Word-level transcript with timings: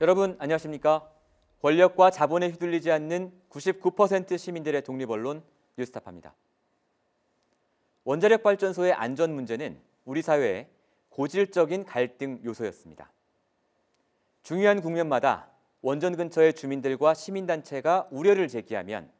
여러분 0.00 0.36
안녕하십니까? 0.38 1.10
권력과 1.60 2.12
자본에 2.12 2.50
휘둘리지 2.50 2.92
않는 2.92 3.32
99% 3.50 4.38
시민들의 4.38 4.82
독립언론 4.82 5.42
뉴스타파입니다. 5.76 6.36
원자력 8.04 8.44
발전소의 8.44 8.92
안전 8.92 9.34
문제는 9.34 9.76
우리 10.04 10.22
사회의 10.22 10.68
고질적인 11.08 11.84
갈등 11.84 12.40
요소였습니다. 12.44 13.10
중요한 14.44 14.82
국면마다 14.82 15.48
원전 15.82 16.14
근처의 16.14 16.54
주민들과 16.54 17.14
시민단체가 17.14 18.06
우려를 18.12 18.46
제기하면 18.46 19.10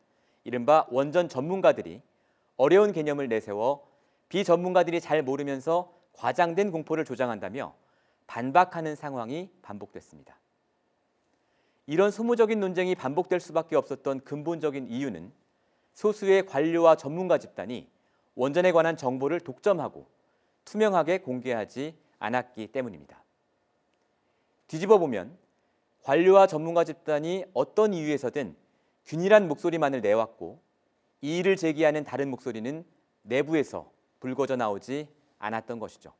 이른바 0.44 0.86
원전 0.90 1.28
전문가들이 1.28 2.02
어려운 2.56 2.92
개념을 2.92 3.26
내세워 3.26 3.84
비전문가들이 4.28 5.00
잘 5.00 5.24
모르면서 5.24 5.92
과장된 6.12 6.70
공포를 6.70 7.04
조장한다며 7.04 7.74
반박하는 8.28 8.94
상황이 8.94 9.50
반복됐습니다. 9.62 10.38
이런 11.88 12.10
소모적인 12.10 12.60
논쟁이 12.60 12.94
반복될 12.94 13.40
수밖에 13.40 13.74
없었던 13.74 14.20
근본적인 14.20 14.88
이유는 14.88 15.32
소수의 15.94 16.44
관료와 16.44 16.96
전문가 16.96 17.38
집단이 17.38 17.88
원전에 18.34 18.72
관한 18.72 18.94
정보를 18.94 19.40
독점하고 19.40 20.06
투명하게 20.66 21.22
공개하지 21.22 21.96
않았기 22.18 22.66
때문입니다. 22.66 23.24
뒤집어 24.66 24.98
보면 24.98 25.34
관료와 26.02 26.46
전문가 26.46 26.84
집단이 26.84 27.46
어떤 27.54 27.94
이유에서든 27.94 28.54
균일한 29.06 29.48
목소리만을 29.48 30.02
내왔고 30.02 30.60
이의를 31.22 31.56
제기하는 31.56 32.04
다른 32.04 32.28
목소리는 32.28 32.84
내부에서 33.22 33.90
불거져 34.20 34.56
나오지 34.56 35.08
않았던 35.38 35.78
것이죠. 35.78 36.12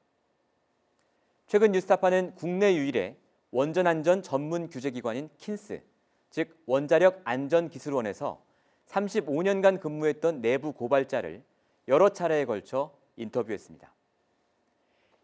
최근 1.47 1.73
뉴스타파는 1.73 2.37
국내 2.37 2.75
유일의 2.75 3.19
원전 3.51 3.87
안전 3.87 4.23
전문 4.23 4.69
규제 4.69 4.91
기관인 4.91 5.31
킨스, 5.39 5.83
즉 6.31 6.57
원자력 6.67 7.23
안전 7.25 7.71
기술원에서 7.71 8.43
35년간 8.87 9.81
근무했던 9.81 10.41
내부 10.41 10.73
고발자를 10.73 11.43
여러 11.89 12.11
차례에 12.11 12.45
걸쳐 12.45 12.93
인터뷰했습니다. 13.17 13.93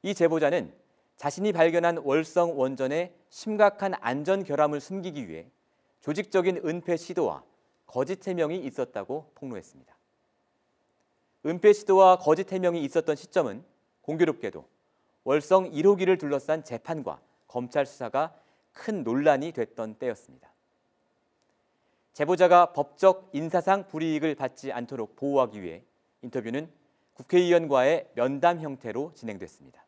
이 0.02 0.14
제보자는 0.14 0.72
자신이 1.16 1.52
발견한 1.52 1.98
월성 1.98 2.58
원전의 2.58 3.14
심각한 3.28 3.94
안전 4.00 4.44
결함을 4.44 4.80
숨기기 4.80 5.28
위해 5.28 5.46
조직적인 6.00 6.62
은폐 6.64 6.96
시도와 6.96 7.42
거짓 7.86 8.26
해명이 8.26 8.58
있었다고 8.64 9.30
폭로했습니다. 9.34 9.94
은폐 11.46 11.72
시도와 11.72 12.16
거짓 12.16 12.52
해명이 12.52 12.82
있었던 12.84 13.16
시점은 13.16 13.64
공교롭게도 14.02 14.66
월성 15.24 15.70
1호기를 15.70 16.18
둘러싼 16.18 16.64
재판과 16.64 17.20
검찰 17.54 17.86
수사가 17.86 18.34
큰 18.72 19.04
논란이 19.04 19.52
됐던 19.52 19.94
때였습니다. 19.94 20.52
제보자가 22.12 22.72
법적 22.72 23.30
인사상 23.32 23.86
불이익을 23.86 24.34
받지 24.34 24.72
않도록 24.72 25.14
보호하기 25.14 25.62
위해 25.62 25.84
인터뷰는 26.22 26.68
국회의원과의 27.14 28.10
면담 28.14 28.60
형태로 28.60 29.12
진행됐습니다. 29.14 29.86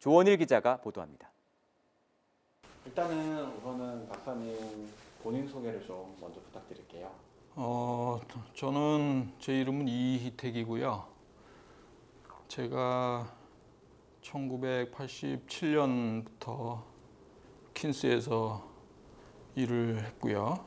조원일 0.00 0.36
기자가 0.36 0.78
보도합니다. 0.78 1.30
일단은 2.84 3.52
우선은 3.52 4.08
박사님 4.08 4.92
본인 5.22 5.46
소개를 5.46 5.86
좀 5.86 6.16
먼저 6.20 6.40
부탁드릴게요. 6.40 7.12
어, 7.54 8.20
저는 8.54 9.32
제 9.38 9.60
이름은 9.60 9.86
이희택이고요. 9.86 11.06
제가 12.48 13.43
1987년부터 14.24 16.82
킨스에서 17.74 18.64
일을 19.54 20.02
했고요. 20.04 20.58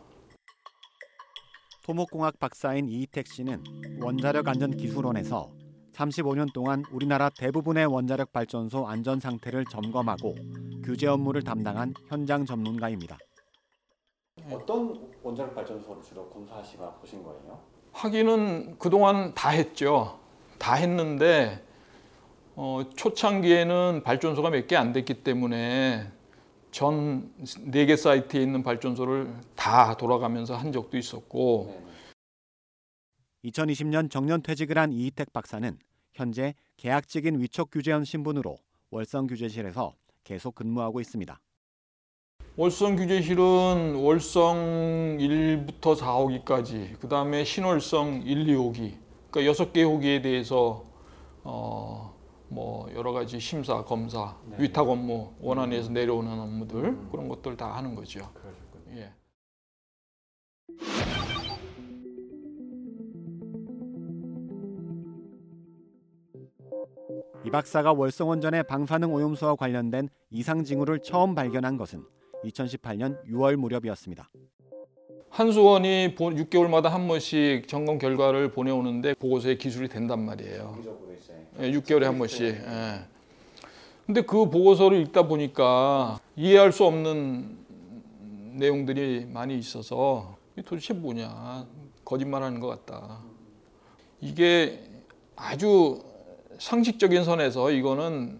토목공학 1.84 2.40
박사인 2.40 2.88
이희택 2.90 3.28
씨는 3.28 3.64
원자력 4.02 4.48
안전 4.48 4.76
기술원에서 4.76 5.52
35년 5.94 6.52
동안 6.54 6.84
우리나라 6.92 7.30
대부분의 7.30 7.86
원자력 7.86 8.32
발전소 8.32 8.88
안전 8.88 9.20
상태를 9.20 9.66
점검하고 9.66 10.36
규제 10.84 11.08
업무를 11.08 11.42
담당한 11.42 11.94
현장 12.08 12.46
전문가입니다. 12.46 13.18
어떤 14.52 15.12
원자력 15.24 15.56
발전소를 15.56 16.04
주로 16.04 16.30
검사하시거나 16.30 16.92
보신 16.96 17.24
거예요? 17.24 17.60
확인은 17.94 18.78
그동안 18.78 19.34
다 19.34 19.50
했죠. 19.50 20.20
다 20.60 20.76
했는데 20.76 21.67
어, 22.60 22.82
초창기에는 22.96 24.02
발전소가 24.04 24.50
몇 24.50 24.68
개 24.68 24.76
안 24.76 24.92
됐기 24.94 25.24
때문에 25.24 26.12
전 26.72 27.32
네 27.72 27.86
개 27.86 27.96
사이트에 27.96 28.42
있는 28.42 28.64
발전소를 28.64 29.32
다 29.56 29.96
돌아가면서 29.96 30.56
한 30.56 30.72
적도 30.72 30.98
있었고 30.98 31.82
네. 33.44 33.52
2020년 33.52 34.10
정년 34.10 34.42
퇴직을 34.42 34.78
한 34.78 34.92
이희택 34.92 35.32
박사는 35.34 35.78
현재 36.14 36.56
계약직인 36.78 37.40
위촉 37.40 37.70
규제원 37.72 38.04
신분으로 38.04 38.58
월성 38.90 39.28
규제실에서 39.28 39.94
계속 40.24 40.56
근무하고 40.56 41.00
있습니다. 41.00 41.40
월성 42.58 42.96
규제실은 42.96 43.96
월성 43.96 45.18
1부터 45.20 45.96
4호기까지 45.96 47.00
그 47.00 47.08
다음에 47.08 47.44
신월성 47.44 48.24
1, 48.26 48.46
2호기 48.48 48.96
그러니까 49.30 49.54
6개 49.54 49.84
호기에 49.88 50.24
대해서 50.24 50.84
어, 51.44 52.17
뭐 52.50 52.90
여러 52.94 53.12
가지 53.12 53.40
심사, 53.40 53.84
검사, 53.84 54.38
네. 54.46 54.58
위탁 54.60 54.88
업무, 54.88 55.34
원안에서 55.40 55.92
내려오는 55.92 56.32
업무들 56.32 56.98
그런 57.12 57.28
것들 57.28 57.58
다 57.58 57.76
하는 57.76 57.96
거죠. 57.96 58.30
그러셨군요. 58.34 59.02
예. 59.02 59.14
이 67.46 67.50
박사가 67.50 67.94
월성 67.94 68.30
원전의 68.30 68.64
방사능 68.64 69.14
오염수와 69.14 69.56
관련된 69.56 70.10
이상 70.32 70.64
징후를 70.64 71.00
처음 71.00 71.34
발견한 71.34 71.78
것은 71.78 72.04
2018년 72.44 73.24
6월 73.30 73.56
무렵이었습니다. 73.56 74.30
한수원이 75.30 76.16
6개월마다 76.16 76.90
한 76.90 77.08
번씩 77.08 77.68
점검 77.68 78.00
결과를 78.00 78.52
보내오는데 78.52 79.14
보고서에 79.16 79.56
기술이 79.58 79.88
된단 79.88 80.26
말이에요. 80.26 80.78
정기적으로 81.58 81.64
이제 81.64 81.64
예, 81.64 81.72
6개월에 81.72 82.04
한 82.04 82.18
번씩. 82.18 82.42
예. 82.46 83.06
근데 84.06 84.22
그 84.22 84.50
보고서를 84.50 85.02
읽다 85.02 85.28
보니까 85.28 86.20
이해할 86.36 86.72
수 86.72 86.86
없는 86.86 87.58
내용들이 88.54 89.26
많이 89.26 89.58
있어서 89.58 90.38
도대체 90.66 90.94
뭐냐 90.94 91.66
거짓말하는 92.06 92.60
것 92.60 92.68
같다. 92.68 93.20
이게 94.22 94.82
아주 95.36 96.02
상식적인 96.58 97.24
선에서 97.24 97.72
이거는 97.72 98.40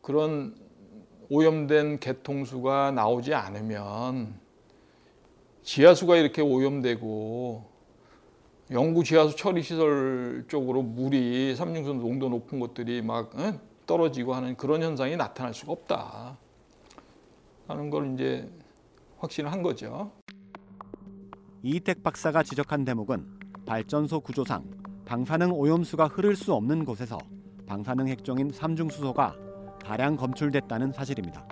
그런 0.00 0.54
오염된 1.28 2.00
개통수가 2.00 2.92
나오지 2.92 3.34
않으면 3.34 4.38
지하수가 5.62 6.16
이렇게 6.16 6.42
오염되고 6.42 7.69
영구 8.70 9.02
지하수 9.02 9.34
처리 9.34 9.62
시설 9.62 10.44
쪽으로 10.46 10.82
물이 10.82 11.56
삼중수 11.56 11.94
농도 11.94 12.28
높은 12.28 12.60
것들이 12.60 13.02
막 13.02 13.36
어? 13.36 13.58
떨어지고 13.84 14.34
하는 14.34 14.56
그런 14.56 14.80
현상이 14.80 15.16
나타날 15.16 15.52
수가 15.52 15.72
없다 15.72 16.38
하는 17.66 17.90
걸 17.90 18.14
이제 18.14 18.48
확신을 19.18 19.50
한 19.50 19.62
거죠. 19.62 20.12
이희택 21.62 22.04
박사가 22.04 22.44
지적한 22.44 22.84
대목은 22.84 23.26
발전소 23.66 24.20
구조상 24.20 24.64
방사능 25.04 25.52
오염수가 25.52 26.06
흐를 26.06 26.36
수 26.36 26.54
없는 26.54 26.84
곳에서 26.84 27.18
방사능 27.66 28.06
핵종인 28.06 28.50
삼중수소가 28.52 29.34
다량 29.84 30.16
검출됐다는 30.16 30.92
사실입니다. 30.92 31.44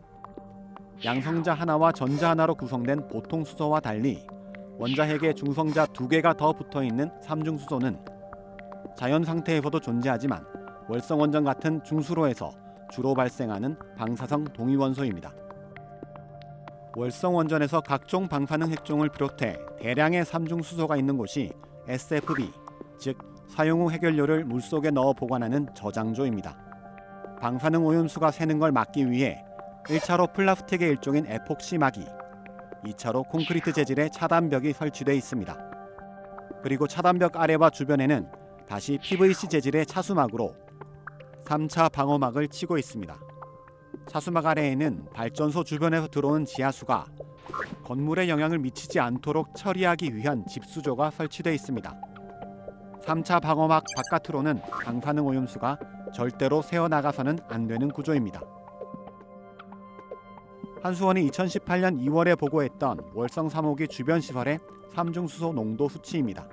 양성자 1.04 1.54
하나와 1.54 1.90
전자 1.90 2.30
하나로 2.30 2.54
구성된 2.54 3.08
보통 3.08 3.44
수소와 3.44 3.80
달리 3.80 4.24
원자핵에 4.78 5.32
중성자 5.32 5.86
두 5.86 6.06
개가 6.06 6.34
더 6.34 6.52
붙어 6.52 6.84
있는 6.84 7.10
삼중수소는 7.20 7.98
자연 8.96 9.24
상태에서도 9.24 9.80
존재하지만 9.80 10.44
월성 10.88 11.20
원전 11.20 11.44
같은 11.44 11.82
중수로에서 11.82 12.52
주로 12.90 13.12
발생하는 13.12 13.76
방사성 13.96 14.44
동위원소입니다. 14.44 15.32
월성 16.96 17.34
원전에서 17.34 17.80
각종 17.80 18.28
방사능 18.28 18.70
핵종을 18.70 19.08
비롯해 19.08 19.58
대량의 19.80 20.24
삼중수소가 20.24 20.96
있는 20.96 21.16
곳이 21.16 21.52
SFB, 21.88 22.50
즉 22.98 23.18
사용 23.48 23.82
후 23.82 23.90
해결료를 23.90 24.44
물속에 24.44 24.90
넣어 24.90 25.12
보관하는 25.12 25.66
저장조입니다. 25.74 26.56
방사능 27.40 27.84
오염수가 27.84 28.30
새는 28.30 28.58
걸 28.58 28.72
막기 28.72 29.10
위해 29.10 29.44
1차로 29.84 30.32
플라스틱의 30.32 30.88
일종인 30.90 31.26
에폭시막이, 31.26 32.04
2차로 32.92 33.28
콘크리트 33.28 33.72
재질의 33.72 34.10
차단벽이 34.12 34.72
설치돼 34.72 35.14
있습니다. 35.16 35.56
그리고 36.62 36.86
차단벽 36.86 37.36
아래와 37.36 37.70
주변에는 37.70 38.28
다시 38.66 38.98
PVC 38.98 39.48
재질의 39.48 39.86
차수막으로 39.86 40.54
3차 41.44 41.90
방어막을 41.90 42.48
치고 42.48 42.76
있습니다. 42.78 43.18
차수막 44.06 44.44
아래에는 44.46 45.06
발전소 45.14 45.64
주변에서 45.64 46.08
들어오는 46.08 46.44
지하수가 46.44 47.06
건물에 47.84 48.28
영향을 48.28 48.58
미치지 48.58 49.00
않도록 49.00 49.54
처리하기 49.56 50.14
위한 50.14 50.44
집수조가 50.46 51.10
설치돼 51.10 51.54
있습니다. 51.54 51.94
3차 53.02 53.40
방어막 53.40 53.84
바깥으로는 53.96 54.60
방사능 54.84 55.26
오염수가 55.26 55.78
절대로 56.12 56.60
새어 56.60 56.88
나가서는 56.88 57.38
안 57.48 57.66
되는 57.66 57.88
구조입니다. 57.88 58.42
한수원이 60.82 61.28
2018년 61.30 62.00
2월에 62.00 62.38
보고했던 62.38 63.10
월성 63.14 63.48
3호기 63.48 63.90
주변 63.90 64.20
시설의 64.20 64.60
삼중수소 64.94 65.52
농도 65.52 65.88
수치입니다. 65.88 66.48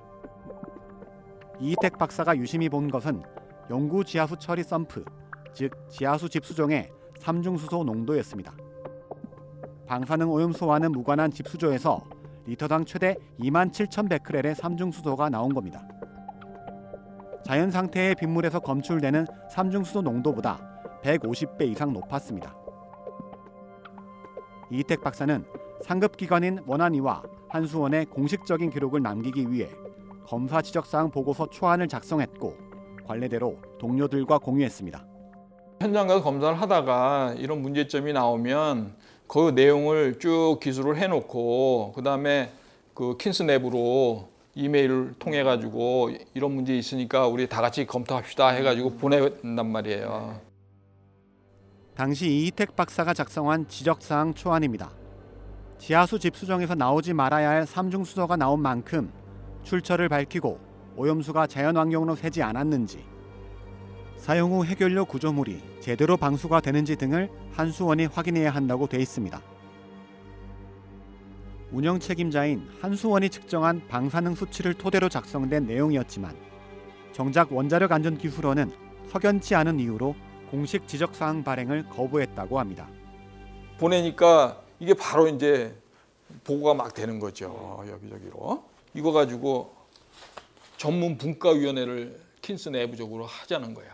이희택 1.59 1.97
박사가 1.97 2.35
유심히 2.37 2.67
본 2.67 2.89
것은 2.89 3.21
영구 3.69 4.03
지하수 4.03 4.37
처리 4.37 4.63
펌프, 4.63 5.05
즉 5.53 5.71
지하수 5.89 6.29
집수종의 6.29 6.91
삼중수소 7.19 7.83
농도였습니다. 7.83 8.53
방사능 9.85 10.31
오염수와는 10.31 10.91
무관한 10.91 11.29
집수조에서 11.29 12.03
리터당 12.47 12.85
최대 12.85 13.15
2만 13.39 13.71
7천 13.71 14.09
베크렐의 14.09 14.55
삼중수소가 14.55 15.29
나온 15.29 15.53
겁니다. 15.53 15.87
자연 17.43 17.69
상태의 17.69 18.15
빗물에서 18.15 18.59
검출되는 18.59 19.27
삼중수소 19.51 20.01
농도보다 20.01 20.59
150배 21.03 21.69
이상 21.69 21.93
높았습니다. 21.93 22.64
이희택 24.75 25.01
박사는 25.01 25.45
상급 25.81 26.17
기관인 26.17 26.59
원안위와 26.65 27.23
한수원의 27.47 28.07
공식적인 28.07 28.69
기록을 28.71 29.01
남기기 29.01 29.51
위해 29.51 29.69
검사 30.25 30.61
지적사항 30.61 31.11
보고서 31.11 31.49
초안을 31.49 31.87
작성했고 31.87 32.57
관례대로 33.05 33.57
동료들과 33.79 34.39
공유했습니다. 34.39 35.05
현장 35.79 36.07
가서 36.07 36.23
검사를 36.23 36.59
하다가 36.59 37.35
이런 37.37 37.61
문제점이 37.61 38.11
나오면 38.11 38.95
그 39.27 39.51
내용을 39.51 40.19
쭉 40.19 40.57
기술을 40.61 40.97
해놓고 40.97 41.93
그 41.95 42.03
다음에 42.03 42.51
그 42.93 43.15
킨스 43.17 43.43
내부로 43.43 44.27
이메일을 44.55 45.13
통해 45.19 45.43
가지고 45.43 46.09
이런 46.33 46.53
문제 46.53 46.75
있으니까 46.75 47.27
우리 47.27 47.47
다 47.47 47.61
같이 47.61 47.85
검토합시다 47.85 48.49
해가지고 48.49 48.95
보낸단 48.95 49.69
말이에요. 49.69 50.39
당시 51.95 52.27
이희택 52.27 52.75
박사가 52.75 53.13
작성한 53.13 53.69
지적사항 53.69 54.33
초안입니다. 54.33 54.91
지하수 55.77 56.19
집수정에서 56.19 56.75
나오지 56.75 57.13
말아야 57.13 57.49
할 57.49 57.65
삼중수소가 57.65 58.35
나온 58.35 58.61
만큼 58.61 59.13
출처를 59.63 60.09
밝히고 60.09 60.59
오염수가 60.97 61.47
자연환경으로 61.47 62.15
새지 62.15 62.43
않았는지 62.43 63.05
사용 64.17 64.51
후 64.51 64.65
해결료 64.65 65.05
구조물이 65.05 65.61
제대로 65.79 66.17
방수가 66.17 66.59
되는지 66.59 66.97
등을 66.97 67.29
한수원이 67.53 68.07
확인해야 68.07 68.49
한다고 68.51 68.87
돼 68.87 68.99
있습니다. 68.99 69.41
운영 71.71 71.99
책임자인 71.99 72.67
한수원이 72.81 73.29
측정한 73.29 73.87
방사능 73.87 74.35
수치를 74.35 74.73
토대로 74.73 75.07
작성된 75.07 75.65
내용이었지만 75.65 76.35
정작 77.13 77.53
원자력 77.53 77.93
안전 77.93 78.17
기술원은 78.17 78.71
석연치 79.07 79.55
않은 79.55 79.79
이유로 79.79 80.15
공식 80.51 80.87
지적사항 80.87 81.43
발행을 81.43 81.89
거부했다고 81.89 82.59
합니다. 82.59 82.87
보내니까 83.77 84.61
이게 84.79 84.93
바로 84.93 85.27
이제 85.27 85.75
보고가 86.43 86.73
막 86.73 86.93
되는 86.93 87.19
거죠 87.19 87.83
여기저기로. 87.87 88.63
이거 88.93 89.11
가지고 89.11 89.73
전문 90.77 91.17
분과위원회를 91.17 92.19
킨스 92.41 92.69
내부적으로 92.69 93.25
하자는 93.25 93.73
거야. 93.73 93.93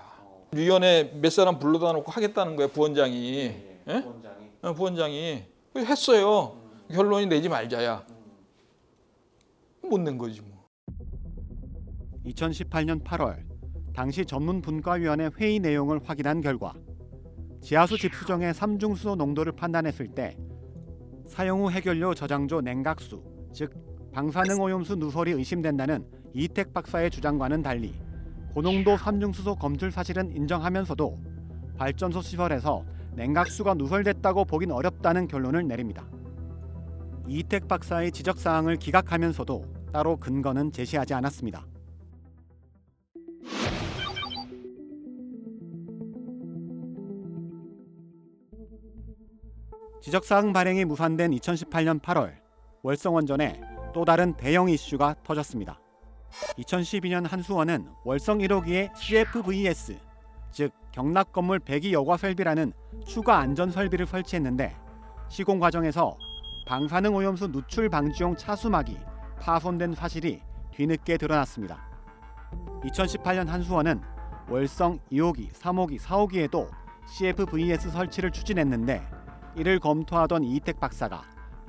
위원회 0.52 1.12
몇 1.22 1.32
사람 1.32 1.60
불러다 1.60 1.94
놓고 1.94 2.12
하겠다는 2.12 2.56
거야 2.56 2.68
부원장이. 2.68 3.38
예? 3.88 3.94
원장이. 3.94 4.50
어, 4.62 4.74
부원장이. 4.74 5.44
했어요. 5.78 6.58
결론이 6.92 7.28
내지 7.28 7.48
말자야. 7.48 8.06
못낸 9.84 10.18
거지 10.18 10.42
뭐. 10.42 10.52
2018년 12.26 13.04
8월 13.04 13.51
당시 14.02 14.26
전문 14.26 14.62
분과위원회 14.64 15.30
회의 15.38 15.60
내용을 15.60 16.00
확인한 16.04 16.42
결과 16.42 16.74
지하수 17.62 18.00
집수정의 18.00 18.52
삼중수소 18.52 19.14
농도를 19.16 19.52
판단했을 19.52 20.08
때 20.08 20.36
사용 21.28 21.62
후 21.62 21.70
해결료 21.70 22.16
저장조 22.16 22.62
냉각수 22.62 23.22
즉 23.54 23.72
방사능 24.12 24.60
오염수 24.60 24.96
누설이 24.96 25.34
의심된다는 25.34 26.04
이택 26.34 26.74
박사의 26.74 27.12
주장과는 27.12 27.62
달리 27.62 27.94
고농도 28.56 28.98
삼중수소 28.98 29.58
검출 29.58 29.92
사실은 29.92 30.36
인정하면서도 30.36 31.20
발전소 31.78 32.24
시설에서 32.24 32.84
냉각수가 33.14 33.76
누설됐다고 33.76 34.46
보긴 34.46 34.72
어렵다는 34.72 35.28
결론을 35.28 35.68
내립니다. 35.68 36.08
이택 37.28 37.68
박사의 37.68 38.12
지적 38.12 38.40
사항을 38.40 38.78
기각하면서도 38.78 39.92
따로 39.94 40.18
근거는 40.18 40.72
제시하지 40.72 41.14
않았습니다. 41.14 41.68
지적사항 50.02 50.52
발행이 50.52 50.86
무산된 50.86 51.30
2018년 51.30 52.02
8월 52.02 52.34
월성원전에 52.82 53.62
또 53.94 54.04
다른 54.04 54.34
대형 54.34 54.68
이슈가 54.68 55.16
터졌습니다. 55.24 55.80
2012년 56.58 57.30
한수원은 57.30 57.88
월성 58.04 58.40
1호기의 58.40 58.96
CFVS 58.96 60.00
즉 60.50 60.72
경락 60.92 61.32
건물 61.32 61.60
배기 61.60 61.94
여과 61.94 62.18
설비라는 62.18 62.74
추가 63.06 63.38
안전 63.38 63.70
설비를 63.70 64.08
설치했는데 64.08 64.76
시공 65.30 65.60
과정에서 65.60 66.18
방사능 66.66 67.16
오염수 67.16 67.50
누출 67.52 67.88
방지용 67.88 68.36
차수막이 68.36 68.98
파손된 69.40 69.94
사실이 69.94 70.42
뒤늦게 70.72 71.18
드러났습니다. 71.18 71.88
2018년 72.86 73.46
한수원은 73.46 74.02
월성 74.50 75.00
2호기, 75.12 75.52
3호기, 75.52 76.00
4호기에도 76.00 76.68
CFVS 77.06 77.92
설치를 77.92 78.32
추진했는데 78.32 79.21
이를 79.56 79.80
검토하던 79.80 80.44
이택 80.44 80.80
박사가 80.80 81.24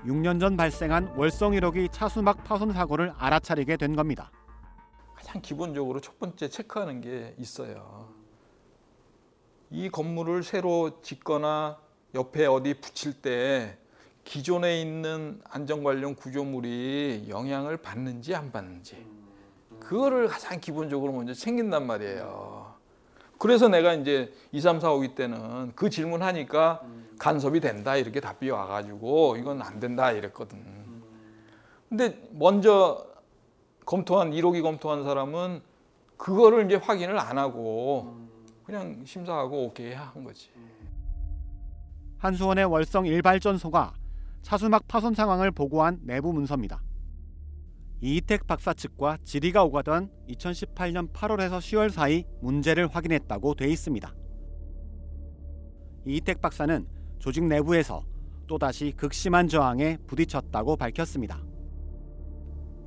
6년 0.04 0.40
전 0.40 0.56
발생한 0.56 1.14
월성 1.16 1.52
1호기 1.52 1.90
차수막 1.90 2.44
파손 2.44 2.72
사고를 2.72 3.12
알아차리게 3.18 3.76
된 3.76 3.96
겁니다. 3.96 4.30
가장 5.14 5.40
기본적으로 5.42 6.00
첫 6.00 6.18
번째 6.18 6.48
체크하는 6.48 7.00
게 7.00 7.34
있어요. 7.38 8.08
이 9.70 9.88
건물을 9.88 10.42
새로 10.42 11.00
짓거나 11.02 11.78
옆에 12.14 12.46
어디 12.46 12.74
붙일 12.74 13.14
때 13.14 13.78
기존에 14.24 14.80
있는 14.80 15.40
안전 15.48 15.82
관련 15.82 16.14
구조물이 16.14 17.26
영향을 17.28 17.78
받는지 17.78 18.34
안 18.34 18.52
받는지 18.52 19.06
그거를 19.80 20.28
가장 20.28 20.60
기본적으로 20.60 21.12
먼저 21.12 21.34
챙긴단 21.34 21.86
말이에요. 21.86 22.74
그래서 23.38 23.66
내가 23.68 23.94
이제 23.94 24.32
2, 24.52 24.60
3, 24.60 24.78
4, 24.78 24.90
5기 24.90 25.16
때는 25.16 25.72
그 25.74 25.90
질문하니까 25.90 26.82
간섭이 27.22 27.60
된다 27.60 27.94
이렇게 27.94 28.18
답이 28.18 28.50
와가지고 28.50 29.36
이건 29.36 29.62
안 29.62 29.78
된다 29.78 30.10
이랬거든. 30.10 30.58
근데 31.88 32.20
먼저 32.32 33.06
검토한 33.86 34.32
1호기 34.32 34.60
검토한 34.60 35.04
사람은 35.04 35.62
그거를 36.16 36.66
이제 36.66 36.74
확인을 36.74 37.20
안 37.20 37.38
하고 37.38 38.16
그냥 38.64 39.04
심사하고 39.04 39.66
오케이 39.66 39.92
한 39.92 40.24
거지. 40.24 40.50
한수원의 42.18 42.64
월성 42.64 43.04
1발전소가 43.04 43.92
차수막 44.42 44.88
파손 44.88 45.14
상황을 45.14 45.52
보고한 45.52 46.00
내부 46.02 46.32
문서입니다. 46.32 46.82
이희택 48.00 48.48
박사 48.48 48.74
측과 48.74 49.18
질의가 49.22 49.62
오가던 49.62 50.10
2018년 50.28 51.12
8월에서 51.12 51.58
10월 51.58 51.92
사이 51.92 52.24
문제를 52.40 52.88
확인했다고 52.88 53.54
돼 53.54 53.68
있습니다. 53.68 54.12
이희택 56.04 56.40
박사는 56.40 57.01
조직 57.22 57.44
내부에서 57.44 58.02
또다시 58.48 58.92
극심한 58.96 59.46
저항에 59.46 59.96
부딪혔다고 60.08 60.74
밝혔습니다. 60.74 61.40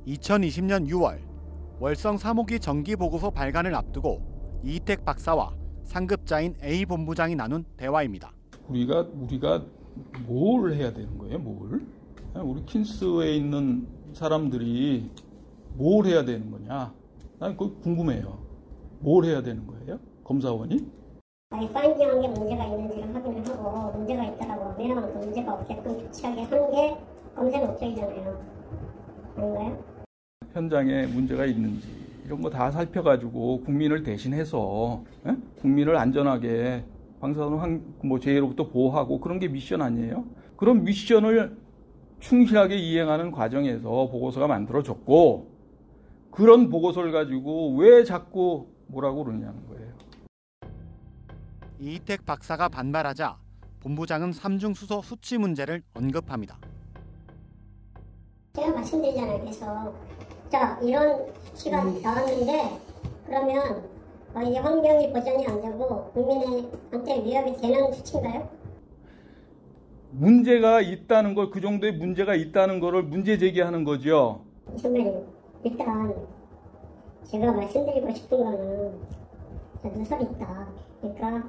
2020년 0.06 0.86
6월 0.90 1.20
월성 1.80 2.16
3호기 2.16 2.60
정기 2.60 2.96
보고서 2.96 3.30
발간을 3.30 3.74
앞두고 3.74 4.60
이희택 4.62 5.06
박사와 5.06 5.56
상급자인 5.84 6.54
A 6.62 6.84
본부장이 6.84 7.34
나눈 7.34 7.64
대화입니다. 7.78 8.30
우리가 8.68 9.08
우리가 9.14 9.64
뭘 10.26 10.74
해야 10.74 10.92
되는 10.92 11.16
거예요? 11.16 11.38
뭘? 11.38 11.86
우리 12.34 12.62
킨스에 12.66 13.36
있는 13.36 13.88
사람들이 14.12 15.10
뭘 15.72 16.04
해야 16.04 16.26
되는 16.26 16.50
거냐? 16.50 16.92
난 17.38 17.56
그거 17.56 17.74
궁금해요. 17.80 18.38
뭘 18.98 19.24
해야 19.24 19.42
되는 19.42 19.66
거예요? 19.66 19.98
검사원이? 20.24 21.05
파인딩한 21.72 22.20
게 22.20 22.28
문제가 22.28 22.64
있는지를 22.66 23.14
확인을 23.14 23.48
하고 23.48 23.96
문제가 23.98 24.24
있다라고 24.24 24.64
하면 24.72 25.12
그 25.12 25.18
문제가 25.18 25.54
없게끔 25.54 25.98
조치하게 26.00 26.42
하는 26.42 26.70
게 26.70 26.96
검사 27.34 27.58
목적이잖아요. 27.60 28.38
아닌가요? 29.36 29.84
현장에 30.52 31.06
문제가 31.06 31.44
있는지 31.46 31.86
이런 32.24 32.42
거 32.42 32.50
다 32.50 32.70
살펴가지고 32.70 33.62
국민을 33.62 34.02
대신해서 34.02 35.02
에? 35.26 35.36
국민을 35.60 35.96
안전하게 35.96 36.84
방사선 37.20 37.58
환뭐 38.02 38.18
재해로부터 38.20 38.68
보호하고 38.68 39.20
그런 39.20 39.38
게 39.38 39.48
미션 39.48 39.80
아니에요? 39.80 40.24
그런 40.56 40.84
미션을 40.84 41.56
충실하게 42.20 42.76
이행하는 42.76 43.30
과정에서 43.30 44.08
보고서가 44.10 44.46
만들어졌고 44.46 45.46
그런 46.30 46.68
보고서를 46.68 47.12
가지고 47.12 47.74
왜 47.76 48.04
자꾸 48.04 48.66
뭐라고 48.88 49.24
그러냐는 49.24 49.54
이택 51.78 52.24
박사가 52.24 52.68
반발하자 52.68 53.36
본부장은 53.80 54.32
삼중수소 54.32 55.02
수치 55.02 55.38
문제를 55.38 55.82
언급합니다. 55.94 56.58
제가 58.54 58.72
말씀드리잖아요. 58.72 59.40
그래서 59.40 59.94
자 60.50 60.78
이런 60.82 61.26
수치가 61.44 61.84
나왔는데 61.84 62.80
그러면 63.26 63.84
어, 64.34 64.42
이게 64.42 64.58
환경이 64.58 65.12
보전이 65.12 65.46
안 65.46 65.60
되고 65.62 66.10
국민한테 66.12 67.24
위협이 67.24 67.56
되는 67.60 67.92
수치인가요? 67.92 68.48
문제가 70.10 70.80
있다는 70.80 71.34
걸 71.34 71.50
그 71.50 71.60
정도의 71.60 71.92
문제가 71.92 72.34
있다는 72.34 72.80
거를 72.80 73.02
문제 73.02 73.36
제기하는 73.38 73.84
거죠. 73.84 74.44
선배님 74.80 75.26
일단 75.64 76.14
제가 77.24 77.52
말씀드리고 77.52 78.14
싶은 78.14 78.38
거는 78.38 79.00
자, 79.86 79.92
누설이 79.96 80.24
있다. 80.24 80.68
그러니까 81.00 81.48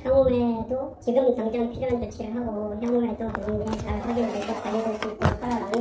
향후에도 0.00 0.96
지금 1.00 1.34
당장 1.34 1.72
필요한 1.72 2.00
조치를 2.00 2.36
하고 2.36 2.74
향후에도 2.80 3.32
그런 3.32 3.64
게잘 3.64 4.00
확인되고 4.00 4.62
관리될 4.62 4.94
수 4.94 5.08
있도록 5.08 5.42
하라는 5.42 5.72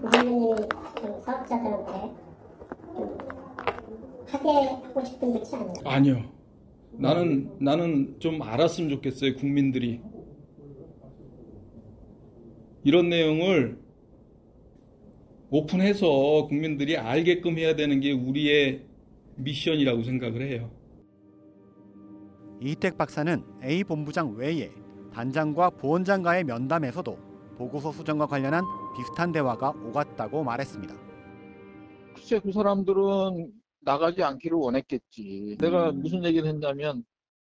게좀 0.00 1.20
사업자들한테 1.22 2.14
좀 2.96 3.18
하게 4.26 4.48
하고 4.48 5.04
싶은 5.04 5.32
조치 5.34 5.56
아니에요? 5.56 5.74
아니요. 5.84 6.22
나는 6.92 7.50
나는 7.58 8.16
좀 8.18 8.40
알았으면 8.40 8.88
좋겠어요. 8.88 9.34
국민들이 9.36 10.00
이런 12.82 13.10
내용을 13.10 13.78
오픈해서 15.50 16.46
국민들이 16.48 16.96
알게끔 16.96 17.58
해야 17.58 17.76
되는 17.76 18.00
게 18.00 18.12
우리의 18.12 18.87
미션이라고 19.38 20.02
생각을 20.02 20.42
해요. 20.42 20.70
이택 22.60 22.98
박사는 22.98 23.44
A 23.62 23.84
본부장 23.84 24.34
외에 24.34 24.70
단장과 25.12 25.70
부원장과의 25.70 26.44
면담에서도 26.44 27.18
보고서 27.56 27.92
수정과 27.92 28.26
관련한 28.26 28.64
비슷한 28.96 29.32
대화가 29.32 29.70
오갔다고 29.70 30.44
말했습니다. 30.44 30.94
글쎄 32.14 32.40
그 32.40 32.52
사람들은 32.52 33.52
나가지 33.80 34.22
않기를 34.22 34.56
원했겠지. 34.56 35.56
내가 35.60 35.92
무슨 35.92 36.24
얘기를 36.24 36.48
했냐면 36.48 37.04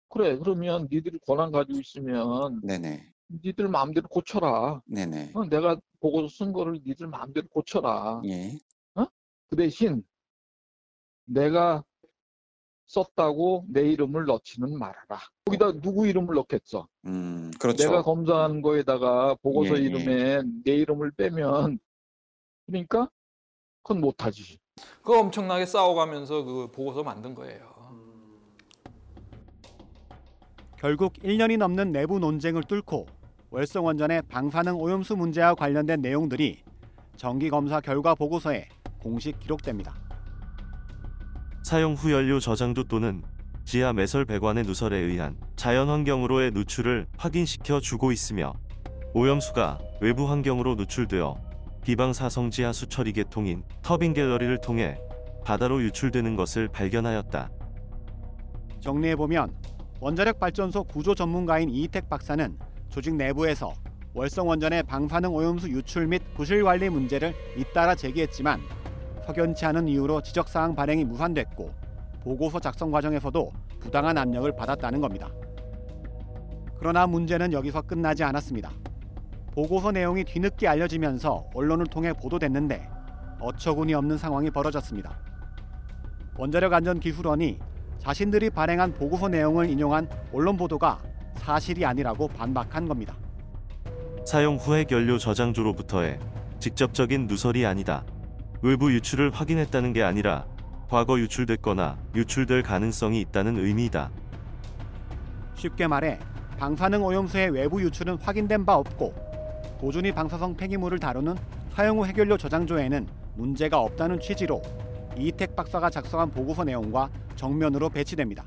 그래 0.08 0.36
그러면 0.38 0.88
니들이 0.90 1.18
권한 1.26 1.52
가지고 1.52 1.80
있으면 1.80 2.60
네네. 2.62 3.12
니들 3.44 3.68
마음대로 3.68 4.08
고쳐라. 4.08 4.82
네네. 4.86 5.32
어, 5.34 5.44
내가 5.44 5.76
보고서 6.00 6.28
쓴 6.28 6.52
거를 6.52 6.80
니들 6.84 7.06
마음대로 7.06 7.46
고쳐라. 7.48 8.22
예. 8.26 8.58
그 9.48 9.56
대신 9.56 10.02
내가 11.30 11.84
썼다고 12.86 13.64
내 13.68 13.82
이름을 13.82 14.24
넣지는 14.24 14.76
말아라. 14.76 15.20
거기다 15.44 15.72
누구 15.80 16.08
이름을 16.08 16.34
넣겠어? 16.34 16.88
음, 17.06 17.52
그렇죠. 17.60 17.84
내가 17.84 18.02
검사한 18.02 18.62
거에다가 18.62 19.36
보고서 19.36 19.76
예, 19.76 19.82
예. 19.82 19.84
이름에 19.84 20.42
내 20.64 20.72
이름을 20.72 21.12
빼면 21.12 21.78
그러니까 22.66 23.08
그건 23.82 24.00
못하지. 24.00 24.58
그 25.02 25.16
엄청나게 25.16 25.66
싸워가면서 25.66 26.42
그 26.42 26.70
보고서 26.72 27.04
만든 27.04 27.34
거예요. 27.34 27.70
결국 30.76 31.12
1년이 31.14 31.58
넘는 31.58 31.92
내부 31.92 32.18
논쟁을 32.18 32.64
뚫고 32.64 33.06
월성원전의 33.50 34.22
방사능 34.22 34.80
오염수 34.80 35.14
문제와 35.14 35.54
관련된 35.54 36.00
내용들이 36.00 36.62
정기검사 37.16 37.80
결과 37.80 38.14
보고서에 38.14 38.68
공식 38.98 39.38
기록됩니다. 39.38 40.09
사용 41.70 41.94
후 41.94 42.10
연료 42.10 42.40
저장도 42.40 42.82
또는 42.88 43.22
지하 43.64 43.92
매설 43.92 44.24
배관의 44.24 44.64
누설에 44.64 44.98
의한 44.98 45.36
자연 45.54 45.88
환경으로의 45.88 46.50
누출을 46.50 47.06
확인시켜 47.16 47.78
주고 47.78 48.10
있으며 48.10 48.54
오염수가 49.14 49.78
외부 50.00 50.28
환경으로 50.28 50.74
누출되어 50.74 51.40
비방사성 51.84 52.50
지하 52.50 52.72
수 52.72 52.88
처리 52.88 53.12
계통인 53.12 53.62
터빈 53.82 54.14
갤러리를 54.14 54.60
통해 54.60 54.98
바다로 55.44 55.80
유출되는 55.80 56.34
것을 56.34 56.66
발견하였다. 56.66 57.48
정리해보면 58.80 59.54
원자력 60.00 60.40
발전소 60.40 60.82
구조 60.82 61.14
전문가인 61.14 61.70
이희택 61.70 62.08
박사는 62.08 62.58
조직 62.88 63.14
내부에서 63.14 63.74
월성 64.12 64.48
원전의 64.48 64.82
방사능 64.82 65.32
오염수 65.32 65.70
유출 65.70 66.08
및 66.08 66.20
부실 66.34 66.64
관리 66.64 66.88
문제를 66.88 67.32
잇따라 67.56 67.94
제기했지만 67.94 68.60
석연치 69.30 69.64
않은 69.66 69.86
이유로 69.86 70.22
지적사항 70.22 70.74
발행이 70.74 71.04
무산됐고 71.04 71.70
보고서 72.24 72.58
작성 72.58 72.90
과정에서도 72.90 73.52
부당한 73.78 74.18
압력을 74.18 74.50
받았다는 74.56 75.00
겁니다. 75.00 75.28
그러나 76.78 77.06
문제는 77.06 77.52
여기서 77.52 77.82
끝나지 77.82 78.24
않았습니다. 78.24 78.72
보고서 79.52 79.92
내용이 79.92 80.24
뒤늦게 80.24 80.66
알려지면서 80.66 81.50
언론을 81.54 81.86
통해 81.86 82.12
보도됐는데 82.12 82.88
어처구니 83.38 83.94
없는 83.94 84.18
상황이 84.18 84.50
벌어졌습니다. 84.50 85.16
원자력 86.36 86.72
안전 86.72 86.98
기술원이 86.98 87.58
자신들이 87.98 88.50
발행한 88.50 88.94
보고서 88.94 89.28
내용을 89.28 89.70
인용한 89.70 90.08
언론 90.32 90.56
보도가 90.56 90.98
사실이 91.36 91.84
아니라고 91.84 92.26
반박한 92.28 92.88
겁니다. 92.88 93.14
사용 94.24 94.56
후 94.56 94.74
핵연료 94.74 95.18
저장조로부터의 95.18 96.18
직접적인 96.58 97.26
누설이 97.28 97.64
아니다. 97.64 98.04
외부 98.62 98.92
유출을 98.92 99.30
확인했다는 99.30 99.92
게 99.94 100.02
아니라 100.02 100.46
과거 100.88 101.18
유출됐거나 101.18 101.98
유출될 102.14 102.62
가능성이 102.62 103.20
있다는 103.22 103.56
의미이다. 103.58 104.10
쉽게 105.56 105.86
말해 105.86 106.18
방사능 106.58 107.02
오염수의 107.02 107.50
외부 107.50 107.80
유출은 107.82 108.18
확인된 108.18 108.66
바 108.66 108.76
없고 108.76 109.14
고준위 109.78 110.12
방사성 110.12 110.56
폐기물을 110.56 110.98
다루는 110.98 111.36
사용 111.72 111.98
후 111.98 112.04
핵연료 112.04 112.36
저장조에는 112.36 113.08
문제가 113.36 113.80
없다는 113.80 114.20
취지로 114.20 114.60
이택 115.16 115.56
박사가 115.56 115.88
작성한 115.88 116.30
보고서 116.30 116.64
내용과 116.64 117.08
정면으로 117.36 117.88
배치됩니다. 117.88 118.44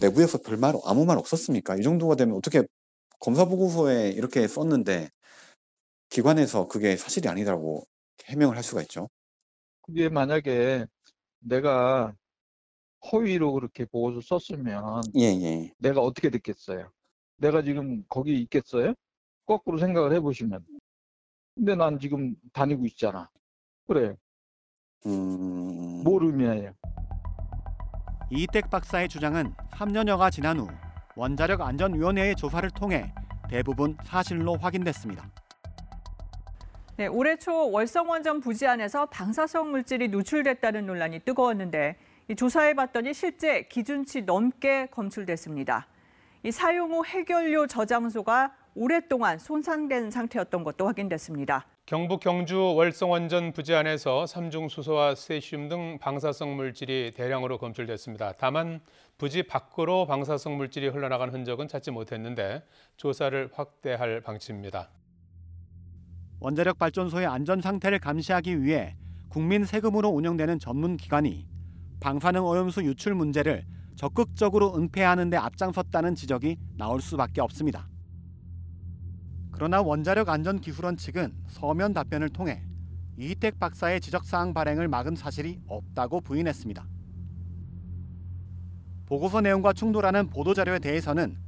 내부에서 0.00 0.38
별말 0.38 0.74
아무 0.86 1.04
말 1.04 1.18
없었습니까? 1.18 1.76
이 1.76 1.82
정도가 1.82 2.14
되면 2.16 2.34
어떻게 2.36 2.62
검사 3.20 3.44
보고서에 3.44 4.08
이렇게 4.10 4.48
썼는데 4.48 5.10
기관에서 6.08 6.66
그게 6.66 6.96
사실이 6.96 7.28
아니라고 7.28 7.84
해명을 8.24 8.56
할 8.56 8.62
수가 8.62 8.82
있죠. 8.82 9.08
그게 9.82 10.08
만약에 10.08 10.86
내가 11.38 12.14
허위로 13.12 13.52
그렇게 13.52 13.84
보고서 13.84 14.20
썼으면 14.20 15.02
예, 15.16 15.22
예. 15.26 15.72
내가 15.78 16.00
어떻게 16.00 16.30
됐겠어요? 16.30 16.90
내가 17.36 17.62
지금 17.62 18.02
거기 18.08 18.40
있겠어요? 18.42 18.94
거꾸로 19.44 19.78
생각을 19.78 20.12
해보시면. 20.14 20.64
근데 21.54 21.74
난 21.76 21.98
지금 21.98 22.34
다니고 22.52 22.84
있잖아. 22.86 23.30
그래. 23.86 24.16
음, 25.06 26.02
뭘 26.02 26.24
의미해요? 26.24 26.74
이택 28.30 28.70
박사의 28.70 29.08
주장은 29.08 29.54
3년여가 29.72 30.32
지난 30.32 30.58
후 30.58 30.66
원자력 31.14 31.60
안전위원회의 31.60 32.34
조사를 32.34 32.68
통해 32.70 33.14
대부분 33.48 33.96
사실로 34.04 34.56
확인됐습니다. 34.56 35.30
네, 36.98 37.08
올해 37.08 37.36
초 37.36 37.70
월성원전 37.72 38.40
부지 38.40 38.66
안에서 38.66 39.04
방사성 39.04 39.70
물질이 39.70 40.08
누출됐다는 40.08 40.86
논란이 40.86 41.18
뜨거웠는데 41.26 41.96
이 42.28 42.34
조사해봤더니 42.34 43.12
실제 43.12 43.64
기준치 43.68 44.22
넘게 44.22 44.86
검출됐습니다. 44.86 45.88
이 46.42 46.50
사용 46.50 46.92
후 46.92 47.04
핵연료 47.04 47.66
저장소가 47.66 48.54
오랫동안 48.74 49.38
손상된 49.38 50.10
상태였던 50.10 50.64
것도 50.64 50.86
확인됐습니다. 50.86 51.66
경북 51.84 52.20
경주 52.20 52.72
월성원전 52.74 53.52
부지 53.52 53.74
안에서 53.74 54.24
삼중 54.24 54.70
수소와 54.70 55.16
세슘 55.16 55.68
등 55.68 55.98
방사성 55.98 56.56
물질이 56.56 57.12
대량으로 57.14 57.58
검출됐습니다. 57.58 58.32
다만 58.38 58.80
부지 59.18 59.42
밖으로 59.42 60.06
방사성 60.06 60.56
물질이 60.56 60.88
흘러나간 60.88 61.28
흔적은 61.28 61.68
찾지 61.68 61.90
못했는데 61.90 62.62
조사를 62.96 63.50
확대할 63.52 64.22
방침입니다. 64.22 64.88
원자력 66.38 66.78
발전소의 66.78 67.26
안전 67.26 67.60
상태를 67.60 67.98
감시하기 67.98 68.62
위해 68.62 68.96
국민 69.28 69.64
세금으로 69.64 70.08
운영되는 70.08 70.58
전문 70.58 70.96
기관이 70.96 71.46
방사능 72.00 72.44
오염수 72.44 72.84
유출 72.84 73.14
문제를 73.14 73.64
적극적으로 73.96 74.76
은폐하는 74.76 75.30
데 75.30 75.36
앞장섰다는 75.38 76.14
지적이 76.14 76.58
나올 76.76 77.00
수밖에 77.00 77.40
없습니다. 77.40 77.88
그러나 79.50 79.80
원자력 79.80 80.28
안전기술원 80.28 80.98
측은 80.98 81.32
서면 81.48 81.94
답변을 81.94 82.28
통해 82.28 82.62
이희택 83.16 83.58
박사의 83.58 84.02
지적사항 84.02 84.52
발행을 84.52 84.88
막은 84.88 85.16
사실이 85.16 85.60
없다고 85.66 86.20
부인했습니다. 86.20 86.86
보고서 89.06 89.40
내용과 89.40 89.72
충돌하는 89.72 90.28
보도자료에 90.28 90.78
대해서는 90.80 91.38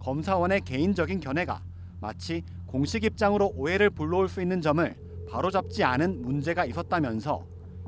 검사원의 0.00 0.62
개인적인 0.62 1.20
견해가 1.20 1.62
마치 2.00 2.42
공식 2.70 3.02
입장으로 3.02 3.52
오해를 3.56 3.90
불러올 3.90 4.28
수 4.28 4.40
있는 4.40 4.60
점을 4.60 4.94
바로잡지 5.28 5.82
않은 5.82 6.22
문제가 6.22 6.64
있었다면서 6.64 7.44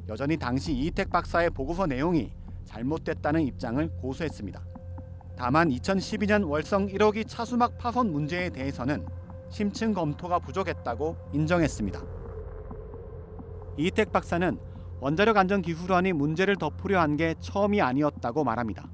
여전히 0.08 0.36
당시 0.36 0.72
이희택 0.72 1.08
박사의 1.08 1.50
보고서 1.50 1.86
내용이 1.86 2.32
잘못됐다는 2.64 3.42
입장을 3.42 3.88
고수했습니다. 4.00 4.60
다만 5.36 5.68
2012년 5.70 6.48
월성 6.48 6.88
1호기 6.88 7.28
차수막 7.28 7.78
파손 7.78 8.10
문제에 8.10 8.50
대해서는 8.50 9.06
심층 9.50 9.92
검토가 9.94 10.40
부족했다고 10.40 11.16
인정했습니다. 11.32 12.02
이희택 13.76 14.10
박사는 14.10 14.58
원자력 14.98 15.36
안전 15.36 15.62
기술원이 15.62 16.12
문제를 16.12 16.56
덮으려 16.56 17.00
한 17.00 17.16
게 17.16 17.36
처음이 17.38 17.80
아니었다고 17.80 18.42
말합니다. 18.42 18.90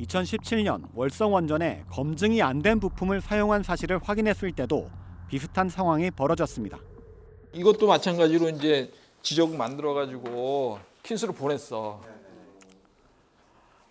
2017년 0.00 0.88
월성 0.94 1.32
원전에 1.34 1.84
검증이 1.90 2.40
안 2.42 2.60
된 2.60 2.78
부품을 2.80 3.20
사용한 3.20 3.62
사실을 3.62 3.98
확인했을 4.02 4.52
때도 4.52 4.90
비슷한 5.28 5.68
상황이 5.68 6.10
벌어졌습니다. 6.10 6.78
이것도 7.52 7.86
마찬가지로 7.86 8.50
이제 8.50 8.92
지적 9.22 9.54
만들어 9.54 9.94
가지고 9.94 10.78
킨스로 11.02 11.32
보냈어. 11.32 12.00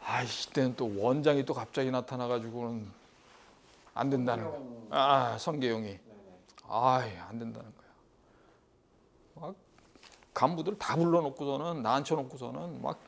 아이씨 0.04 0.52
때는 0.52 0.76
또 0.76 0.92
원장이 1.02 1.46
또 1.46 1.54
갑자기 1.54 1.90
나타나 1.92 2.28
가지고는 2.28 2.88
안 3.94 4.10
된다는 4.10 4.44
거야. 4.46 4.60
아 4.92 5.38
성계용이 5.40 5.98
아이 6.68 7.10
안 7.18 7.40
된다는 7.40 7.72
거야. 7.76 7.90
막 9.48 9.56
간부들 10.34 10.78
다 10.78 10.96
불러놓고서는 10.96 11.82
나 11.82 11.96
앉혀놓고서는 11.96 12.82
막 12.82 13.00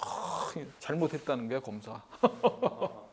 아, 0.00 0.52
잘못했다는 0.78 1.48
거야 1.48 1.60
검사. 1.60 2.02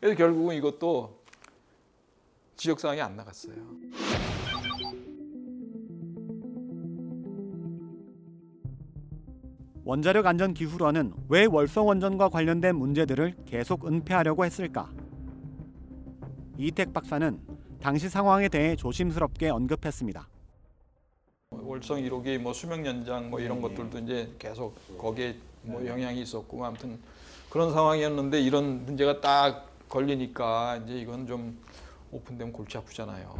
그래서 0.00 0.16
결국은 0.16 0.56
이것도 0.56 1.18
지적 2.56 2.80
사항이 2.80 3.00
안 3.00 3.16
나갔어요. 3.16 3.54
원자력 9.86 10.24
안전 10.26 10.54
기술원은 10.54 11.12
왜 11.28 11.44
월성 11.44 11.86
원전과 11.88 12.30
관련된 12.30 12.74
문제들을 12.74 13.36
계속 13.44 13.86
은폐하려고 13.86 14.44
했을까? 14.46 14.90
이택 16.56 16.94
박사는 16.94 17.38
당시 17.80 18.08
상황에 18.08 18.48
대해 18.48 18.76
조심스럽게 18.76 19.50
언급했습니다. 19.50 20.26
월성 21.62 21.98
1호기 21.98 22.38
뭐 22.38 22.52
수명 22.52 22.84
연장 22.86 23.30
뭐 23.30 23.40
이런 23.40 23.60
것들도 23.60 23.98
이제 23.98 24.34
계속 24.38 24.76
거기에 24.98 25.36
뭐 25.62 25.86
영향이 25.86 26.20
있었고 26.22 26.64
아무튼 26.64 26.98
그런 27.48 27.72
상황이었는데 27.72 28.40
이런 28.40 28.84
문제가 28.84 29.20
딱 29.20 29.70
걸리니까 29.88 30.78
이제 30.84 30.98
이건 30.98 31.26
좀 31.26 31.58
오픈되면 32.10 32.52
골치 32.52 32.76
아프잖아요. 32.78 33.34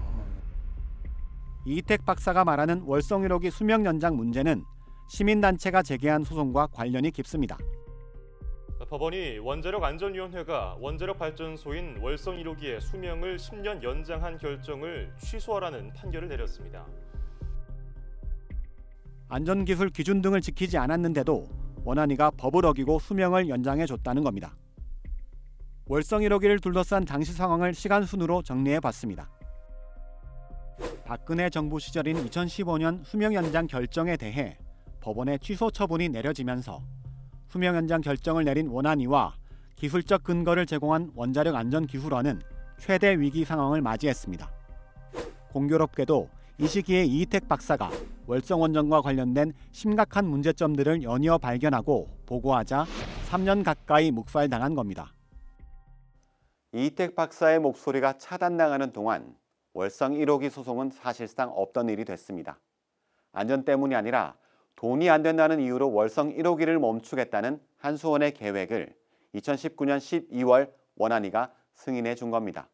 이택 1.66 2.04
박사가 2.04 2.44
말하는 2.44 2.83
월성 2.87 3.23
1호기 3.23 3.50
수명 3.50 3.87
연장 3.87 4.16
문제는 4.16 4.64
시민단체가 5.09 5.83
제기한 5.83 6.25
소송과 6.25 6.68
관련이 6.68 7.11
깊습니다. 7.11 7.59
법원이 8.88 9.38
원자력 9.38 9.83
안전위원회가 9.83 10.76
원자력 10.78 11.18
발전소인 11.18 11.99
월성 12.00 12.37
1호기의 12.37 12.80
수명을 12.80 13.38
10년 13.38 13.83
연장한 13.83 14.38
결정을 14.38 15.12
취소하라는 15.18 15.92
판결을 15.94 16.28
내렸습니다. 16.28 16.87
안전기술 19.35 19.91
기준 19.91 20.23
등을 20.23 20.41
지키지 20.41 20.79
않았는데도 20.79 21.49
원안위가 21.85 22.31
법을 22.37 22.64
어기고 22.67 23.00
수명을 23.00 23.49
연장해 23.49 23.85
줬다는 23.85 24.23
겁니다. 24.23 24.55
월성 25.87 26.21
1호기를 26.21 26.63
둘러싼 26.63 27.04
당시 27.04 27.32
상황을 27.32 27.75
시간 27.75 28.04
순으로 28.04 28.43
정리해 28.43 28.78
봤습니다. 28.78 29.28
박근혜 31.04 31.50
정부 31.50 31.80
시절인 31.80 32.25
2015년 32.28 33.04
수명 33.04 33.35
연장 33.35 33.67
결정에 33.67 34.17
대해 34.17 34.56
법원의 35.00 35.41
취소 35.41 35.69
처분이 35.69 36.11
내려지면서 36.11 36.80
수명 37.49 37.75
연장 37.75 38.02
결정을 38.02 38.45
내린 38.45 38.69
원안위와 38.69 39.35
기술적 39.75 40.23
근거를 40.23 40.65
제공한 40.65 41.11
원자력 41.17 41.56
안전 41.56 41.89
기술원은 41.89 42.41
최대 42.78 43.19
위기 43.19 43.45
상황을 43.45 43.82
맞이했습니다. 43.82 44.49
공교롭게도 45.50 46.28
이 46.56 46.69
시기에 46.69 47.02
이희택 47.02 47.49
박사가 47.49 47.90
월성 48.28 48.60
원전과 48.60 49.00
관련된 49.00 49.52
심각한 49.73 50.25
문제점들을 50.26 51.02
연이어 51.02 51.38
발견하고 51.38 52.08
보고하자 52.26 52.86
3년 53.28 53.64
가까이 53.64 54.12
묵살당한 54.12 54.76
겁니다. 54.76 55.12
이희택 56.71 57.17
박사의 57.17 57.58
목소리가 57.58 58.19
차단당하는 58.19 58.93
동안 58.93 59.34
월성 59.73 60.12
1호기 60.12 60.49
소송은 60.49 60.90
사실상 60.90 61.50
없던 61.50 61.88
일이 61.88 62.04
됐습니다. 62.04 62.60
안전 63.32 63.64
때문이 63.64 63.97
아니라 63.97 64.36
돈이 64.76 65.10
안 65.10 65.25
된다는 65.25 65.58
이유로 65.58 65.93
월성 65.93 66.34
1호기를 66.34 66.78
멈추겠다는 66.78 67.60
한수원의 67.78 68.32
계획을 68.34 68.95
2019년 69.34 69.99
12월 69.99 70.71
원안위가 70.95 71.52
승인해 71.75 72.14
준 72.14 72.30
겁니다. 72.30 72.69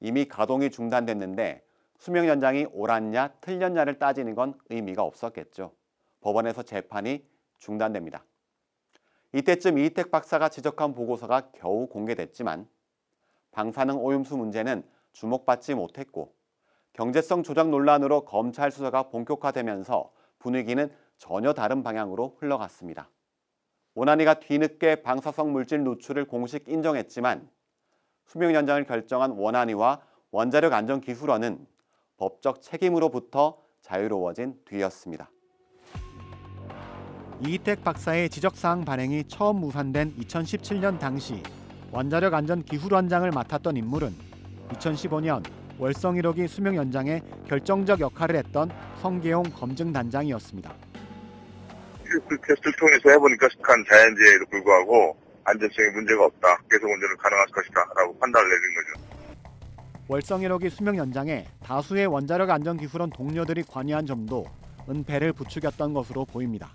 이미 0.00 0.26
가동이 0.26 0.70
중단됐는데 0.70 1.67
수명 1.98 2.28
연장이 2.28 2.66
옳았냐 2.72 3.28
틀렸냐를 3.40 3.98
따지는 3.98 4.34
건 4.34 4.58
의미가 4.70 5.02
없었겠죠. 5.02 5.72
법원에서 6.20 6.62
재판이 6.62 7.26
중단됩니다. 7.58 8.24
이때쯤 9.32 9.78
이희택 9.78 10.10
박사가 10.10 10.48
지적한 10.48 10.94
보고서가 10.94 11.50
겨우 11.52 11.88
공개됐지만 11.88 12.66
방사능 13.50 13.98
오염수 14.02 14.36
문제는 14.36 14.84
주목받지 15.12 15.74
못했고 15.74 16.32
경제성 16.92 17.42
조작 17.42 17.68
논란으로 17.68 18.24
검찰 18.24 18.70
수사가 18.70 19.04
본격화되면서 19.04 20.12
분위기는 20.38 20.90
전혀 21.16 21.52
다른 21.52 21.82
방향으로 21.82 22.36
흘러갔습니다. 22.38 23.10
원안위가 23.94 24.34
뒤늦게 24.34 25.02
방사성 25.02 25.52
물질 25.52 25.82
누출을 25.82 26.26
공식 26.26 26.68
인정했지만 26.68 27.50
수명 28.24 28.54
연장을 28.54 28.84
결정한 28.84 29.32
원안위와 29.32 30.00
원자력 30.30 30.72
안전 30.72 31.00
기술원은 31.00 31.66
법적 32.18 32.62
책임으로부터 32.62 33.56
자유로워진 33.82 34.56
뒤였습니다. 34.66 35.30
이희택 37.40 37.84
박사의 37.84 38.28
지적사항 38.30 38.84
발행이 38.84 39.24
처음 39.28 39.60
무산된 39.60 40.16
2017년 40.16 40.98
당시 40.98 41.42
원자력 41.92 42.34
안전기술원장을 42.34 43.30
맡았던 43.30 43.76
인물은 43.76 44.12
2015년 44.70 45.44
월성 45.78 46.16
1호기 46.16 46.48
수명 46.48 46.74
연장에 46.74 47.22
결정적 47.46 48.00
역할을 48.00 48.36
했던 48.36 48.68
성계용 49.00 49.44
검증단장이었습니다. 49.44 50.74
그 52.04 52.36
테스트를 52.40 52.72
통해서 52.78 53.10
해보니까 53.10 53.48
식한 53.50 53.84
자연재해에도 53.88 54.46
불구하고 54.50 55.16
안전성에 55.44 55.90
문제가 55.94 56.24
없다. 56.26 56.58
계속 56.68 56.84
운전을 56.90 57.16
가능할 57.16 57.46
것이다. 57.46 57.80
라고 57.96 58.18
판단을 58.18 58.48
내린 58.48 58.74
거죠. 58.74 59.07
월성 60.08 60.40
1호기 60.40 60.70
수명 60.70 60.96
연장에 60.96 61.46
다수의 61.60 62.06
원자력 62.06 62.48
안전 62.50 62.78
기술원 62.78 63.10
동료들이 63.10 63.62
관여한 63.64 64.06
점도 64.06 64.46
은폐를 64.88 65.34
부추겼던 65.34 65.92
것으로 65.92 66.24
보입니다. 66.24 66.74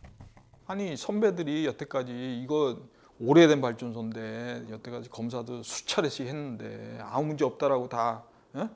아니 0.68 0.96
선배들이 0.96 1.66
여태까지 1.66 2.42
이거 2.44 2.80
오래된 3.20 3.60
발전소인데 3.62 4.66
여태까지 4.70 5.10
검사도 5.10 5.64
수차례씩 5.64 6.28
했는데 6.28 7.00
아무 7.02 7.28
문제 7.28 7.44
없다라고 7.44 7.90
다 7.90 8.24
예? 8.56 8.70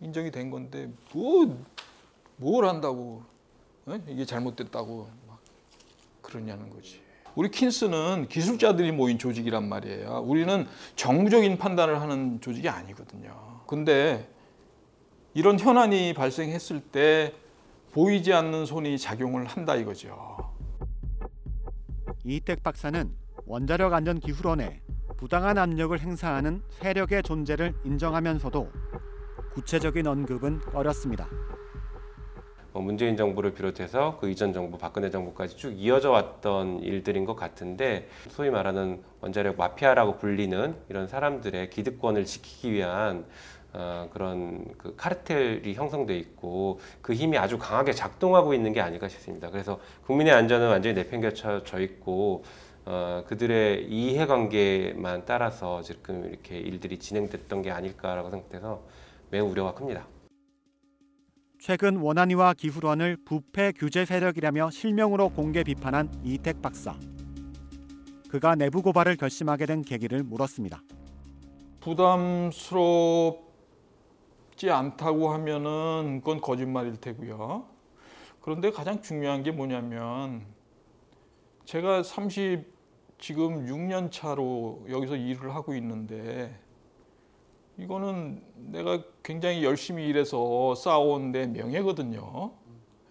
인정이 0.00 0.30
된 0.30 0.50
건데 0.50 0.90
뭐 1.12 1.56
뭘 2.36 2.64
한다고 2.64 3.22
예? 3.88 4.02
이게 4.08 4.24
잘못됐다고 4.24 5.08
막 5.28 5.38
그러냐는 6.22 6.68
거지. 6.70 7.00
우리 7.34 7.50
킨스는 7.50 8.28
기술자들이 8.28 8.92
모인 8.92 9.18
조직이란 9.18 9.68
말이에요. 9.68 10.22
우리는 10.24 10.66
정무적인 10.94 11.58
판단을 11.58 12.00
하는 12.00 12.40
조직이 12.40 12.68
아니거든요. 12.68 13.62
근데 13.66 14.28
이런 15.34 15.58
현안이 15.58 16.14
발생했을 16.14 16.80
때 16.80 17.34
보이지 17.92 18.32
않는 18.32 18.66
손이 18.66 18.98
작용을 18.98 19.46
한다 19.46 19.74
이거죠. 19.74 20.52
이희택 22.24 22.62
박사는 22.62 23.12
원자력 23.46 23.92
안전기술원에 23.92 24.80
부당한 25.16 25.58
압력을 25.58 25.98
행사하는 25.98 26.62
세력의 26.70 27.22
존재를 27.22 27.74
인정하면서도 27.84 28.70
구체적인 29.54 30.06
언급은 30.06 30.60
어렵습니다. 30.72 31.28
뭐 32.74 32.82
문재인 32.82 33.16
정부를 33.16 33.54
비롯해서 33.54 34.18
그 34.20 34.28
이전 34.28 34.52
정부 34.52 34.76
박근혜 34.78 35.08
정부까지 35.08 35.56
쭉 35.56 35.70
이어져 35.78 36.10
왔던 36.10 36.80
일들인 36.80 37.24
것 37.24 37.36
같은데 37.36 38.08
소위 38.30 38.50
말하는 38.50 39.00
원자력 39.20 39.56
마피아라고 39.56 40.16
불리는 40.16 40.74
이런 40.88 41.06
사람들의 41.06 41.70
기득권을 41.70 42.24
지키기 42.24 42.72
위한 42.72 43.26
어, 43.74 44.08
그런 44.12 44.64
그 44.76 44.96
카르텔이 44.96 45.74
형성돼 45.74 46.18
있고 46.18 46.80
그 47.00 47.14
힘이 47.14 47.38
아주 47.38 47.58
강하게 47.58 47.92
작동하고 47.92 48.54
있는 48.54 48.72
게 48.72 48.80
아닐까 48.80 49.08
싶습니다. 49.08 49.50
그래서 49.50 49.78
국민의 50.06 50.32
안전은 50.32 50.68
완전히 50.68 50.96
내팽개쳐져 50.96 51.78
있고 51.78 52.42
어, 52.86 53.22
그들의 53.28 53.86
이해관계만 53.88 55.22
따라서 55.26 55.80
지금 55.82 56.28
이렇게 56.28 56.58
일들이 56.58 56.98
진행됐던 56.98 57.62
게 57.62 57.70
아닐까라고 57.70 58.30
생각해서 58.30 58.82
매우 59.30 59.48
우려가 59.48 59.74
큽니다. 59.74 60.13
최근 61.66 61.96
원안위와 61.96 62.52
기술원을 62.52 63.16
부패 63.24 63.72
규제 63.72 64.04
세력이라며 64.04 64.68
실명으로 64.68 65.30
공개 65.30 65.64
비판한 65.64 66.10
이택 66.22 66.60
박사. 66.60 66.94
그가 68.28 68.54
내부 68.54 68.82
고발을 68.82 69.16
결심하게 69.16 69.64
된 69.64 69.80
계기를 69.80 70.24
물었습니다. 70.24 70.82
부담스럽지 71.80 73.40
않다고 74.68 75.30
하면은 75.30 76.20
그건 76.20 76.42
거짓말일 76.42 76.98
테고요. 76.98 77.66
그런데 78.42 78.70
가장 78.70 79.00
중요한 79.00 79.42
게 79.42 79.50
뭐냐면 79.50 80.44
제가 81.64 82.02
30 82.02 82.62
지금 83.16 83.64
6년 83.64 84.12
차로 84.12 84.84
여기서 84.90 85.16
일을 85.16 85.54
하고 85.54 85.74
있는데 85.76 86.60
이거는 87.78 88.42
내가 88.56 89.02
굉장히 89.22 89.64
열심히 89.64 90.06
일해서 90.06 90.74
쌓아온 90.74 91.32
내 91.32 91.46
명예거든요. 91.46 92.52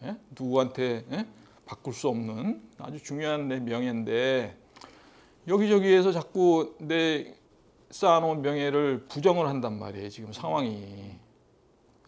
예? 0.03 0.15
누구한테 0.37 1.05
예? 1.11 1.25
바꿀 1.65 1.93
수 1.93 2.07
없는 2.09 2.61
아주 2.77 3.01
중요한 3.01 3.47
내 3.47 3.59
명예인데 3.59 4.57
여기저기에서 5.47 6.11
자꾸 6.11 6.75
내 6.79 7.35
쌓아놓은 7.89 8.41
명예를 8.41 9.05
부정을 9.07 9.47
한단 9.47 9.77
말이에요. 9.79 10.09
지금 10.09 10.31
상황이. 10.33 11.17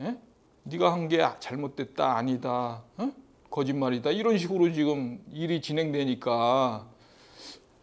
예? 0.02 0.18
네가 0.64 0.92
한 0.94 1.08
게 1.08 1.24
잘못됐다, 1.40 2.18
아니다, 2.18 2.84
어? 2.98 3.12
거짓말이다 3.52 4.12
이런 4.12 4.38
식으로 4.38 4.72
지금 4.74 5.24
일이 5.32 5.62
진행되니까 5.62 6.88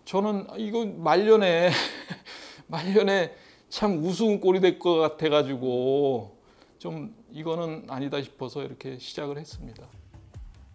저는 0.04 0.46
이거 0.56 0.84
말년에 0.84 1.70
말년에 2.66 3.34
참 3.72 4.04
우스운 4.04 4.38
꼴이 4.38 4.60
될 4.60 4.78
것 4.78 4.96
같아가지고 4.96 6.36
좀 6.78 7.16
이거는 7.32 7.86
아니다 7.88 8.20
싶어서 8.20 8.62
이렇게 8.62 8.98
시작을 8.98 9.38
했습니다. 9.38 9.88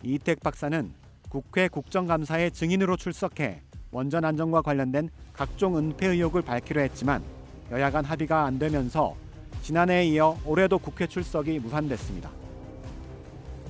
이택 0.01 0.39
박사는 0.39 0.91
국회 1.29 1.67
국정감사에 1.67 2.49
증인으로 2.49 2.97
출석해 2.97 3.61
원전 3.91 4.25
안전과 4.25 4.63
관련된 4.63 5.11
각종 5.31 5.77
은폐 5.77 6.07
의혹을 6.07 6.41
밝히려 6.41 6.81
했지만 6.81 7.23
여야 7.69 7.91
간 7.91 8.03
합의가 8.03 8.45
안 8.45 8.57
되면서 8.57 9.15
지난해에 9.61 10.07
이어 10.07 10.35
올해도 10.43 10.79
국회 10.79 11.05
출석이 11.05 11.59
무산됐습니다. 11.59 12.31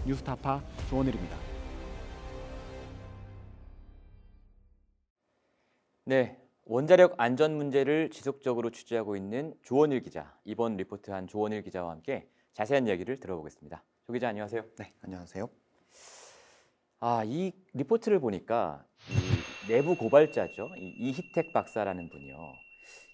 뉴스타파 0.05 0.61
조원일입니다. 0.89 1.35
네, 6.05 6.37
원자력 6.69 7.13
안전 7.17 7.55
문제를 7.55 8.09
지속적으로 8.09 8.71
취재하고 8.71 9.15
있는 9.15 9.53
조원일 9.63 10.01
기자, 10.01 10.37
이번 10.43 10.75
리포트한 10.75 11.27
조원일 11.27 11.61
기자와 11.63 11.91
함께 11.91 12.27
자세한 12.51 12.87
이야기를 12.87 13.21
들어보겠습니다. 13.21 13.81
조 14.05 14.11
기자 14.11 14.27
안녕하세요. 14.27 14.65
네, 14.77 14.93
안녕하세요. 15.01 15.49
아, 16.99 17.23
이 17.25 17.53
리포트를 17.73 18.19
보니까 18.19 18.83
이 19.09 19.71
내부 19.71 19.95
고발자죠. 19.95 20.71
이 20.77 20.93
이희택 20.99 21.53
박사라는 21.53 22.09
분이요. 22.09 22.37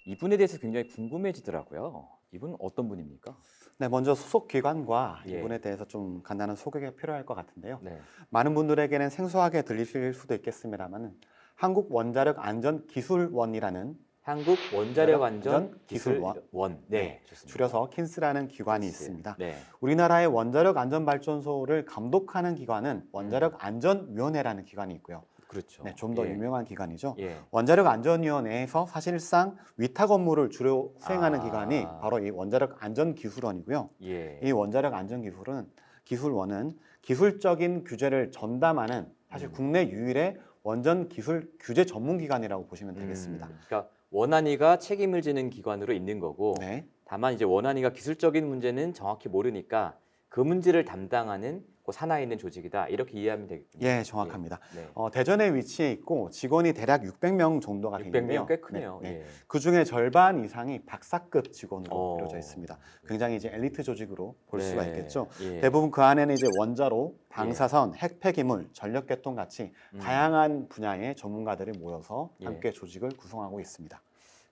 이분에 0.08 0.38
대해서 0.38 0.58
굉장히 0.58 0.88
궁금해지더라고요. 0.88 2.10
이분 2.32 2.56
어떤 2.60 2.89
분입니까? 2.89 3.38
네, 3.78 3.88
먼저 3.88 4.16
소속 4.16 4.48
기관과 4.48 5.26
예. 5.28 5.38
이분에 5.38 5.60
대해서 5.60 5.86
좀 5.86 6.24
간단한 6.24 6.56
소개가 6.56 6.96
필요할 6.96 7.24
것 7.28 7.36
같은데요. 7.36 7.80
네. 7.84 8.00
많은 8.32 8.56
분들에게는 8.56 9.12
생소하게 9.12 9.62
들리실 9.62 10.16
수도 10.16 10.34
있겠습니다만 10.34 11.16
한국 11.56 11.94
원자력 11.94 12.38
안전 12.39 12.86
기술원이라는 12.88 13.96
한국 14.22 14.58
원자력 14.74 15.22
안전 15.22 15.54
안전 15.56 15.80
기술원. 15.86 16.42
기술원. 16.42 16.84
네, 16.88 17.22
좋습니다. 17.26 17.52
줄여서 17.52 17.89
킨스라는 17.89 18.48
기관이 18.48 18.86
킨스. 18.86 19.04
있습니다. 19.04 19.36
네. 19.38 19.56
우리나라의 19.82 20.28
원자력 20.28 20.78
안전 20.78 21.06
발전소를 21.06 21.86
감독하는 21.86 22.56
기관은 22.56 23.04
원자력 23.12 23.63
안전위원회라는 23.63 24.63
기관이 24.63 24.94
있고요. 24.96 25.24
그렇죠. 25.48 25.84
네, 25.84 25.94
좀더 25.96 26.26
예. 26.26 26.32
유명한 26.32 26.66
기관이죠. 26.66 27.16
예. 27.20 27.38
원자력 27.52 27.86
안전위원회에서 27.86 28.88
사실상 28.88 29.56
위탁 29.78 30.10
업무를 30.10 30.50
주로 30.50 30.96
수행하는 31.00 31.42
아. 31.42 31.44
기관이 31.44 31.86
바로 32.02 32.20
이 32.20 32.32
원자력 32.32 32.84
안전기술원이고요. 32.84 33.89
예. 34.04 34.39
이 34.42 34.52
원자력 34.52 34.94
안전기술은 34.96 35.70
기술원은 36.06 36.72
기술적인 37.02 37.84
규제를 37.84 38.32
전담하는 38.32 39.08
사실 39.30 39.50
음. 39.50 39.52
국내 39.54 39.89
유일의 39.89 40.38
원전 40.63 41.10
기술 41.10 41.52
규제 41.60 41.86
전문 41.86 42.17
기관이라고 42.17 42.65
보시면 42.67 42.95
되겠습니다. 42.95 43.47
음, 43.47 43.60
그러니까 43.65 43.89
원안위가 44.12 44.80
책임을 44.80 45.21
지는 45.21 45.49
기관으로 45.49 45.93
있는 45.93 46.19
거고 46.19 46.56
네. 46.60 46.86
다만 47.06 47.34
이제 47.34 47.43
원안위가 47.43 47.91
기술적인 47.91 48.47
문제는 48.47 48.93
정확히 48.93 49.28
모르니까 49.28 49.97
그 50.30 50.39
문제를 50.39 50.86
담당하는 50.86 51.63
그 51.84 51.91
산하에 51.91 52.24
있는 52.24 52.38
조직이다 52.38 52.88
이렇게 52.88 53.19
이해하면 53.19 53.48
되겠군요. 53.48 53.86
예, 53.86 54.04
정확합니다. 54.04 54.60
네. 54.76 54.88
어, 54.93 55.12
대전에 55.12 55.54
위치해 55.54 55.91
있고 55.91 56.30
직원이 56.30 56.74
대략 56.74 57.02
600명 57.02 57.62
정도가 57.62 57.98
되는데요. 57.98 58.46
600명 58.46 58.48
꽤 58.48 58.58
크네요. 58.58 59.00
네, 59.04 59.12
네. 59.12 59.19
예. 59.19 59.26
그 59.48 59.60
중에 59.60 59.84
절반 59.84 60.43
이상이 60.46 60.80
박사급 60.86 61.52
직원으로 61.52 61.93
어. 61.93 62.17
이루어져 62.17 62.38
있습니다. 62.38 62.78
굉장히 63.06 63.36
이제 63.36 63.50
엘리트 63.54 63.84
조직으로 63.84 64.36
볼 64.48 64.62
수가 64.62 64.84
네. 64.84 64.89
있겠죠. 64.89 65.28
예. 65.41 65.60
대부분 65.60 65.91
그 65.91 66.02
안에는 66.02 66.34
이제 66.34 66.48
원자로, 66.58 67.17
방사선, 67.28 67.96
핵폐기물, 67.96 68.69
전력계통 68.72 69.36
같이 69.36 69.74
음. 69.93 70.00
다양한 70.00 70.69
분야의 70.69 71.15
전문가들이 71.17 71.78
모여서 71.78 72.30
예. 72.39 72.46
함께 72.46 72.72
조직을 72.72 73.10
구성하고 73.17 73.60
있습니다. 73.60 74.02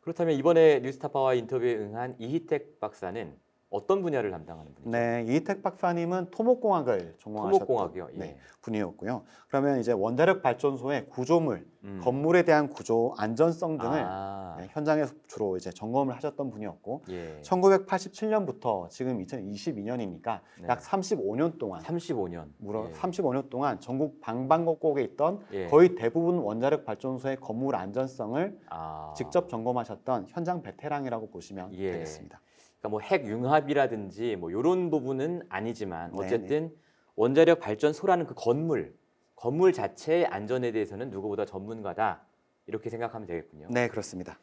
그렇다면 0.01 0.35
이번에 0.35 0.79
뉴스타파와 0.79 1.35
인터뷰에 1.35 1.75
응한 1.75 2.15
이희택 2.19 2.79
박사는 2.81 3.37
어떤 3.71 4.01
분야를 4.01 4.31
담당하는 4.31 4.75
분이죠? 4.75 4.89
네, 4.91 5.23
이희택 5.27 5.63
박사님은 5.63 6.27
토목공학을 6.31 7.15
전공하셨던 7.19 7.67
토목공학이요. 7.67 8.09
예. 8.15 8.17
네, 8.17 8.37
분이었고요. 8.61 9.23
그러면 9.47 9.79
이제 9.79 9.93
원자력 9.93 10.41
발전소의 10.41 11.07
구조물, 11.07 11.65
음. 11.85 12.01
건물에 12.03 12.43
대한 12.43 12.69
구조, 12.69 13.15
안전성 13.17 13.77
등을 13.77 14.03
아, 14.05 14.57
네, 14.59 14.67
현장에서 14.71 15.15
주로 15.27 15.55
이제 15.55 15.71
점검을 15.71 16.13
하셨던 16.17 16.51
분이었고 16.51 17.03
예. 17.11 17.39
1987년부터 17.43 18.89
지금 18.89 19.23
2022년이니까 19.23 20.41
네. 20.59 20.67
약 20.67 20.81
35년 20.81 21.57
동안 21.57 21.81
35년. 21.81 22.49
무려 22.57 22.89
예. 22.89 22.91
35년 22.91 23.49
동안 23.49 23.79
전국 23.79 24.19
방방곡곡에 24.19 25.01
있던 25.03 25.45
예. 25.53 25.67
거의 25.67 25.95
대부분 25.95 26.39
원자력 26.39 26.83
발전소의 26.83 27.37
건물 27.37 27.77
안전성을 27.77 28.59
아. 28.69 29.13
직접 29.15 29.47
점검하셨던 29.47 30.27
현장 30.27 30.61
베테랑이라고 30.61 31.29
보시면 31.29 31.73
예. 31.75 31.93
되겠습니다. 31.93 32.41
그러니까 32.81 32.89
뭐 32.89 32.99
핵융합이라든지 32.99 34.35
뭐 34.37 34.49
이런 34.49 34.89
부분은 34.89 35.43
아니지만 35.49 36.11
네, 36.11 36.17
어쨌든 36.25 36.75
원자력 37.15 37.59
발전소라는 37.59 38.25
그 38.25 38.33
건물 38.35 38.95
건물 39.35 39.71
자체의 39.71 40.25
안전에 40.25 40.71
대해서는 40.71 41.09
누구보다 41.11 41.45
전문가다 41.45 42.23
이렇게 42.67 42.89
생각하면 42.89 43.27
되겠군요. 43.27 43.67
네, 43.69 43.87
그렇습니다. 43.87 44.39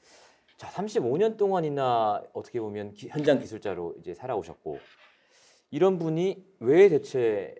자, 0.56 0.68
35년 0.68 1.36
동안이나 1.36 2.22
어떻게 2.32 2.60
보면 2.60 2.92
기- 2.92 3.08
현장 3.08 3.38
기술자로 3.38 3.94
이제 4.00 4.14
살아오셨고 4.14 4.78
이런 5.70 5.98
분이 5.98 6.44
왜 6.60 6.88
대체 6.88 7.54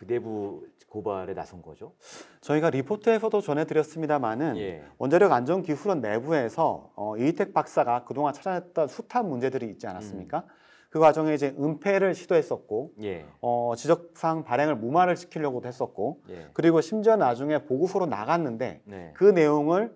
그 0.00 0.06
내부 0.06 0.66
고발에 0.88 1.34
나선 1.34 1.60
거죠? 1.60 1.92
저희가 2.40 2.70
리포트에서도 2.70 3.38
전해드렸습니다마는 3.38 4.56
예. 4.56 4.82
원자력 4.96 5.30
안전기술원 5.30 6.00
내부에서 6.00 6.90
어, 6.96 7.18
이희택 7.18 7.52
박사가 7.52 8.04
그동안 8.04 8.32
찾아냈던 8.32 8.88
숱한 8.88 9.28
문제들이 9.28 9.68
있지 9.68 9.86
않았습니까? 9.86 10.44
그 10.88 11.00
과정에 11.00 11.34
이제 11.34 11.54
은폐를 11.60 12.14
시도했었고 12.14 12.92
예. 13.02 13.26
어, 13.42 13.74
지적상 13.76 14.44
발행을 14.44 14.76
무마를 14.76 15.16
시키려고도 15.16 15.68
했었고 15.68 16.22
예. 16.30 16.48
그리고 16.54 16.80
심지어 16.80 17.16
나중에 17.16 17.64
보고서로 17.64 18.06
나갔는데 18.06 18.80
네. 18.86 19.12
그 19.14 19.24
내용을 19.24 19.92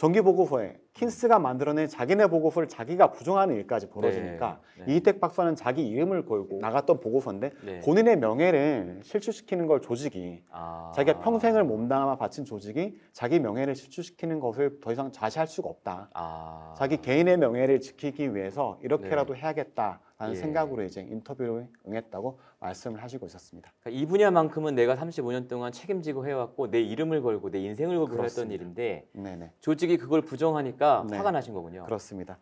정기 0.00 0.22
보고서에 0.22 0.78
킨스가 0.94 1.38
만들어낸 1.38 1.86
자기네 1.86 2.28
보고서를 2.28 2.68
자기가 2.68 3.12
부정하는 3.12 3.54
일까지 3.56 3.90
벌어지니까 3.90 4.58
네, 4.78 4.84
네. 4.86 4.94
이희택 4.94 5.20
박사는 5.20 5.54
자기 5.56 5.86
이름을 5.86 6.24
걸고 6.24 6.58
나갔던 6.58 7.00
보고서인데 7.00 7.50
네. 7.62 7.80
본인의 7.80 8.16
명예를 8.16 9.00
실추시키는 9.02 9.66
걸 9.66 9.82
조직이 9.82 10.42
아. 10.50 10.90
자기가 10.96 11.18
평생을 11.18 11.64
몸담아 11.64 12.16
바친 12.16 12.46
조직이 12.46 12.98
자기 13.12 13.40
명예를 13.40 13.74
실추시키는 13.74 14.40
것을 14.40 14.80
더 14.80 14.90
이상 14.90 15.12
자시할 15.12 15.46
수가 15.46 15.68
없다. 15.68 16.08
아. 16.14 16.74
자기 16.78 16.96
개인의 16.96 17.36
명예를 17.36 17.80
지키기 17.80 18.34
위해서 18.34 18.78
이렇게라도 18.82 19.34
네. 19.34 19.40
해야겠다 19.40 20.00
라는 20.20 20.34
예. 20.34 20.38
생각으로 20.38 20.82
이제 20.82 21.00
인터뷰를 21.00 21.66
응했다고 21.88 22.38
말씀을 22.58 23.02
하시고 23.02 23.24
있었습니다. 23.24 23.72
그러니까 23.80 24.02
이 24.02 24.04
분야만큼은 24.04 24.74
내가 24.74 24.94
35년 24.94 25.48
동안 25.48 25.72
책임지고 25.72 26.26
해왔고 26.26 26.70
내 26.70 26.78
이름을 26.82 27.22
걸고 27.22 27.50
내 27.50 27.58
인생을 27.60 27.96
걸고 27.96 28.22
했던 28.22 28.48
그렇습니다. 28.48 28.54
일인데 28.54 29.08
네네 29.12 29.52
조직이 29.60 29.96
그걸 29.96 30.20
부정하니까 30.20 31.06
네. 31.08 31.16
화가 31.16 31.30
나신 31.30 31.54
거군요. 31.54 31.84
그렇습니다. 31.84 32.38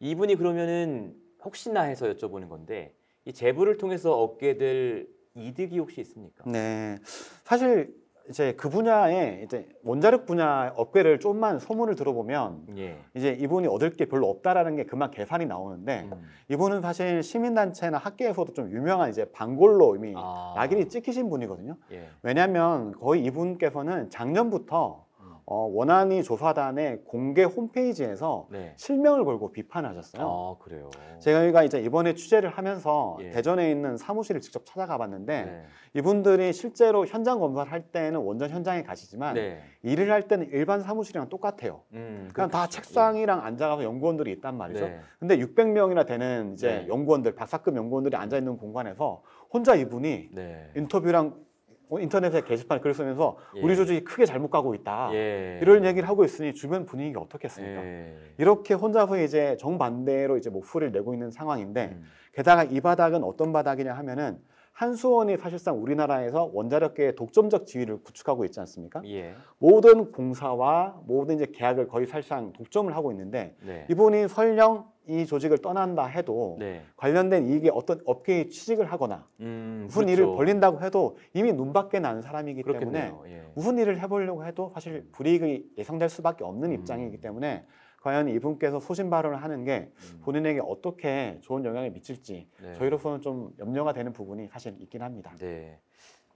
이분이 0.00 0.36
그러면은 0.36 1.16
혹시나 1.42 1.82
해서 1.82 2.06
여쭤보는 2.06 2.50
건데 2.50 2.94
이 3.24 3.32
제보를 3.32 3.78
통해서 3.78 4.22
얻게 4.22 4.58
될 4.58 5.08
이득이 5.34 5.78
혹시 5.78 6.02
있습니까? 6.02 6.44
네 6.50 6.98
사실 7.44 7.96
이제 8.28 8.54
그 8.56 8.68
분야에 8.68 9.42
이제 9.44 9.68
원자력 9.84 10.26
분야 10.26 10.72
업계를 10.76 11.20
좀만 11.20 11.58
소문을 11.58 11.94
들어보면 11.94 12.66
예. 12.76 12.98
이제 13.14 13.30
이분이 13.30 13.68
얻을 13.68 13.90
게 13.90 14.06
별로 14.06 14.28
없다라는 14.28 14.76
게 14.76 14.84
그만 14.84 15.10
계산이 15.10 15.46
나오는데 15.46 16.08
음. 16.12 16.22
이분은 16.48 16.82
사실 16.82 17.22
시민단체나 17.22 17.98
학계에서도 17.98 18.52
좀 18.52 18.70
유명한 18.70 19.10
이제 19.10 19.24
방골로 19.32 19.96
이미 19.96 20.14
아. 20.16 20.54
낙인이 20.56 20.88
찍히신 20.88 21.30
분이거든요. 21.30 21.76
예. 21.92 22.08
왜냐하면 22.22 22.92
거의 22.92 23.24
이분께서는 23.24 24.10
작년부터 24.10 25.04
음. 25.04 25.05
어, 25.48 25.68
원안위 25.72 26.24
조사단의 26.24 27.04
공개 27.04 27.44
홈페이지에서 27.44 28.48
네. 28.50 28.74
실명을 28.76 29.24
걸고 29.24 29.52
비판하셨어요. 29.52 30.26
아, 30.26 30.62
그래요. 30.62 30.90
제가 31.20 31.62
이제 31.62 31.80
이번에 31.80 32.14
취재를 32.14 32.50
하면서 32.50 33.16
예. 33.20 33.30
대전에 33.30 33.70
있는 33.70 33.96
사무실을 33.96 34.40
직접 34.40 34.66
찾아가 34.66 34.98
봤는데 34.98 35.42
네. 35.44 35.64
이분들이 35.94 36.52
실제로 36.52 37.06
현장 37.06 37.38
검사를 37.38 37.70
할 37.70 37.82
때는 37.92 38.18
원전 38.20 38.50
현장에 38.50 38.82
가시지만 38.82 39.34
네. 39.34 39.60
일을 39.82 40.10
할 40.10 40.26
때는 40.26 40.48
일반 40.50 40.82
사무실이랑 40.82 41.28
똑같아요. 41.28 41.82
음, 41.92 42.28
그냥 42.34 42.50
다 42.50 42.66
책상이랑 42.66 43.44
앉아가서 43.44 43.84
연구원들이 43.84 44.32
있단 44.32 44.56
말이죠. 44.58 44.84
네. 44.84 44.98
근데 45.20 45.38
600명이나 45.38 46.04
되는 46.06 46.54
이제 46.54 46.80
네. 46.80 46.88
연구원들, 46.88 47.36
박사급 47.36 47.76
연구원들이 47.76 48.16
앉아 48.16 48.36
있는 48.36 48.56
공간에서 48.56 49.22
혼자 49.52 49.76
이분이 49.76 50.30
네. 50.32 50.72
인터뷰랑 50.74 51.45
인터넷에 51.90 52.42
게시판에 52.42 52.80
글을 52.80 52.94
쓰면서 52.94 53.36
예. 53.56 53.60
우리 53.62 53.76
조직이 53.76 54.04
크게 54.04 54.26
잘못 54.26 54.50
가고 54.50 54.74
있다. 54.74 55.10
예. 55.12 55.58
이런 55.62 55.84
얘기를 55.84 56.08
하고 56.08 56.24
있으니 56.24 56.52
주변 56.54 56.84
분위기가 56.84 57.20
어떻겠습니까? 57.20 57.84
예. 57.84 58.16
이렇게 58.38 58.74
혼자서 58.74 59.20
이제 59.20 59.56
정반대로 59.58 60.36
이제 60.36 60.50
목소리를 60.50 60.92
내고 60.92 61.14
있는 61.14 61.30
상황인데 61.30 61.90
음. 61.92 62.04
게다가 62.32 62.64
이 62.64 62.80
바닥은 62.80 63.22
어떤 63.24 63.52
바닥이냐 63.52 63.92
하면은 63.94 64.38
한수원이 64.72 65.38
사실상 65.38 65.82
우리나라에서 65.82 66.50
원자력계의 66.52 67.14
독점적 67.14 67.66
지위를 67.66 68.02
구축하고 68.02 68.44
있지 68.44 68.60
않습니까? 68.60 69.00
예. 69.06 69.34
모든 69.58 70.12
공사와 70.12 71.00
모든 71.06 71.36
이제 71.36 71.46
계약을 71.46 71.88
거의 71.88 72.06
사실상 72.06 72.52
독점을 72.52 72.94
하고 72.94 73.10
있는데 73.12 73.56
네. 73.62 73.86
이분이 73.88 74.28
설령 74.28 74.84
이 75.08 75.24
조직을 75.26 75.58
떠난다 75.58 76.06
해도 76.06 76.56
네. 76.58 76.82
관련된 76.96 77.46
이익에 77.46 77.70
어떤 77.72 78.00
업계에 78.04 78.48
취직을 78.48 78.90
하거나 78.90 79.26
음, 79.40 79.84
무슨 79.86 80.06
그렇죠. 80.06 80.22
일을 80.22 80.36
벌린다고 80.36 80.82
해도 80.82 81.16
이미 81.32 81.52
눈밖에 81.52 82.00
나는 82.00 82.22
사람이기 82.22 82.62
때문에 82.62 82.78
그렇겠네요. 82.78 83.24
예. 83.28 83.44
무슨 83.54 83.78
일을 83.78 84.00
해보려고 84.00 84.44
해도 84.44 84.70
사실 84.74 85.08
불이익이 85.12 85.74
예상될 85.78 86.08
수밖에 86.08 86.44
없는 86.44 86.70
음. 86.70 86.74
입장이기 86.74 87.20
때문에 87.20 87.64
과연 88.00 88.28
이분께서 88.28 88.80
소신 88.80 89.10
발언을 89.10 89.42
하는 89.42 89.64
게 89.64 89.90
음. 89.94 90.20
본인에게 90.22 90.60
어떻게 90.64 91.38
좋은 91.42 91.64
영향을 91.64 91.90
미칠지 91.90 92.48
네. 92.62 92.74
저희로서는 92.74 93.20
좀 93.20 93.52
염려가 93.58 93.92
되는 93.92 94.12
부분이 94.12 94.48
사실 94.48 94.76
있긴 94.80 95.02
합니다. 95.02 95.32
네. 95.38 95.78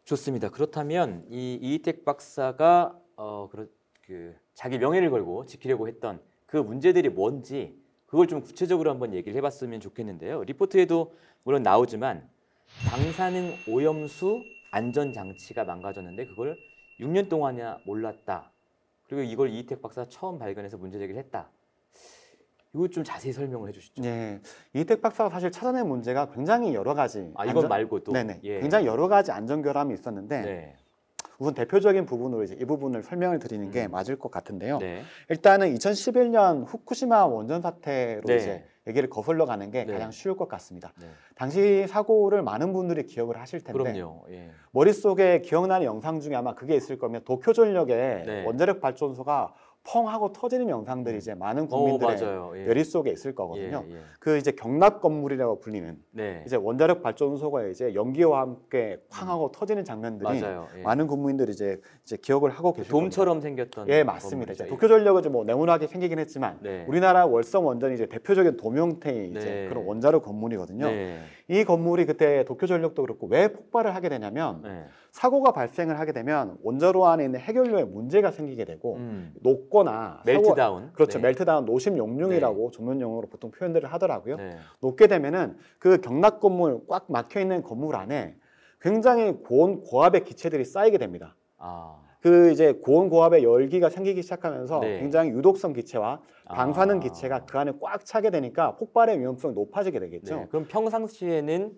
좋습니다. 0.04 0.48
그렇다면 0.48 1.24
이 1.28 1.58
이희택 1.60 2.04
박사가 2.04 2.96
어, 3.16 3.48
그런 3.50 3.68
그 4.04 4.34
자기 4.54 4.78
명예를 4.78 5.10
걸고 5.10 5.46
지키려고 5.46 5.86
했던 5.86 6.20
그 6.46 6.56
문제들이 6.56 7.10
뭔지 7.10 7.79
그걸 8.10 8.26
좀 8.26 8.42
구체적으로 8.42 8.90
한번 8.90 9.14
얘기를 9.14 9.36
해봤으면 9.36 9.80
좋겠는데요. 9.80 10.42
리포트에도 10.42 11.14
물론 11.44 11.62
나오지만 11.62 12.28
방사능 12.88 13.54
오염수 13.68 14.42
안전 14.72 15.12
장치가 15.12 15.64
망가졌는데 15.64 16.26
그걸 16.26 16.56
6년 16.98 17.28
동안이나 17.28 17.78
몰랐다. 17.86 18.50
그리고 19.06 19.22
이걸 19.22 19.50
이희택 19.50 19.80
박사가 19.80 20.08
처음 20.08 20.38
발견해서 20.38 20.76
문제 20.76 20.98
제기를 20.98 21.20
했다. 21.20 21.50
이거 22.74 22.88
좀 22.88 23.02
자세히 23.04 23.32
설명을 23.32 23.68
해주시죠. 23.68 24.02
네, 24.02 24.40
이택 24.74 25.02
박사가 25.02 25.30
사실 25.30 25.50
찾아낸 25.50 25.88
문제가 25.88 26.30
굉장히 26.30 26.74
여러 26.74 26.94
가지. 26.94 27.32
아 27.36 27.44
이건 27.44 27.68
말고도 27.68 28.12
네네. 28.12 28.40
예. 28.42 28.60
굉장히 28.60 28.86
여러 28.86 29.06
가지 29.08 29.30
안전 29.30 29.62
결함이 29.62 29.94
있었는데 29.94 30.42
네. 30.42 30.76
우선 31.40 31.54
대표적인 31.54 32.04
부분으로 32.04 32.44
이제 32.44 32.54
이 32.60 32.64
부분을 32.66 33.02
설명을 33.02 33.38
드리는 33.38 33.70
게 33.70 33.86
음. 33.86 33.90
맞을 33.90 34.16
것 34.16 34.30
같은데요. 34.30 34.78
네. 34.78 35.02
일단은 35.30 35.74
2011년 35.74 36.64
후쿠시마 36.66 37.24
원전 37.26 37.62
사태로 37.62 38.22
네. 38.26 38.36
이제 38.36 38.64
얘기를 38.86 39.08
거슬러 39.08 39.46
가는 39.46 39.70
게 39.70 39.84
네. 39.84 39.92
가장 39.94 40.10
쉬울 40.10 40.36
것 40.36 40.48
같습니다. 40.48 40.92
네. 41.00 41.06
당시 41.34 41.86
사고를 41.88 42.42
많은 42.42 42.74
분들이 42.74 43.04
기억을 43.06 43.40
하실 43.40 43.64
텐데 43.64 43.82
그럼요. 43.82 44.26
예. 44.30 44.50
머릿속에 44.72 45.40
기억나는 45.40 45.86
영상 45.86 46.20
중에 46.20 46.34
아마 46.34 46.54
그게 46.54 46.74
있을 46.76 46.98
거면 46.98 47.24
도쿄 47.24 47.54
전력의 47.54 48.24
네. 48.26 48.44
원자력 48.44 48.80
발전소가 48.80 49.54
펑 49.82 50.08
하고 50.08 50.32
터지는 50.32 50.68
영상들이 50.68 51.16
이제 51.16 51.34
많은 51.34 51.64
어, 51.64 51.66
국민들의 51.66 52.16
맞아요. 52.16 52.52
예. 52.54 52.64
머릿속에 52.66 53.10
있을 53.10 53.34
거거든요. 53.34 53.84
예, 53.88 53.94
예. 53.94 53.98
그 54.18 54.36
이제 54.36 54.52
경납 54.52 55.00
건물이라고 55.00 55.60
불리는 55.60 55.96
네. 56.10 56.42
이제 56.46 56.56
원자력 56.56 57.02
발전소가 57.02 57.66
이제 57.66 57.94
연기와 57.94 58.42
함께 58.42 58.98
쾅 59.08 59.28
하고 59.28 59.50
터지는 59.50 59.84
장면들이. 59.84 60.42
예. 60.76 60.82
많은 60.82 61.06
국민들이 61.06 61.52
이제 61.52 61.80
이제 62.04 62.16
기억을 62.16 62.50
하고 62.50 62.72
계실. 62.72 62.90
돔처럼 62.90 63.40
생겼던 63.40 63.88
예, 63.88 64.04
맞습니다. 64.04 64.52
이제 64.52 64.66
도쿄 64.66 64.86
전력은 64.86 65.22
좀뭐 65.22 65.44
네모나게 65.44 65.86
생기긴 65.86 66.18
했지만 66.18 66.58
네. 66.60 66.84
우리나라 66.86 67.24
월성 67.24 67.66
원전이 67.66 67.94
이제 67.94 68.06
대표적인 68.06 68.58
도명태의 68.58 69.30
이제 69.30 69.40
네. 69.40 69.68
그런 69.68 69.86
원자력 69.86 70.22
건물이거든요. 70.22 70.86
네. 70.86 71.20
이 71.48 71.64
건물이 71.64 72.04
그때 72.04 72.44
도쿄 72.44 72.66
전력도 72.66 73.02
그렇고 73.02 73.26
왜 73.26 73.48
폭발을 73.52 73.94
하게 73.94 74.08
되냐면 74.10 74.60
네. 74.62 74.84
사고가 75.10 75.52
발생을 75.52 75.98
하게 75.98 76.12
되면 76.12 76.56
원자로 76.62 77.06
안에 77.06 77.24
있는 77.24 77.40
해결료에 77.40 77.84
문제가 77.84 78.30
생기게 78.30 78.64
되고 78.64 78.96
음. 78.96 79.32
사고- 79.70 80.24
멜트다운. 80.26 80.92
그렇죠. 80.92 81.18
네. 81.18 81.28
멜트다운 81.28 81.64
노심 81.64 81.96
용융이라고 81.96 82.70
전문 82.72 83.00
용어로 83.00 83.28
보통 83.28 83.50
표현들을 83.50 83.90
하더라고요. 83.92 84.36
네. 84.36 84.56
녹게 84.80 85.06
되면은 85.06 85.56
그 85.78 86.00
경락 86.00 86.40
건물 86.40 86.80
꽉 86.88 87.06
막혀 87.08 87.40
있는 87.40 87.62
건물 87.62 87.96
안에 87.96 88.36
굉장히 88.80 89.32
고온 89.32 89.82
고압의 89.82 90.24
기체들이 90.24 90.64
쌓이게 90.64 90.98
됩니다. 90.98 91.36
아. 91.58 91.96
그 92.20 92.50
이제 92.50 92.72
고온 92.72 93.08
고압의 93.08 93.44
열기가 93.44 93.88
생기기 93.88 94.22
시작하면서 94.22 94.80
네. 94.80 94.98
굉장히 95.00 95.30
유독성 95.30 95.72
기체와 95.72 96.20
방사능 96.46 96.96
아. 96.98 97.00
기체가 97.00 97.44
그 97.46 97.58
안에 97.58 97.72
꽉 97.80 98.04
차게 98.04 98.30
되니까 98.30 98.76
폭발의 98.76 99.18
위험성이 99.20 99.54
높아지게 99.54 99.98
되겠죠. 100.00 100.36
네. 100.36 100.46
그럼 100.50 100.66
평상시에는 100.68 101.72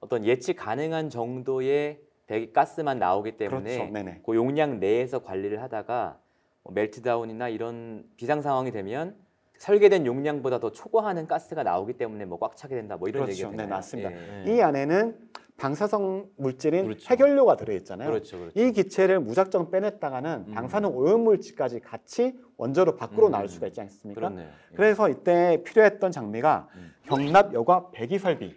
어떤 0.00 0.24
예측 0.24 0.54
가능한 0.56 1.10
정도의 1.10 2.00
배기 2.26 2.52
가스만 2.52 2.98
나오기 2.98 3.36
때문에 3.36 3.90
그렇죠. 3.90 4.20
그 4.24 4.36
용량 4.36 4.78
내에서 4.80 5.20
관리를 5.20 5.62
하다가 5.62 6.16
뭐 6.18 6.21
멜트다운이나 6.70 7.48
이런 7.48 8.04
비상 8.16 8.40
상황이 8.42 8.70
되면 8.70 9.14
설계된 9.58 10.06
용량보다 10.06 10.58
더 10.58 10.70
초과하는 10.72 11.26
가스가 11.26 11.62
나오기 11.62 11.94
때문에 11.94 12.24
뭐 12.24 12.38
꽉 12.38 12.56
차게 12.56 12.74
된다 12.74 12.96
뭐 12.96 13.08
이런 13.08 13.24
그렇죠. 13.24 13.46
얘기가 13.46 13.62
네? 13.62 13.68
맞습니다. 13.68 14.10
예. 14.12 14.44
이 14.56 14.60
안에는 14.60 15.16
방사성 15.56 16.30
물질인 16.36 16.86
그렇죠. 16.86 17.06
해결료가 17.10 17.56
들어 17.56 17.72
있잖아요. 17.74 18.08
그렇죠, 18.10 18.38
그렇죠. 18.38 18.58
이 18.58 18.72
기체를 18.72 19.20
무작정 19.20 19.70
빼냈다가는 19.70 20.44
음. 20.48 20.54
방사능 20.54 20.96
오염 20.96 21.20
물질까지 21.22 21.78
같이 21.80 22.34
원자로 22.56 22.96
밖으로 22.96 23.26
음. 23.26 23.32
나올 23.32 23.48
수가 23.48 23.68
있지 23.68 23.80
않습니까? 23.80 24.20
그렇네요. 24.20 24.46
예. 24.48 24.74
그래서 24.76 25.08
이때 25.08 25.62
필요했던 25.64 26.10
장비가 26.10 26.68
음. 26.74 26.92
경납 27.04 27.54
여과 27.54 27.90
배기 27.92 28.18
설비. 28.18 28.56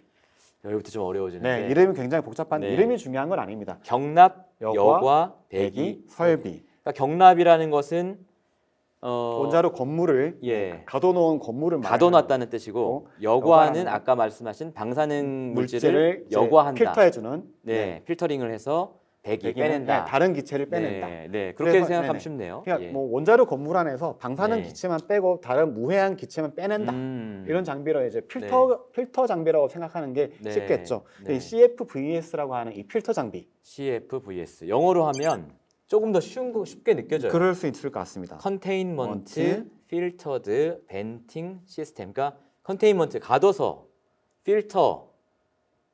여기부터 0.64 0.90
좀 0.90 1.04
어려워지는데 1.04 1.60
네, 1.66 1.70
이름이 1.70 1.94
굉장히 1.94 2.24
복잡한데 2.24 2.66
네. 2.66 2.74
이름이 2.74 2.98
중요한 2.98 3.28
건 3.28 3.38
아닙니다. 3.38 3.78
경납, 3.84 4.48
여과, 4.60 4.74
여과, 4.74 5.34
배기, 5.48 5.76
배기, 5.76 6.04
설비. 6.08 6.65
그러니까 6.86 6.92
경납이라는 6.92 7.70
것은 7.70 8.18
어, 9.00 9.38
원자로 9.42 9.72
건물을 9.72 10.38
예. 10.44 10.82
가둬놓은 10.86 11.40
건물을 11.40 11.80
가둬놨다는 11.80 12.48
뜻이고 12.48 13.08
여과는 13.22 13.88
아까 13.88 14.14
말씀하신 14.14 14.72
방사능 14.72 15.52
물질을 15.54 15.92
물질을 15.92 16.26
여과한다. 16.32 16.78
필터해주는 16.78 17.44
네, 17.62 18.02
필터링을 18.04 18.52
해서 18.52 18.94
배기 19.22 19.52
빼낸다. 19.52 20.04
네, 20.04 20.10
다른 20.10 20.32
기체를 20.32 20.66
빼낸다. 20.66 21.06
네, 21.08 21.28
네, 21.28 21.52
그렇게 21.54 21.80
생각하면 21.80 22.12
네네. 22.12 22.18
쉽네요. 22.20 22.62
그러니까 22.64 22.88
예. 22.88 22.92
뭐 22.92 23.10
원자로 23.12 23.46
건물 23.46 23.76
안에서 23.76 24.16
방사능 24.16 24.58
네. 24.58 24.62
기체만 24.62 25.00
빼고 25.08 25.40
다른 25.40 25.74
무해한 25.74 26.16
기체만 26.16 26.54
빼낸다. 26.54 26.92
음, 26.92 27.44
이런 27.48 27.64
장비로 27.64 28.06
이제 28.06 28.20
필터 28.20 28.90
필터 28.92 29.26
장비라고 29.26 29.68
생각하는 29.68 30.12
게 30.12 30.30
네. 30.40 30.52
쉽겠죠. 30.52 31.02
네. 31.24 31.34
이 31.34 31.40
CFVS라고 31.40 32.54
하는 32.54 32.76
이 32.76 32.84
필터 32.84 33.12
장비 33.12 33.48
CFVS 33.62 34.68
영어로 34.68 35.04
하면 35.06 35.50
조금 35.86 36.12
더 36.12 36.20
쉬운 36.20 36.52
거 36.52 36.64
쉽게 36.64 36.94
느껴져요. 36.94 37.30
그럴 37.30 37.54
수 37.54 37.66
있을 37.66 37.90
것 37.90 38.00
같습니다. 38.00 38.38
containment, 38.38 39.40
ment. 39.40 39.70
filtered, 39.88 40.84
venting 40.88 41.60
system. 41.64 42.12
그러니까 42.12 42.38
containment 42.64 43.20
가둬서 43.20 43.86
필터 44.42 45.08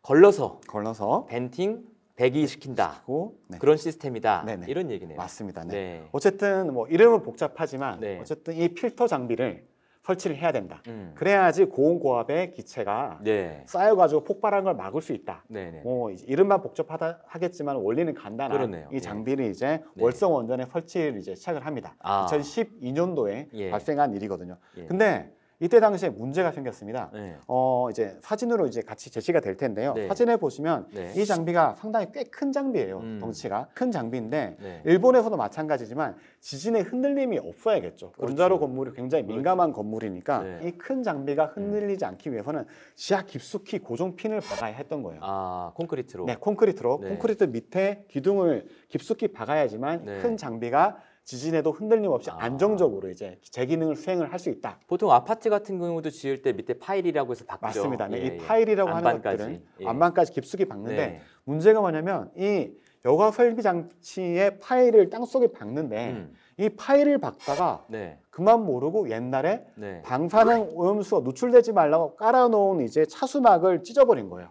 걸러서 0.00 0.60
걸러서 0.66 1.26
venting 1.26 1.84
배기시킨다. 2.16 3.02
고 3.04 3.38
네. 3.48 3.58
그런 3.58 3.76
시스템이다. 3.76 4.44
네네. 4.44 4.66
이런 4.68 4.90
얘기네요. 4.90 5.16
맞습니다. 5.16 5.64
네. 5.64 5.72
네. 5.72 6.08
어쨌든 6.12 6.72
뭐 6.72 6.86
이름은 6.88 7.22
복잡하지만 7.22 8.00
네. 8.00 8.18
어쨌든 8.20 8.54
이 8.56 8.68
필터 8.68 9.06
장비를 9.06 9.66
설치를 10.02 10.36
해야 10.36 10.52
된다. 10.52 10.82
음. 10.88 11.12
그래야지 11.14 11.66
고온 11.66 12.00
고압의 12.00 12.52
기체가 12.52 13.20
네. 13.22 13.62
쌓여가지고 13.66 14.24
폭발하는 14.24 14.64
걸 14.64 14.74
막을 14.74 15.00
수 15.00 15.12
있다. 15.12 15.44
네네. 15.48 15.82
뭐 15.82 16.10
이제 16.10 16.24
이름만 16.28 16.60
복잡하다 16.60 17.20
하겠지만 17.26 17.76
원리는 17.76 18.12
간단한 18.14 18.56
그러네요. 18.56 18.88
이 18.90 18.96
예. 18.96 19.00
장비를 19.00 19.46
이제 19.46 19.82
네. 19.94 20.02
월성 20.02 20.34
원전에 20.34 20.66
설치를 20.66 21.18
이제 21.18 21.34
시작을 21.34 21.64
합니다. 21.64 21.94
아. 22.00 22.26
2012년도에 22.26 23.48
예. 23.54 23.70
발생한 23.70 24.12
일이거든요. 24.14 24.56
예. 24.78 24.86
근데 24.86 25.32
이때 25.62 25.78
당시에 25.78 26.08
문제가 26.08 26.50
생겼습니다. 26.50 27.08
네. 27.12 27.36
어 27.46 27.86
이제 27.88 28.16
사진으로 28.20 28.66
이제 28.66 28.82
같이 28.82 29.10
제시가 29.12 29.38
될 29.38 29.56
텐데요. 29.56 29.94
네. 29.94 30.08
사진에 30.08 30.36
보시면 30.36 30.88
네. 30.92 31.12
이 31.16 31.24
장비가 31.24 31.76
상당히 31.78 32.10
꽤 32.10 32.24
큰 32.32 32.50
장비예요. 32.50 32.98
음. 32.98 33.18
덩치가 33.20 33.68
큰 33.72 33.92
장비인데 33.92 34.56
네. 34.60 34.82
일본에서도 34.84 35.36
마찬가지지만 35.36 36.16
지진의 36.40 36.82
흔들림이 36.82 37.38
없어야겠죠. 37.38 38.12
원자로 38.18 38.58
건물이 38.58 38.92
굉장히 38.94 39.22
민감한 39.22 39.72
건물이니까 39.72 40.40
그렇죠. 40.40 40.58
네. 40.58 40.64
음. 40.64 40.68
이큰 40.68 41.02
장비가 41.04 41.46
흔들리지 41.54 42.04
않기 42.06 42.32
위해서는 42.32 42.64
지하 42.96 43.22
깊숙이 43.22 43.78
고정 43.78 44.16
핀을 44.16 44.40
박아야 44.40 44.74
했던 44.74 45.04
거예요. 45.04 45.20
아 45.22 45.70
콘크리트로. 45.76 46.24
네, 46.24 46.34
콘크리트로 46.40 46.98
네. 47.02 47.08
콘크리트 47.10 47.44
밑에 47.44 48.04
기둥을 48.08 48.66
깊숙이 48.88 49.28
박아야지만 49.28 50.04
네. 50.04 50.18
큰 50.18 50.36
장비가 50.36 50.96
지진에도 51.24 51.70
흔들림 51.70 52.10
없이 52.10 52.30
아. 52.30 52.36
안정적으로 52.40 53.08
이제 53.10 53.38
제 53.42 53.64
기능을 53.66 53.96
수행을 53.96 54.32
할 54.32 54.38
수 54.42 54.50
있다. 54.50 54.78
보통 54.88 55.12
아파트 55.12 55.48
같은 55.50 55.78
경우도 55.78 56.10
지을 56.10 56.42
때 56.42 56.52
밑에 56.52 56.74
파일이라고 56.74 57.30
해서 57.32 57.44
박죠. 57.44 57.60
맞습니다. 57.66 58.08
네, 58.08 58.18
예, 58.18 58.22
이 58.22 58.24
예. 58.26 58.36
파일이라고 58.38 58.90
하는 58.90 59.06
안반까지. 59.06 59.36
것들은 59.38 59.64
예. 59.82 59.86
안반까지 59.86 60.32
깊숙이 60.32 60.64
박는데 60.64 60.96
네. 60.96 61.20
문제가 61.44 61.80
뭐냐면 61.80 62.30
이 62.36 62.72
여가 63.04 63.30
설비 63.30 63.62
장치의 63.62 64.58
파일을 64.58 65.10
땅 65.10 65.24
속에 65.24 65.52
박는데 65.52 66.10
음. 66.10 66.34
이 66.58 66.68
파일을 66.70 67.18
박다가 67.18 67.84
네. 67.88 68.18
그만 68.30 68.64
모르고 68.64 69.10
옛날에 69.10 69.64
네. 69.76 70.02
방사능 70.02 70.70
오염수가 70.74 71.20
누출되지 71.22 71.72
말라고 71.72 72.16
깔아놓은 72.16 72.80
이제 72.84 73.06
차수막을 73.06 73.84
찢어버린 73.84 74.28
거예요. 74.28 74.50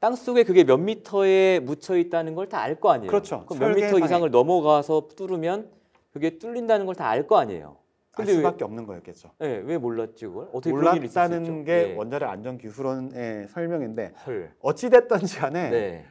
땅 0.00 0.14
속에 0.16 0.42
그게 0.44 0.62
몇 0.64 0.78
미터에 0.78 1.60
묻혀 1.60 1.96
있다는 1.96 2.34
걸 2.34 2.48
다 2.48 2.58
알 2.60 2.80
거 2.80 2.90
아니에요. 2.90 3.08
그렇죠. 3.10 3.44
그럼 3.46 3.60
몇 3.60 3.74
미터. 3.76 3.98
이상을 3.98 4.28
넘어가서 4.30 5.08
뚫으면 5.16 5.70
그게 6.18 6.38
뚫린다는 6.38 6.84
걸 6.86 6.94
다 6.96 7.06
알 7.10 7.26
거 7.26 7.36
아니에요. 7.38 7.76
알 8.16 8.24
근데 8.24 8.32
왜, 8.32 8.36
수밖에 8.38 8.64
없는 8.64 8.86
거였겠죠. 8.86 9.30
예, 9.42 9.62
왜 9.64 9.78
몰랐지 9.78 10.26
그걸? 10.26 10.48
어떻게 10.52 10.70
몰랐다는? 10.72 11.64
게 11.64 11.90
예. 11.92 11.94
원자력 11.96 12.28
안전 12.28 12.58
기술원의 12.58 13.46
설명인데 13.48 14.12
헐. 14.26 14.52
어찌 14.60 14.90
됐든지 14.90 15.38
간에 15.38 15.70
네. 15.70 16.04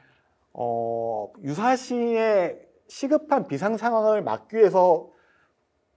어, 0.54 1.30
유사시의 1.44 2.62
시급한 2.88 3.48
비상 3.48 3.76
상황을 3.76 4.22
막기 4.22 4.56
위해서 4.56 5.10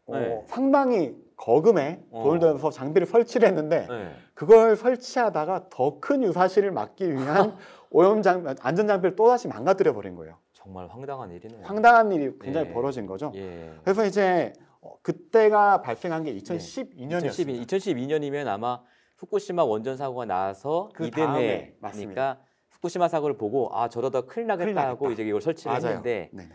어, 0.06 0.16
네. 0.16 0.44
상당히 0.48 1.14
거금에 1.36 2.02
어. 2.10 2.24
돈을 2.24 2.40
들여서 2.40 2.70
장비를 2.70 3.06
설치를 3.06 3.46
했는데 3.48 3.86
네. 3.88 4.10
그걸 4.34 4.74
설치하다가 4.74 5.68
더 5.70 6.00
큰 6.00 6.24
유사시를 6.24 6.72
막기 6.72 7.12
위한 7.12 7.56
오염 7.92 8.22
장 8.22 8.52
안전 8.60 8.88
장비를 8.88 9.14
또 9.14 9.28
다시 9.28 9.46
망가뜨려 9.46 9.94
버린 9.94 10.16
거예요. 10.16 10.38
정말 10.62 10.88
황당한 10.88 11.30
일이네요. 11.30 11.64
황당한 11.64 12.12
일이 12.12 12.38
굉장히 12.38 12.68
예. 12.68 12.72
벌어진 12.72 13.06
거죠. 13.06 13.32
예. 13.34 13.72
그래서 13.82 14.04
이제 14.04 14.52
어, 14.82 14.98
그때가 15.02 15.80
발생한 15.80 16.24
게 16.24 16.34
2012년이었습니다. 16.36 17.62
2012 17.62 18.06
년이면 18.06 18.46
아마 18.46 18.80
후쿠시마 19.16 19.64
원전 19.64 19.96
사고가 19.96 20.26
나서 20.26 20.90
그 20.94 21.06
이듬해니까 21.06 21.76
맞습니다. 21.80 22.40
후쿠시마 22.72 23.08
사고를 23.08 23.36
보고 23.36 23.70
아 23.72 23.88
저러다 23.88 24.22
큰일 24.22 24.48
나겠다 24.48 24.64
큰일 24.66 24.78
하고 24.78 25.04
나겠다. 25.06 25.12
이제 25.12 25.28
이걸 25.28 25.40
설치를 25.40 25.72
맞아요. 25.72 25.86
했는데 25.86 26.30
네. 26.32 26.48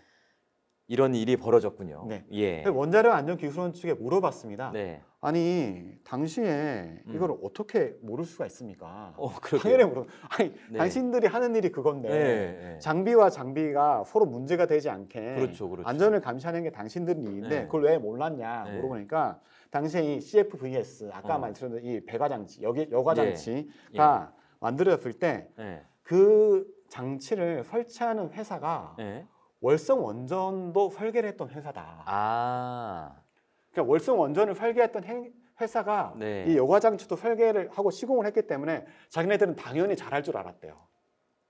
이런 0.88 1.16
일이 1.16 1.36
벌어졌군요. 1.36 2.06
네. 2.08 2.26
예. 2.32 2.64
원자력 2.68 3.12
안전 3.12 3.38
기술원 3.38 3.74
측에 3.74 3.94
물어봤습니다. 3.96 4.72
네. 4.72 5.02
아니 5.26 5.98
당시에 6.04 7.02
음. 7.08 7.14
이걸 7.16 7.36
어떻게 7.42 7.98
모를 8.02 8.26
수가 8.26 8.46
있습니까? 8.46 9.16
어. 9.18 9.32
당연히 9.62 9.84
물어. 9.84 10.06
아니 10.30 10.54
네. 10.70 10.78
당신들이 10.78 11.26
하는 11.26 11.56
일이 11.56 11.72
그건데 11.72 12.10
네, 12.10 12.18
네. 12.74 12.80
장비와 12.80 13.32
장비가 13.32 14.04
서로 14.06 14.28
문제가 14.28 14.68
되지 14.68 14.92
않게 14.92 15.36
그렇죠, 15.36 15.68
그렇죠. 15.68 15.90
안전을 15.90 16.22
감시하는 16.22 16.62
게 16.62 16.70
당신들 16.70 17.18
일인데 17.18 17.50
네. 17.50 17.66
그걸 17.66 17.86
왜 17.86 17.98
몰랐냐 17.98 18.66
네. 18.66 18.76
물어보니까 18.76 19.40
당시에 19.72 20.04
이 20.04 20.22
CFVS 20.22 21.10
아까 21.12 21.38
어. 21.38 21.40
말씀드린 21.40 21.86
이 21.86 22.06
배가 22.06 22.30
장치 22.30 22.62
여기 22.62 22.88
여가 22.92 23.14
예. 23.14 23.34
장치가 23.34 24.32
만들어졌을 24.60 25.14
때 25.14 25.50
네. 25.58 25.82
그 26.04 26.68
장치를 26.90 27.64
설치하는 27.64 28.30
회사가 28.32 28.94
네. 29.00 29.26
월성 29.60 30.06
원전도 30.06 30.92
설계를 30.92 31.30
했던 31.30 31.50
회사다. 31.50 32.04
아. 32.06 33.25
그러니까 33.76 33.84
월성 33.92 34.20
원전을 34.20 34.56
설계했던 34.56 35.04
행- 35.04 35.34
회사가 35.60 36.16
네. 36.18 36.46
이 36.48 36.58
여과 36.58 36.80
장치도 36.80 37.16
설계를 37.18 37.70
하고 37.72 37.92
시공을 37.92 38.26
했기 38.26 38.42
때문에 38.48 38.86
자기네들은 39.10 39.56
당연히 39.56 39.96
잘할 39.96 40.24
줄 40.24 40.36
알았대요. 40.38 40.76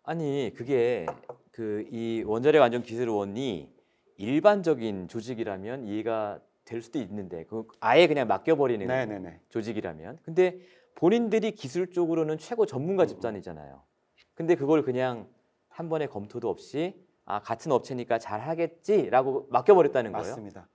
아니 0.04 0.52
그게 0.56 1.06
그 1.52 1.86
이 1.92 2.24
원자력 2.26 2.62
안전 2.64 2.84
기술원이 2.84 3.74
일반적인 4.18 5.08
조직이라면 5.08 5.86
이해가 5.88 6.40
될 6.66 6.82
수도 6.82 7.00
있는데 7.00 7.46
그 7.46 7.68
아예 7.80 8.08
그냥 8.08 8.28
맡겨버리는 8.28 8.86
네네네. 8.86 9.40
조직이라면 9.50 10.20
근데 10.24 10.60
본인들이 10.96 11.52
기술적으로는 11.52 12.38
최고 12.38 12.66
전문가 12.66 13.06
집단이잖아요. 13.06 13.82
근데 14.34 14.56
그걸 14.56 14.84
그냥 14.84 15.28
한 15.70 15.90
번의 15.90 16.08
검토도 16.10 16.50
없이 16.50 16.96
아 17.26 17.40
같은 17.42 17.72
업체니까 17.72 18.20
잘 18.20 18.40
하겠지라고 18.42 19.48
맡겨버렸다는 19.50 20.12
거예요. 20.12 20.28
맞습니다. 20.28 20.68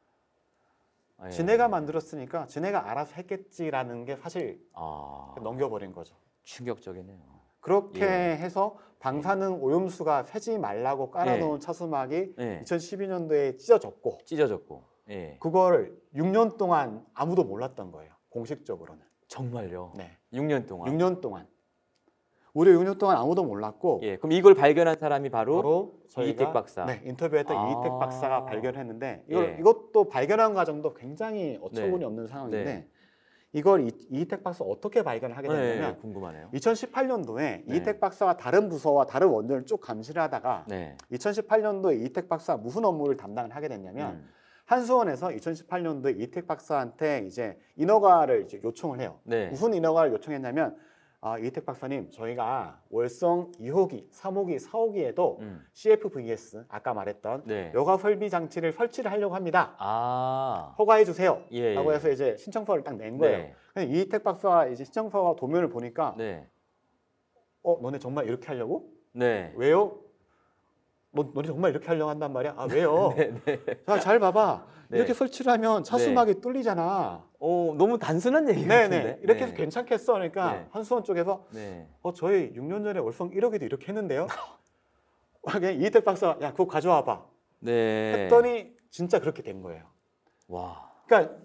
예. 1.25 1.31
지네가 1.31 1.69
만들었으니까 1.69 2.47
지네가 2.47 2.91
알아서 2.91 3.15
했겠지라는 3.15 4.05
게 4.05 4.17
사실 4.17 4.67
아 4.75 5.35
넘겨버린 5.43 5.93
거죠. 5.93 6.17
충격적이네요. 6.43 7.19
그렇게 7.61 8.03
예. 8.03 8.37
해서 8.37 8.77
방사능 9.01 9.63
오염수가 9.63 10.25
새지 10.25 10.59
말라고 10.59 11.11
깔아놓은 11.11 11.61
차수막이 11.61 12.35
예. 12.39 12.63
2012년도에 12.65 13.59
찢어졌고 13.59 14.19
찢어졌고. 14.25 14.85
예. 15.11 15.37
그걸 15.41 15.99
6년 16.15 16.57
동안 16.57 17.05
아무도 17.15 17.45
몰랐던 17.45 17.91
거예요. 17.93 18.13
공식적으로는. 18.31 19.03
정말요. 19.29 19.93
네. 19.97 20.17
6년 20.33 20.67
동안. 20.67 20.91
6년 20.93 21.21
동안. 21.21 21.47
우리 22.53 22.73
6년 22.73 22.99
동안 22.99 23.17
아무도 23.17 23.45
몰랐고 23.45 24.01
예. 24.03 24.17
그럼 24.17 24.33
이걸 24.33 24.55
발견한 24.55 24.97
사람이 24.99 25.31
바로, 25.31 25.57
바로 25.57 26.25
이희택 26.27 26.53
박사. 26.53 26.85
네, 26.85 27.01
인터뷰했던 27.05 27.57
아. 27.57 27.69
이희택 27.69 27.99
박사가 27.99 28.45
발견했는데 28.45 29.25
이걸 29.29 29.45
예. 29.45 29.57
이것도 29.61 30.09
발견한 30.09 30.55
과정도 30.55 30.95
굉장히 30.95 31.59
어처구니 31.63 31.99
네. 31.99 32.05
없는 32.05 32.27
상황인데 32.27 32.65
네. 32.65 32.87
이걸 33.53 33.89
이, 33.89 33.91
이희택 34.11 34.45
박사 34.45 34.65
어떻게 34.65 35.03
발견하게 35.03 35.49
네, 35.49 35.55
됐냐면 35.55 35.99
궁금하네요. 35.99 36.51
2018년도에 36.55 37.37
네. 37.37 37.65
이희택 37.69 38.01
박사가 38.01 38.37
다른 38.37 38.69
부서와 38.69 39.07
다른 39.07 39.29
원전을 39.29 39.67
쭉 39.67 39.81
감시를 39.81 40.23
하다가 40.23 40.67
네. 40.69 40.97
2018년도에 41.13 42.01
이희택 42.01 42.29
박사가 42.29 42.61
무슨 42.63 42.85
업무를 42.85 43.17
담당을 43.17 43.55
하게 43.55 43.69
됐냐면 43.69 44.13
음. 44.13 44.29
한수원에서 44.67 45.31
2018년도에 45.31 46.17
이희택 46.19 46.47
박사한테 46.47 47.25
이제 47.27 47.59
인허가를 47.75 48.45
이제 48.45 48.61
요청을 48.63 49.01
해요. 49.01 49.19
네. 49.25 49.49
무슨 49.49 49.75
인허가를 49.75 50.13
요청했냐면 50.13 50.77
아, 51.23 51.37
이희택 51.39 51.67
박사님 51.67 52.11
저희가 52.11 52.81
월성 52.89 53.53
2호기, 53.61 54.11
3호기, 54.11 54.59
4호기에도 54.59 55.39
음. 55.41 55.63
CFVS 55.75 56.65
아까 56.69 56.95
말했던 56.95 57.43
네. 57.45 57.73
여가 57.75 57.99
설비 57.99 58.31
장치를 58.31 58.73
설치를 58.73 59.11
하려고 59.13 59.35
합니다. 59.35 59.75
아. 59.79 60.75
허가해 60.79 61.05
주세요. 61.05 61.43
예, 61.51 61.75
라고 61.75 61.91
예. 61.93 61.97
해서 61.97 62.09
이제 62.11 62.37
신청서를 62.39 62.83
딱 62.85 62.97
낸 62.97 63.19
거예요. 63.19 63.37
네. 63.39 63.55
근데 63.75 63.93
이희택 63.93 64.25
박사가 64.25 64.69
이제 64.69 64.85
신청서가 64.85 65.37
도면을 65.37 65.69
보니까 65.69 66.15
네. 66.17 66.49
어 67.63 67.79
너네 67.83 67.99
정말 67.99 68.27
이렇게 68.27 68.47
하려고? 68.47 68.91
네. 69.13 69.53
왜요? 69.57 69.99
너, 71.13 71.31
너네 71.35 71.49
정말 71.49 71.71
이렇게 71.73 71.87
하려고 71.87 72.09
한단 72.09 72.33
말이야? 72.33 72.55
아 72.57 72.65
왜요? 72.71 73.13
네, 73.17 73.35
네. 73.45 73.59
자, 73.87 73.99
잘 74.01 74.19
봐봐. 74.19 74.67
네. 74.91 74.99
이렇게 74.99 75.15
설치를 75.15 75.53
하면 75.53 75.85
차수막이 75.85 76.41
뚫리잖아. 76.41 77.25
어, 77.39 77.75
너무 77.79 77.99
단순한 77.99 78.49
얘기 78.49 78.67
같은데. 78.67 78.99
네네. 79.03 79.21
이렇게 79.23 79.45
해서 79.45 79.55
괜찮겠어. 79.55 80.15
그러니까 80.15 80.53
네. 80.53 80.67
한수원 80.73 81.05
쪽에서 81.05 81.47
네. 81.53 81.89
어 82.03 82.13
저희 82.13 82.53
6년 82.55 82.83
전에 82.83 82.99
월성 82.99 83.31
1호기도 83.31 83.63
이렇게 83.63 83.87
했는데요. 83.89 84.27
하게 85.47 85.75
이희택 85.75 86.05
박사 86.05 86.37
야 86.43 86.51
그거 86.51 86.67
가져와봐. 86.67 87.25
네. 87.61 88.25
했더니 88.25 88.73
진짜 88.91 89.21
그렇게 89.21 89.43
된 89.43 89.63
거예요. 89.63 89.85
와. 90.49 90.91
그러니까 91.07 91.37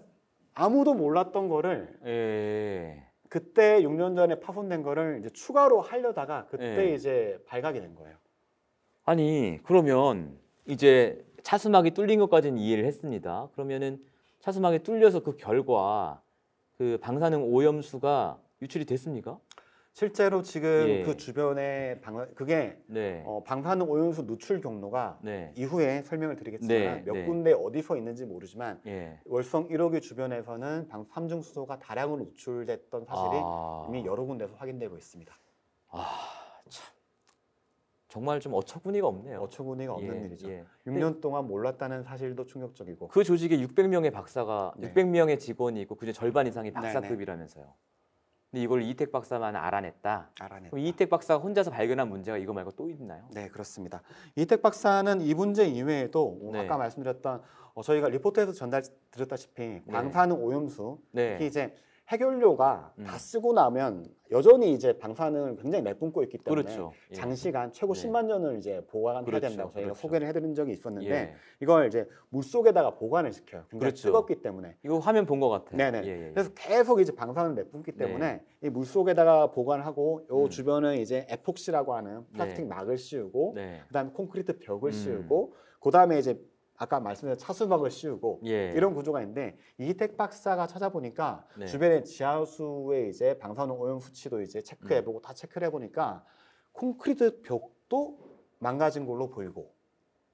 아무도 0.54 0.94
몰랐던 0.94 1.48
거를 1.48 1.98
예. 2.04 3.06
그때 3.28 3.80
6년 3.82 4.16
전에 4.16 4.40
파손된 4.40 4.82
거를 4.82 5.18
이제 5.20 5.30
추가로 5.30 5.80
하려다가 5.80 6.46
그때 6.50 6.76
네. 6.76 6.94
이제 6.94 7.38
발각이 7.46 7.80
된 7.80 7.94
거예요. 7.94 8.16
아니, 9.04 9.60
그러면 9.62 10.38
이제 10.66 11.25
차수막이 11.46 11.92
뚫린 11.92 12.18
것까지는 12.18 12.58
이해를 12.58 12.84
했습니다. 12.86 13.48
그러면은 13.52 14.02
차수막이 14.40 14.80
뚫려서 14.80 15.22
그 15.22 15.36
결과 15.36 16.20
그 16.76 16.98
방사능 17.00 17.54
오염수가 17.54 18.40
유출이 18.62 18.84
됐습니까? 18.84 19.38
실제로 19.92 20.42
지금 20.42 20.88
예. 20.88 21.02
그 21.04 21.16
주변에 21.16 22.00
방 22.00 22.26
그게 22.34 22.76
네. 22.88 23.22
어, 23.24 23.44
방사능 23.44 23.88
오염수 23.88 24.26
누출 24.26 24.60
경로가 24.60 25.20
네. 25.22 25.52
이후에 25.56 26.02
설명을 26.02 26.34
드리겠지만 26.34 26.68
네, 26.68 27.02
몇 27.06 27.12
네. 27.12 27.24
군데 27.24 27.52
어디서 27.52 27.96
있는지 27.96 28.24
모르지만 28.24 28.80
예. 28.88 29.20
월성 29.24 29.68
1호기 29.68 30.02
주변에서는 30.02 30.88
방 30.88 31.06
삼중 31.12 31.42
수소가 31.42 31.78
다량으로 31.78 32.24
누출됐던 32.24 33.04
사실이 33.04 33.30
아. 33.34 33.86
이미 33.88 34.04
여러 34.04 34.24
군데서 34.24 34.52
확인되고 34.56 34.98
있습니다. 34.98 35.32
아, 35.90 35.98
참. 35.98 36.35
정말 38.16 38.40
좀 38.40 38.54
어처구니가 38.54 39.06
없네요. 39.06 39.40
어처구니가 39.42 39.92
없는 39.92 40.22
예, 40.22 40.24
일이죠. 40.24 40.48
예. 40.50 40.64
6년 40.86 41.20
동안 41.20 41.46
몰랐다는 41.46 42.02
사실도 42.02 42.46
충격적이고. 42.46 43.08
그 43.08 43.22
조직에 43.22 43.58
600명의 43.58 44.10
박사가 44.10 44.72
네. 44.78 44.90
600명의 44.90 45.38
직원이 45.38 45.82
있고 45.82 45.96
그중 45.96 46.14
절반 46.14 46.46
이상이 46.46 46.70
네, 46.70 46.72
박사급이라면서요. 46.72 47.66
근데 48.50 48.62
이걸 48.62 48.80
이택 48.84 49.12
박사만 49.12 49.54
알아냈다. 49.54 50.30
알아냈다. 50.40 50.78
이택 50.78 51.10
박사가 51.10 51.42
혼자서 51.42 51.70
발견한 51.70 52.08
문제가 52.08 52.38
이거 52.38 52.54
말고 52.54 52.70
또 52.70 52.88
있나요? 52.88 53.28
네, 53.34 53.48
그렇습니다. 53.48 54.00
이택 54.34 54.62
박사는 54.62 55.20
이 55.20 55.34
문제 55.34 55.66
이외에도 55.66 56.38
뭐 56.40 56.52
네. 56.52 56.60
아까 56.60 56.78
말씀드렸던 56.78 57.42
어, 57.74 57.82
저희가 57.82 58.08
리포트에서 58.08 58.52
전달 58.52 58.82
드렸다시피 59.10 59.82
방사능 59.90 60.42
오염수 60.42 60.98
네. 61.10 61.32
특히 61.32 61.46
이제 61.48 61.76
해결료가 62.08 62.92
음. 62.98 63.04
다 63.04 63.18
쓰고 63.18 63.52
나면 63.52 64.06
여전히 64.30 64.72
이제 64.72 64.96
방사능을 64.98 65.56
굉장히 65.56 65.82
내뿜고 65.82 66.22
있기 66.24 66.38
때문에 66.38 66.62
그렇죠. 66.62 66.92
예. 67.10 67.14
장시간 67.14 67.72
최고 67.72 67.94
네. 67.94 68.08
10만 68.08 68.26
년을 68.26 68.58
이제 68.58 68.84
보관해야 68.88 69.24
그렇죠. 69.24 69.48
된다고 69.48 69.70
저희가 69.70 69.86
그렇죠. 69.88 70.00
소개를 70.00 70.26
해드린 70.28 70.54
적이 70.54 70.72
있었는데 70.72 71.10
예. 71.10 71.34
이걸 71.60 71.86
이제 71.88 72.08
물 72.28 72.42
속에다가 72.44 72.94
보관을 72.94 73.32
시켜요. 73.32 73.64
굉장히 73.70 73.90
그렇죠. 73.92 74.08
뜨겁기 74.08 74.42
때문에. 74.42 74.76
이거 74.84 74.98
화면 74.98 75.26
본 75.26 75.36
것 75.40 75.48
같아요. 75.50 75.76
네네. 75.76 76.06
예, 76.06 76.26
예. 76.28 76.30
그래서 76.32 76.50
계속 76.54 77.00
이제 77.00 77.12
방사능을 77.14 77.56
내뿜기 77.56 77.92
때문에 77.92 78.42
이물 78.62 78.86
속에다가 78.86 79.50
보관하고 79.50 80.26
요 80.30 80.44
음. 80.44 80.48
주변에 80.48 80.96
이제 81.02 81.26
에폭시라고 81.28 81.94
하는 81.94 82.24
플라스틱 82.32 82.62
네. 82.62 82.68
막을 82.68 82.98
씌우고 82.98 83.52
네. 83.56 83.82
그다음에 83.88 84.10
콘크리트 84.12 84.58
벽을 84.60 84.90
음. 84.90 84.92
씌우고 84.92 85.52
그다음에 85.80 86.18
이제 86.18 86.40
아까 86.76 87.00
말씀드린 87.00 87.38
차수막을 87.38 87.90
씌우고 87.90 88.42
예. 88.46 88.72
이런 88.72 88.94
구조가 88.94 89.20
있는데 89.22 89.58
이택 89.78 90.16
박사가 90.16 90.66
찾아보니까 90.66 91.46
네. 91.58 91.66
주변에 91.66 92.02
지하수의 92.02 93.08
이제 93.10 93.38
방사능 93.38 93.80
오염 93.80 94.00
수치도 94.00 94.42
이제 94.42 94.58
음. 94.58 94.64
체크해보고 94.64 95.20
다 95.20 95.32
체크를 95.32 95.66
해보니까 95.68 96.24
콘크리트 96.72 97.42
벽도 97.42 98.18
망가진 98.58 99.06
걸로 99.06 99.28
보이고 99.28 99.72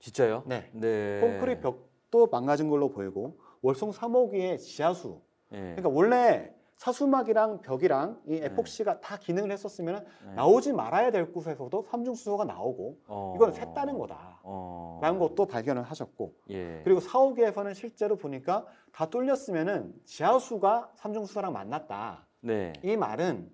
진짜요? 0.01 0.43
네. 0.47 0.70
네. 0.72 1.20
콘크리트 1.20 1.61
벽도 1.61 2.26
망가진 2.26 2.68
걸로 2.68 2.90
보이고 2.90 3.38
월성 3.62 3.90
3호기의 3.90 4.59
지하수 4.59 5.20
예. 5.53 5.59
그러니까 5.59 5.88
원래 5.88 6.55
차수막이랑 6.76 7.60
벽이랑 7.60 8.20
이 8.26 8.40
네. 8.40 8.46
에폭시가 8.46 9.00
다 9.00 9.16
기능을 9.16 9.52
했었으면 9.52 10.04
네. 10.26 10.34
나오지 10.34 10.72
말아야 10.72 11.10
될 11.10 11.32
곳에서도 11.32 11.86
삼중수소가 11.90 12.44
나오고 12.44 12.98
어. 13.06 13.32
이건 13.36 13.52
샜다는 13.52 13.98
거다. 13.98 14.40
어. 14.42 14.98
라는 15.00 15.18
것도 15.18 15.46
발견을 15.46 15.82
하셨고 15.82 16.34
예. 16.50 16.80
그리고 16.82 17.00
사호기에서는 17.00 17.74
실제로 17.74 18.16
보니까 18.16 18.66
다 18.92 19.06
뚫렸으면은 19.06 19.94
지하수가 20.04 20.92
삼중수소랑 20.96 21.52
만났다. 21.52 22.26
네. 22.40 22.72
이 22.82 22.96
말은 22.96 23.48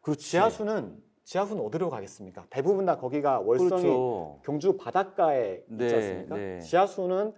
그렇지. 0.00 0.30
지하수는 0.30 1.00
지하수는 1.24 1.64
어디로 1.64 1.88
가겠습니까? 1.88 2.46
대부분 2.50 2.84
다 2.84 2.98
거기가 2.98 3.38
월성이 3.40 3.82
그렇죠. 3.82 4.40
경주 4.44 4.76
바닷가에 4.76 5.62
네, 5.68 5.84
있지 5.84 5.94
않습니까? 5.94 6.36
네. 6.36 6.60
지하수는 6.60 7.32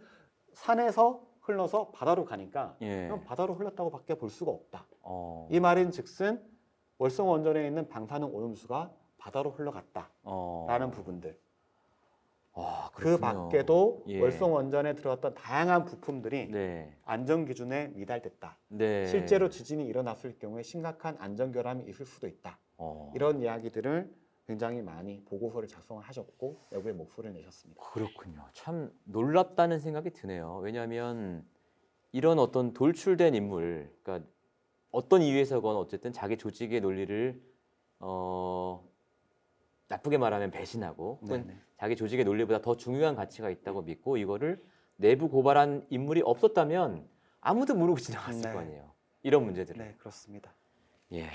산에서 0.54 1.20
흘러서 1.42 1.90
바다로 1.90 2.24
가니까 2.24 2.76
예. 2.80 3.04
그럼 3.06 3.22
바다로 3.24 3.54
흘렀다고밖에 3.54 4.14
볼 4.14 4.30
수가 4.30 4.50
없다. 4.50 4.86
어. 5.04 5.48
이 5.50 5.60
말인즉슨 5.60 6.42
월성 6.98 7.28
원전에 7.28 7.66
있는 7.66 7.88
방사능 7.88 8.34
오염수가 8.34 8.92
바다로 9.18 9.50
흘러갔다라는 9.52 10.08
어. 10.22 10.90
부분들. 10.92 11.38
아, 12.56 12.88
그. 12.94 13.18
밖에도 13.18 14.04
예. 14.06 14.20
월성 14.20 14.52
원전에 14.52 14.94
들어왔던 14.94 15.34
다양한 15.34 15.84
부품들이 15.84 16.50
네. 16.50 16.96
안전 17.04 17.44
기준에 17.46 17.88
미달됐다. 17.88 18.56
네. 18.68 19.06
실제로 19.06 19.48
지진이 19.48 19.84
일어났을 19.86 20.38
경우에 20.38 20.62
심각한 20.62 21.16
안전 21.18 21.52
결함이 21.52 21.84
있을 21.84 22.06
수도 22.06 22.28
있다. 22.28 22.58
어. 22.76 23.12
이런 23.14 23.40
이야기들을 23.40 24.14
굉장히 24.46 24.82
많이 24.82 25.24
보고서를 25.24 25.68
작성하셨고 25.68 26.60
외부에 26.70 26.92
목소리를 26.92 27.34
내셨습니다. 27.34 27.82
그렇군요. 27.82 28.44
참 28.52 28.92
놀랍다는 29.04 29.78
생각이 29.80 30.10
드네요. 30.10 30.60
왜냐하면 30.62 31.44
이런 32.12 32.38
어떤 32.38 32.72
돌출된 32.72 33.34
인물, 33.34 33.90
그러니까 34.02 34.28
어떤 34.94 35.22
이유에서건 35.22 35.76
어쨌든 35.76 36.12
자기 36.12 36.36
조직의 36.36 36.80
논리를 36.80 37.42
어, 37.98 38.82
나쁘게 39.88 40.18
말하면 40.18 40.50
배신하고 40.52 41.18
혹은 41.22 41.46
네네. 41.46 41.58
자기 41.76 41.96
조직의 41.96 42.24
논리보다 42.24 42.60
더 42.62 42.76
중요한 42.76 43.14
가치가 43.16 43.50
있다고 43.50 43.82
믿고 43.82 44.16
이거를 44.16 44.62
내부 44.96 45.28
고발한 45.28 45.86
인물이 45.90 46.22
없었다면 46.24 47.08
아무도 47.40 47.74
모르고 47.74 47.98
지나갔을 47.98 48.42
네. 48.42 48.52
거 48.52 48.60
아니에요. 48.60 48.92
이런 49.24 49.44
문제들을. 49.44 49.84
네, 49.84 49.94
그렇습니다. 49.98 50.54
예. 51.12 51.28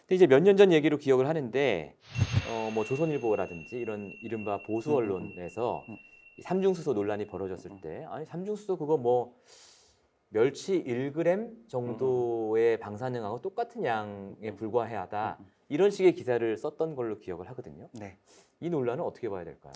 근데 0.00 0.14
이제 0.14 0.26
몇 0.26 0.40
년 0.42 0.56
전 0.56 0.70
얘기로 0.72 0.98
기억을 0.98 1.26
하는데 1.26 1.96
어 2.50 2.70
뭐 2.74 2.84
조선일보라든지 2.84 3.76
이런 3.76 4.12
이른바 4.22 4.62
보수 4.66 4.94
언론에서 4.94 5.84
음. 5.88 5.96
이 6.38 6.42
삼중수소 6.42 6.92
논란이 6.94 7.26
벌어졌을 7.26 7.70
때 7.82 8.04
아니 8.10 8.24
삼중수소 8.26 8.76
그거 8.76 8.96
뭐 8.96 9.34
멸치 10.32 10.82
1g 10.82 11.68
정도의 11.68 12.78
방사능하고 12.78 13.42
똑같은 13.42 13.84
양에 13.84 14.52
불과해하다 14.56 15.38
이런 15.68 15.90
식의 15.90 16.14
기사를 16.14 16.56
썼던 16.56 16.96
걸로 16.96 17.18
기억을 17.18 17.48
하거든요. 17.50 17.88
네. 17.92 18.16
이 18.60 18.70
논란은 18.70 19.04
어떻게 19.04 19.28
봐야 19.28 19.44
될까요? 19.44 19.72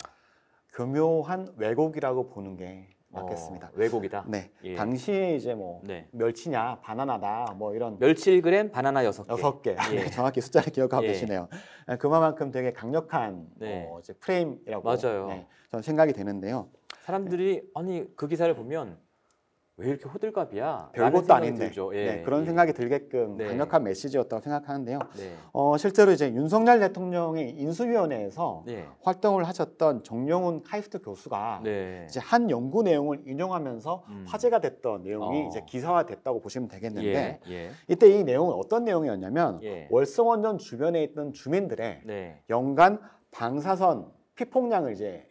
교묘한 0.73 1.53
왜곡이라고 1.57 2.29
보는 2.29 2.57
게 2.57 2.89
맞겠습니다. 3.09 3.67
어, 3.67 3.71
왜곡이다. 3.75 4.25
네. 4.27 4.51
예. 4.63 4.75
당시에 4.75 5.35
이제 5.35 5.53
뭐 5.53 5.81
네. 5.83 6.07
멸치냐 6.11 6.79
바나나다 6.81 7.53
뭐 7.55 7.75
이런 7.75 7.99
멸치 7.99 8.41
1g 8.41 8.71
바나나 8.71 9.03
6개. 9.03 9.29
여섯 9.29 9.61
개 9.61 9.75
예. 9.91 9.95
네, 9.95 10.05
정확히 10.09 10.41
숫자를 10.41 10.71
기억하고 10.71 11.03
예. 11.05 11.09
계시네요. 11.09 11.49
네, 11.87 11.97
그만큼 11.97 12.51
되게 12.51 12.73
강력한 12.73 13.47
네. 13.55 13.87
어, 13.89 13.99
이제 13.99 14.13
프레임이라고 14.13 14.83
맞아요. 14.83 15.27
네, 15.27 15.47
저는 15.69 15.83
생각이 15.83 16.13
되는데요. 16.13 16.69
사람들이 17.03 17.69
아니 17.75 18.05
그 18.15 18.27
기사를 18.27 18.53
보면 18.55 18.97
왜 19.79 19.89
이렇게 19.89 20.09
호들갑이야? 20.09 20.89
별것도 20.93 21.35
아닌데. 21.35 21.71
예, 21.93 22.05
네, 22.05 22.21
그런 22.23 22.41
예. 22.41 22.45
생각이 22.45 22.73
들게끔 22.73 23.37
네. 23.37 23.45
강력한 23.45 23.83
메시지였다고 23.83 24.41
생각하는데요. 24.41 24.97
네. 25.17 25.35
어, 25.53 25.77
실제로 25.77 26.11
이제 26.11 26.33
윤석열 26.33 26.79
대통령이 26.79 27.51
인수위원회에서 27.51 28.63
네. 28.65 28.87
활동을 29.03 29.43
하셨던 29.47 30.03
정영훈 30.03 30.63
카이스트 30.63 30.99
교수가 30.99 31.61
네. 31.63 32.07
이제 32.09 32.19
한 32.19 32.49
연구 32.49 32.81
내용을 32.81 33.21
인용하면서 33.27 34.03
음. 34.09 34.25
화제가 34.27 34.61
됐던 34.61 35.03
내용이 35.03 35.43
어. 35.43 35.47
이제 35.47 35.61
기사화됐다고 35.67 36.41
보시면 36.41 36.69
되겠는데 36.69 37.41
예. 37.47 37.51
예. 37.51 37.69
이때 37.87 38.09
이 38.09 38.23
내용은 38.23 38.55
어떤 38.55 38.83
내용이었냐면 38.83 39.59
예. 39.61 39.87
월성원전 39.91 40.57
주변에 40.57 41.03
있던 41.03 41.33
주민들의 41.33 42.01
네. 42.03 42.41
연간 42.49 42.99
방사선 43.29 44.11
피폭량을 44.33 44.93
이제 44.93 45.26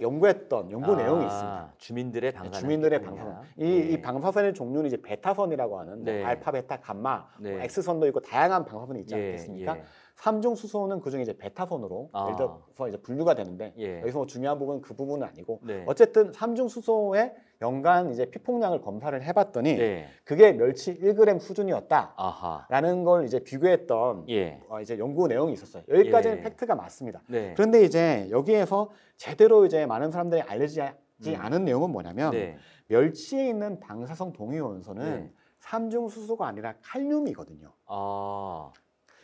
연구했던 0.00 0.70
연구 0.72 0.92
아, 0.92 0.96
내용이 0.96 1.24
있습니다. 1.24 1.74
주민들의 1.78 2.32
네, 2.32 2.36
방사능. 2.36 2.60
주민들의. 2.60 3.02
방사선. 3.02 3.42
이, 3.58 3.62
네. 3.64 3.88
이 3.90 4.00
방사선의 4.00 4.54
종류는 4.54 4.86
이제 4.86 5.00
베타선이라고 5.00 5.78
하는 5.78 5.94
뭐 5.96 6.04
네. 6.04 6.24
알파, 6.24 6.50
베타, 6.50 6.80
감마, 6.80 7.26
네. 7.38 7.52
뭐 7.52 7.60
X선도 7.60 8.06
있고 8.08 8.20
다양한 8.20 8.64
방사선이 8.64 9.00
있지 9.00 9.14
예, 9.14 9.26
않겠습니까? 9.26 9.78
예. 9.78 9.84
삼중 10.16 10.54
수소는 10.54 11.00
그중에 11.00 11.22
이제 11.22 11.36
베타선으로 11.36 12.10
아. 12.12 12.24
예를 12.24 12.36
들어서 12.36 12.88
이제 12.88 12.96
분류가 12.96 13.34
되는데 13.34 13.72
예. 13.78 14.00
여기서 14.00 14.18
뭐 14.18 14.26
중요한 14.26 14.58
부분은 14.58 14.80
그 14.80 14.94
부분은 14.94 15.26
아니고 15.26 15.60
네. 15.62 15.84
어쨌든 15.86 16.32
삼중 16.32 16.68
수소의 16.68 17.34
연간 17.64 18.12
이제 18.12 18.26
피폭량을 18.26 18.82
검사를 18.82 19.20
해봤더니 19.20 19.74
네. 19.76 20.06
그게 20.24 20.52
멸치 20.52 20.98
1g 20.98 21.40
수준이었다라는. 21.40 23.04
걸 23.04 23.24
이제 23.24 23.38
비교했던 23.38 24.26
예. 24.28 24.60
어, 24.68 24.80
이제 24.80 24.98
연구 24.98 25.26
내용이 25.26 25.54
있었어요. 25.54 25.82
여기까지는 25.88 26.38
예. 26.38 26.42
팩트가 26.42 26.74
맞습니다. 26.74 27.22
네. 27.28 27.54
그런데 27.56 27.82
이제 27.82 28.28
여기에서 28.30 28.90
제대로 29.16 29.64
이제 29.64 29.86
많은 29.86 30.10
사람들이 30.10 30.42
알려지지 30.42 30.80
음. 31.26 31.36
않은 31.36 31.64
내용은 31.64 31.90
뭐냐면 31.90 32.32
네. 32.32 32.56
멸치에 32.88 33.48
있는 33.48 33.80
방사성 33.80 34.32
동위원소는 34.32 35.04
네. 35.04 35.32
삼중수소가 35.60 36.46
아니라 36.46 36.74
칼륨이거든요. 36.82 37.72
아. 37.86 38.70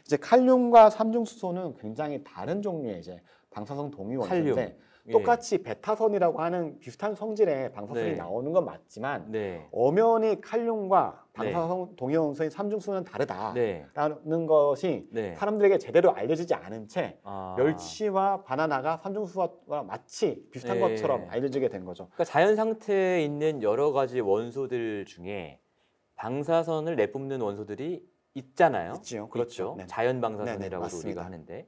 이제 0.07 0.17
칼륨과 0.17 0.91
삼중수소는 0.91 1.75
굉장히 1.75 2.25
다른 2.25 2.63
종류의 2.63 2.99
이제 2.99 3.21
방사성 3.51 3.91
동위원소인데 3.91 4.55
칼륨. 4.55 4.79
예. 5.07 5.13
똑같이 5.13 5.63
베타선이라고 5.63 6.41
하는 6.41 6.79
비슷한 6.79 7.15
성질의 7.15 7.73
방사선이 7.73 8.11
네. 8.11 8.17
나오는 8.17 8.53
건 8.53 8.65
맞지만 8.65 9.31
네. 9.31 9.67
엄연히 9.73 10.41
칼륨과 10.41 11.25
방사성 11.33 11.97
동위원소인 11.97 12.51
삼중수소는 12.51 13.05
다르다라는 13.05 13.55
네. 13.55 14.47
것이 14.47 15.09
네. 15.11 15.35
사람들에게 15.37 15.79
제대로 15.79 16.15
알려지지 16.15 16.55
않은 16.55 16.89
채 16.89 17.19
아. 17.23 17.55
멸치와 17.57 18.43
바나나가 18.43 18.99
삼중수소와 18.99 19.85
마치 19.87 20.47
비슷한 20.51 20.79
네. 20.79 20.89
것처럼 20.89 21.27
알려지게 21.31 21.69
된 21.69 21.85
거죠. 21.85 22.07
그러니까 22.07 22.25
자연 22.25 22.57
상태에 22.57 23.23
있는 23.25 23.63
여러 23.63 23.93
가지 23.93 24.21
원소들 24.21 25.07
중에 25.07 25.61
방사선을 26.17 26.97
내뿜는 26.97 27.41
원소들이 27.41 28.07
있잖아요. 28.35 28.93
있지요. 28.97 29.29
그렇죠. 29.29 29.77
있죠. 29.79 29.87
자연 29.87 30.21
맞습니다. 30.21 31.09
우리가 31.09 31.25
하는데 31.25 31.67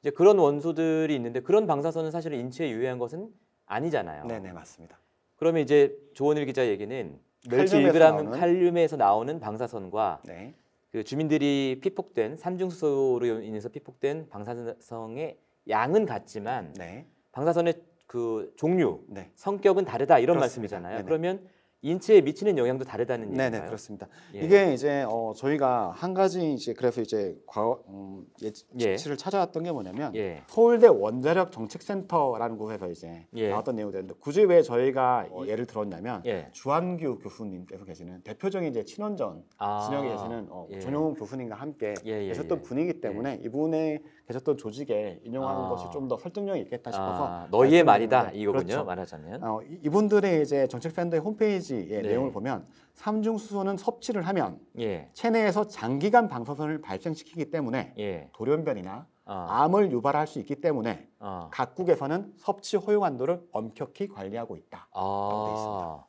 이제 0.00 0.10
그런 0.10 0.38
원소들이 0.38 1.14
있는데 1.14 1.40
그런 1.40 1.66
방사선은 1.66 2.10
사실 2.10 2.32
인체에 2.32 2.70
유해한 2.70 2.98
것은 2.98 3.30
아니잖아요. 3.66 4.24
네 4.26 4.38
네 4.40 4.52
맞습니다. 4.52 4.98
그러면 5.36 5.62
이제 5.62 5.96
조원일 6.14 6.46
기자 6.46 6.66
얘기는 6.66 7.18
멸치 7.48 7.74
칼륨에서 7.76 7.98
1g 7.98 8.10
나오는? 8.10 8.30
칼륨에서 8.32 8.96
나오는 8.96 9.40
방사선과 9.40 10.22
네. 10.24 10.54
그 10.90 11.04
주민들이 11.04 11.78
피폭된 11.82 12.36
삼중수소로 12.36 13.42
인해서 13.42 13.68
피폭된 13.68 14.28
방사성의 14.30 15.38
양은 15.68 16.06
같지만 16.06 16.72
네. 16.74 17.06
방사선의 17.32 17.74
그 18.06 18.52
종류, 18.56 19.04
네. 19.08 19.30
성격은 19.34 19.84
다르다 19.84 20.18
이런 20.18 20.38
그렇습니다. 20.38 20.76
말씀이잖아요. 20.76 20.96
네네. 20.98 21.04
그러면 21.06 21.46
인체에 21.80 22.22
미치는 22.22 22.58
영향도 22.58 22.84
다르다는 22.84 23.30
네네 23.30 23.44
얘기인가요? 23.44 23.66
그렇습니다. 23.66 24.08
예. 24.34 24.40
이게 24.40 24.74
이제 24.74 25.04
어, 25.08 25.32
저희가 25.36 25.92
한 25.94 26.12
가지 26.12 26.52
이제 26.52 26.72
그래서 26.72 27.00
이제 27.00 27.36
과거 27.46 27.84
음, 27.88 28.26
예치를 28.78 29.16
찾아왔던 29.16 29.62
게 29.62 29.70
뭐냐면 29.70 30.12
예. 30.16 30.42
서울대 30.48 30.88
원자력 30.88 31.52
정책센터라는 31.52 32.58
곳에서 32.58 32.90
이제 32.90 33.26
예. 33.34 33.50
나왔던 33.50 33.76
내용들인데 33.76 34.14
굳이 34.18 34.42
왜 34.42 34.62
저희가 34.62 35.28
어, 35.30 35.46
예를 35.46 35.66
들었냐면 35.66 36.22
예. 36.26 36.48
주한규 36.50 37.20
교수님께서 37.20 37.84
계시는 37.84 38.22
대표적인 38.22 38.70
이제 38.70 38.84
친원전 38.84 39.44
아. 39.58 39.86
진영에 39.86 40.08
계시는 40.10 40.48
어, 40.50 40.66
예. 40.70 40.80
전용훈 40.80 41.14
교수님과 41.14 41.54
함께 41.54 41.94
예, 42.06 42.22
예, 42.22 42.26
계셨던 42.26 42.58
예. 42.58 42.62
분이기 42.62 43.00
때문에 43.00 43.38
이분의 43.44 44.02
계셨던 44.28 44.58
조직에 44.58 45.20
인용하는 45.24 45.62
아. 45.64 45.68
것이 45.70 45.86
좀 45.90 46.08
더 46.08 46.16
설득력이 46.18 46.60
있겠다 46.60 46.90
싶어서 46.90 47.26
아, 47.26 47.48
너희의 47.50 47.82
말이다 47.84 48.30
이거군요. 48.32 48.64
그렇죠. 48.64 48.84
말하자면. 48.84 49.42
어, 49.44 49.60
이- 49.62 49.80
이분들의 49.84 50.42
이제 50.42 50.66
정책센터의 50.68 51.20
홈페이지의 51.20 51.86
네. 51.86 52.00
내용을 52.02 52.32
보면 52.32 52.64
삼중 52.94 53.36
수소는 53.38 53.76
섭취를 53.76 54.22
하면 54.28 54.58
예. 54.78 55.08
체내에서 55.12 55.66
장기간 55.66 56.28
방사선을 56.28 56.80
발생시키기 56.80 57.50
때문에 57.50 57.94
예. 57.98 58.30
돌연변이나 58.34 59.06
아. 59.26 59.62
암을 59.64 59.92
유발할 59.92 60.26
수 60.26 60.38
있기 60.40 60.56
때문에 60.56 61.08
아. 61.18 61.48
각국에서는 61.52 62.32
섭취 62.36 62.76
허용 62.78 63.04
한도를 63.04 63.42
엄격히 63.52 64.08
관리하고 64.08 64.56
있다. 64.56 64.88
아. 64.92 66.04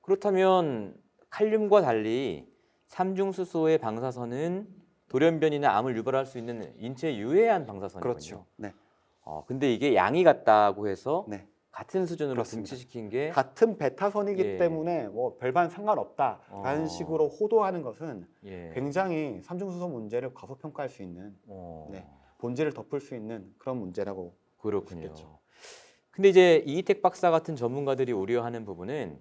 그렇다면 0.00 0.96
칼륨과 1.30 1.80
달리 1.82 2.46
삼중수소의 2.88 3.78
방사선은 3.78 4.66
돌연변이나 5.14 5.76
암을 5.76 5.96
유발할 5.96 6.26
수 6.26 6.38
있는 6.38 6.74
인체에 6.76 7.18
유해한 7.18 7.66
방사선이군요. 7.66 8.00
그렇죠. 8.02 8.46
네. 8.56 8.74
어, 9.22 9.44
근데 9.46 9.72
이게 9.72 9.94
양이 9.94 10.24
같다고 10.24 10.88
해서 10.88 11.24
네. 11.28 11.46
같은 11.70 12.04
수준으로. 12.04 12.42
등치시킨 12.42 13.10
게 13.10 13.28
같은 13.28 13.78
베타선이기 13.78 14.42
예. 14.44 14.56
때문에 14.56 15.06
뭐 15.06 15.36
별반 15.38 15.70
상관없다라는 15.70 16.84
어. 16.84 16.86
식으로 16.88 17.28
호도하는 17.28 17.82
것은 17.82 18.26
예. 18.44 18.72
굉장히 18.74 19.40
삼중수소 19.44 19.88
문제를 19.88 20.34
과소평가할 20.34 20.88
수 20.88 21.04
있는 21.04 21.32
어. 21.46 21.88
네, 21.92 22.04
본질을 22.38 22.72
덮을 22.72 23.00
수 23.00 23.14
있는 23.14 23.54
그런 23.58 23.76
문제라고 23.76 24.34
그렇군요. 24.58 25.02
있겠죠. 25.02 25.38
근데 26.10 26.28
이제 26.28 26.64
이희택 26.66 27.02
박사 27.02 27.30
같은 27.30 27.54
전문가들이 27.54 28.10
우려하는 28.10 28.64
부분은 28.64 29.20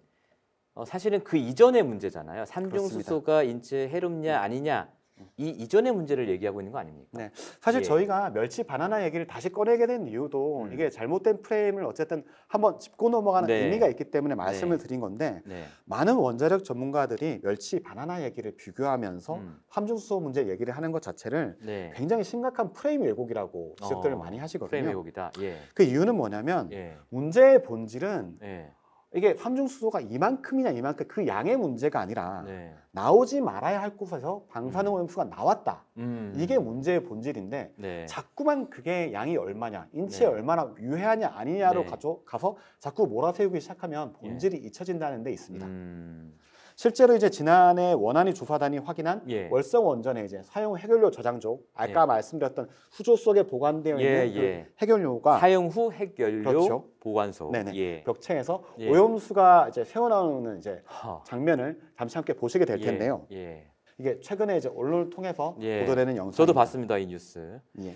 어, 0.73 0.85
사실은 0.85 1.23
그 1.23 1.37
이전의 1.37 1.83
문제잖아요. 1.83 2.45
삼중수소가 2.45 3.43
인체에 3.43 3.89
해롭냐 3.89 4.39
아니냐 4.39 4.91
이 5.37 5.49
이전의 5.49 5.93
문제를 5.93 6.29
얘기하고 6.29 6.61
있는 6.61 6.71
거 6.71 6.79
아닙니까? 6.79 7.09
네. 7.11 7.31
사실 7.59 7.81
예. 7.81 7.83
저희가 7.83 8.31
멸치 8.31 8.63
바나나 8.63 9.03
얘기를 9.03 9.25
다시 9.25 9.49
꺼내게 9.49 9.87
된 9.87 10.07
이유도 10.07 10.63
음. 10.63 10.73
이게 10.73 10.89
잘못된 10.89 11.41
프레임을 11.41 11.85
어쨌든 11.85 12.23
한번 12.47 12.79
짚고 12.79 13.09
넘어가는 13.09 13.47
네. 13.47 13.65
의미가 13.65 13.87
있기 13.89 14.05
때문에 14.05 14.35
말씀을 14.35 14.77
네. 14.77 14.83
드린 14.83 14.99
건데 14.99 15.41
네. 15.45 15.63
많은 15.85 16.15
원자력 16.15 16.63
전문가들이 16.63 17.41
멸치 17.41 17.79
바나나 17.79 18.23
얘기를 18.23 18.55
비교하면서 18.55 19.35
음. 19.35 19.59
함중수소 19.69 20.19
문제 20.19 20.47
얘기를 20.47 20.75
하는 20.75 20.91
것 20.91 21.01
자체를 21.01 21.57
네. 21.61 21.91
굉장히 21.95 22.23
심각한 22.23 22.71
프레임 22.71 23.01
왜곡이라고 23.01 23.75
지적들을 23.81 24.15
어, 24.15 24.17
많이 24.19 24.31
프레임 24.31 24.43
하시거든요. 24.43 24.87
왜곡이다. 24.87 25.31
예. 25.41 25.57
그 25.73 25.83
이유는 25.83 26.15
뭐냐면 26.15 26.71
예. 26.71 26.97
문제의 27.09 27.63
본질은 27.63 28.37
예. 28.43 28.71
이게 29.15 29.35
삼중수소가 29.35 30.01
이만큼이냐 30.01 30.71
이만큼 30.71 31.05
그 31.07 31.27
양의 31.27 31.57
문제가 31.57 31.99
아니라 31.99 32.43
네. 32.47 32.75
나오지 32.91 33.41
말아야 33.41 33.81
할 33.81 33.95
곳에서 33.95 34.45
방사능 34.49 34.93
오염수가 34.93 35.25
나왔다. 35.25 35.83
음. 35.97 36.33
이게 36.35 36.57
문제의 36.57 37.03
본질인데 37.03 37.73
네. 37.77 38.05
자꾸만 38.07 38.69
그게 38.71 39.13
양이 39.13 39.37
얼마냐, 39.37 39.87
인체에 39.93 40.27
네. 40.27 40.33
얼마나 40.33 40.73
유해하냐 40.79 41.31
아니냐로 41.35 41.83
네. 41.83 41.89
가져, 41.89 42.19
가서 42.25 42.57
자꾸 42.79 43.05
몰아세우기 43.07 43.61
시작하면 43.61 44.13
본질이 44.13 44.57
잊혀진다는 44.57 45.23
데 45.23 45.31
있습니다. 45.31 45.65
음. 45.65 46.33
실제로 46.75 47.15
이제 47.15 47.29
지난해 47.29 47.93
원안위 47.93 48.33
조사단이 48.33 48.79
확인한 48.79 49.23
예. 49.29 49.47
월성 49.49 49.85
원전의 49.85 50.25
이제 50.25 50.41
사용 50.43 50.77
해결료 50.77 51.11
저장조, 51.11 51.59
아까 51.73 52.01
예. 52.01 52.05
말씀드렸던 52.05 52.69
수조 52.89 53.15
속에 53.15 53.43
보관되어 53.43 53.99
예, 53.99 54.25
있는 54.27 54.43
예. 54.43 54.63
그 54.63 54.73
해결료가 54.79 55.39
사용 55.39 55.67
후 55.67 55.91
핵연료 55.91 56.43
그렇죠. 56.49 56.89
보관소. 56.99 57.51
네네. 57.51 57.75
예. 57.75 58.03
벽체에서 58.03 58.63
예. 58.79 58.89
오염수가 58.89 59.69
이제 59.69 59.83
새어나오는 59.83 60.57
이제 60.57 60.81
하. 60.85 61.21
장면을 61.25 61.79
잠시 61.97 62.17
함께 62.17 62.33
보시게 62.33 62.65
될 62.65 62.79
예, 62.81 62.85
텐데요. 62.85 63.27
예. 63.31 63.67
이게 63.99 64.19
최근에 64.19 64.57
이제 64.57 64.69
언론을 64.69 65.09
통해서 65.09 65.55
예. 65.61 65.81
보도되는 65.81 66.17
영상. 66.17 66.31
저도 66.31 66.53
봤습니다 66.53 66.97
이 66.97 67.05
뉴스. 67.05 67.59
예. 67.83 67.93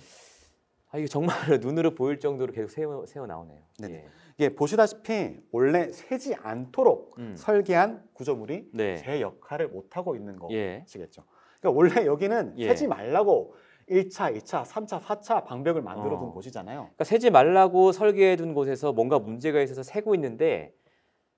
아 0.91 0.97
이게 0.97 1.07
정말 1.07 1.36
눈으로 1.59 1.95
보일 1.95 2.19
정도로 2.19 2.53
계속 2.53 2.69
새어 2.69 3.05
새어 3.07 3.25
나오네요. 3.25 3.59
예. 3.89 4.05
이게 4.38 4.53
보시다시피 4.53 5.39
원래 5.51 5.91
새지 5.91 6.35
않도록 6.35 7.15
음. 7.17 7.33
설계한 7.35 8.03
구조물이 8.13 8.69
네. 8.73 8.97
제 8.97 9.19
역할을 9.19 9.69
못 9.69 9.97
하고 9.97 10.15
있는 10.15 10.38
예. 10.51 10.81
거시겠죠. 10.81 11.23
그러니까 11.59 11.77
원래 11.77 12.05
여기는 12.05 12.53
예. 12.57 12.67
새지 12.67 12.85
말라고 12.88 13.55
1차, 13.89 14.38
2차, 14.38 14.63
3차, 14.63 15.01
4차 15.01 15.45
방벽을 15.45 15.81
만들어 15.81 16.19
둔 16.19 16.27
어. 16.27 16.31
곳이잖아요. 16.33 16.81
그러니까 16.81 17.03
새지 17.03 17.31
말라고 17.31 17.91
설계해 17.91 18.35
둔 18.35 18.53
곳에서 18.53 18.93
뭔가 18.93 19.17
문제가 19.17 19.59
있어서 19.61 19.81
새고 19.81 20.13
있는데 20.13 20.75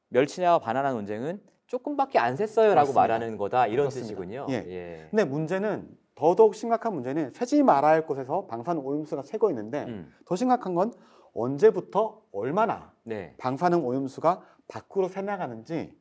멸치나 0.10 0.60
바나나 0.60 0.92
논쟁은 0.92 1.40
조금밖에 1.68 2.20
안 2.20 2.36
샜어요라고. 2.36 2.94
말하는 2.94 3.38
거다 3.38 3.68
이런 3.68 3.86
그렇습니다. 3.86 4.08
뜻이군요. 4.08 4.48
예. 4.50 4.56
예. 4.68 5.08
근데 5.10 5.24
문제는 5.24 5.88
더더욱 6.16 6.54
심각한 6.54 6.94
문제는 6.96 7.32
새지 7.32 7.64
말아야 7.64 7.94
할 7.94 8.06
곳에서 8.06 8.46
방사능 8.48 8.86
오염수가 8.86 9.22
새고 9.22 9.50
있는데 9.52 9.86
음. 9.88 10.12
더 10.26 10.36
심각한 10.36 10.74
건 10.74 10.92
언제부터 11.40 12.22
얼마나 12.32 12.92
네. 13.04 13.34
방사능 13.38 13.86
오염수가 13.86 14.42
밖으로 14.68 15.08
새나가는지 15.08 15.98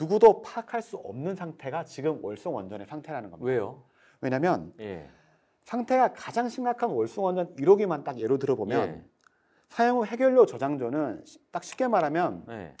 누구도 0.00 0.42
파악할 0.42 0.82
수 0.82 0.96
없는 0.96 1.36
상태가 1.36 1.84
지금 1.84 2.18
월성 2.24 2.54
원전의 2.54 2.86
상태라는 2.86 3.30
겁니다. 3.30 3.46
왜요? 3.46 3.84
왜냐하면 4.20 4.72
예. 4.80 5.08
상태가 5.64 6.12
가장 6.12 6.48
심각한 6.48 6.90
월성 6.90 7.24
원전 7.24 7.54
1호기만 7.56 8.02
딱 8.04 8.18
예로 8.18 8.38
들어보면 8.38 8.88
예. 8.88 9.04
사용 9.68 9.98
후 9.98 10.04
해결료 10.04 10.46
저장조는 10.46 11.24
시- 11.24 11.38
딱 11.52 11.62
쉽게 11.62 11.88
말하면 11.88 12.44
예. 12.50 12.74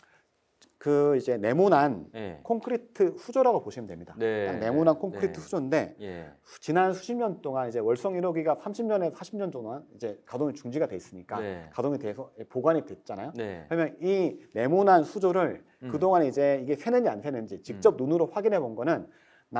그 0.82 1.16
이제 1.16 1.36
네모난 1.36 2.06
예. 2.16 2.40
콘크리트 2.42 3.14
후조라고 3.16 3.62
보시면 3.62 3.86
됩니다. 3.86 4.16
네. 4.18 4.46
딱 4.46 4.58
네모난 4.58 4.96
콘크리트 4.96 5.38
네. 5.38 5.40
후조인데 5.40 5.94
예. 6.00 6.32
후- 6.42 6.58
지난 6.58 6.92
수십 6.92 7.14
년 7.14 7.40
동안 7.40 7.68
이제 7.68 7.78
월성 7.78 8.14
1호기가 8.14 8.58
30년에서 8.58 9.14
40년 9.14 9.52
동안 9.52 9.84
이제 9.94 10.20
가동이 10.26 10.54
중지가 10.54 10.88
돼 10.88 10.96
있으니까 10.96 11.38
네. 11.38 11.68
가동이 11.72 11.98
돼서 12.00 12.32
보관이 12.48 12.84
됐잖아요. 12.84 13.30
네. 13.36 13.64
그러면 13.68 13.96
이 14.00 14.36
네모난 14.54 15.04
수조를 15.04 15.62
음. 15.84 15.88
그동안 15.92 16.24
이제 16.24 16.58
이게 16.64 16.74
새는지 16.74 17.08
안 17.08 17.20
새는지 17.20 17.62
직접 17.62 17.94
눈으로 17.96 18.26
확인해 18.32 18.58
본 18.58 18.74
거는 18.74 19.06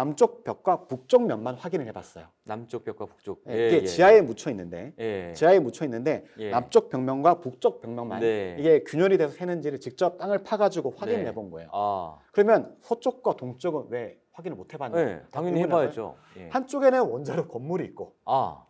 남쪽 0.03 0.43
벽과 0.43 0.87
북쪽 0.87 1.27
면만 1.27 1.55
확인을 1.57 1.87
해봤어요. 1.89 2.25
남쪽 2.45 2.83
벽과 2.83 3.05
북쪽. 3.05 3.45
예, 3.49 3.69
이게 3.69 3.85
지하에 3.87 4.23
묻혀 4.23 4.51
있는데 4.51 4.95
예. 4.99 5.35
지하에 5.35 5.59
묻혀 5.59 5.85
있는데 5.85 6.25
예. 6.39 6.49
남쪽 6.49 6.89
벽면과 6.89 7.41
북쪽 7.41 7.83
벽면만 7.83 8.21
네. 8.21 8.57
이게 8.59 8.85
균열이 8.85 9.19
돼서 9.19 9.35
새는지를 9.35 9.81
직접 9.81 10.17
땅을 10.17 10.45
파가지고 10.45 10.95
확인을 10.97 11.25
네. 11.25 11.29
해본 11.29 11.51
거예요. 11.51 11.69
아. 11.75 12.19
그러면 12.33 12.75
서쪽과 12.81 13.37
동쪽은 13.37 13.89
왜 13.91 14.19
확인을 14.33 14.57
못 14.57 14.73
해봤냐? 14.73 14.97
네, 14.97 15.23
당연히 15.31 15.61
해봐야죠. 15.61 16.17
예. 16.39 16.49
한쪽에는 16.49 17.03
원자력 17.03 17.49
건물이 17.49 17.85
있고 17.89 18.15
아. 18.25 18.65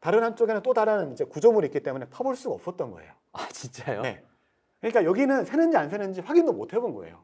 다른 0.00 0.22
한쪽에는 0.22 0.62
또 0.62 0.72
다른 0.72 1.12
이제 1.12 1.22
구조물이 1.24 1.66
있기 1.66 1.80
때문에 1.80 2.06
파볼 2.08 2.34
수가 2.34 2.54
없었던 2.54 2.92
거예요. 2.92 3.12
아 3.32 3.46
진짜요? 3.48 4.00
네. 4.00 4.24
그러니까 4.80 5.04
여기는 5.04 5.44
새는지 5.44 5.76
안 5.76 5.90
새는지 5.90 6.22
확인도 6.22 6.54
못 6.54 6.72
해본 6.72 6.94
거예요. 6.94 7.22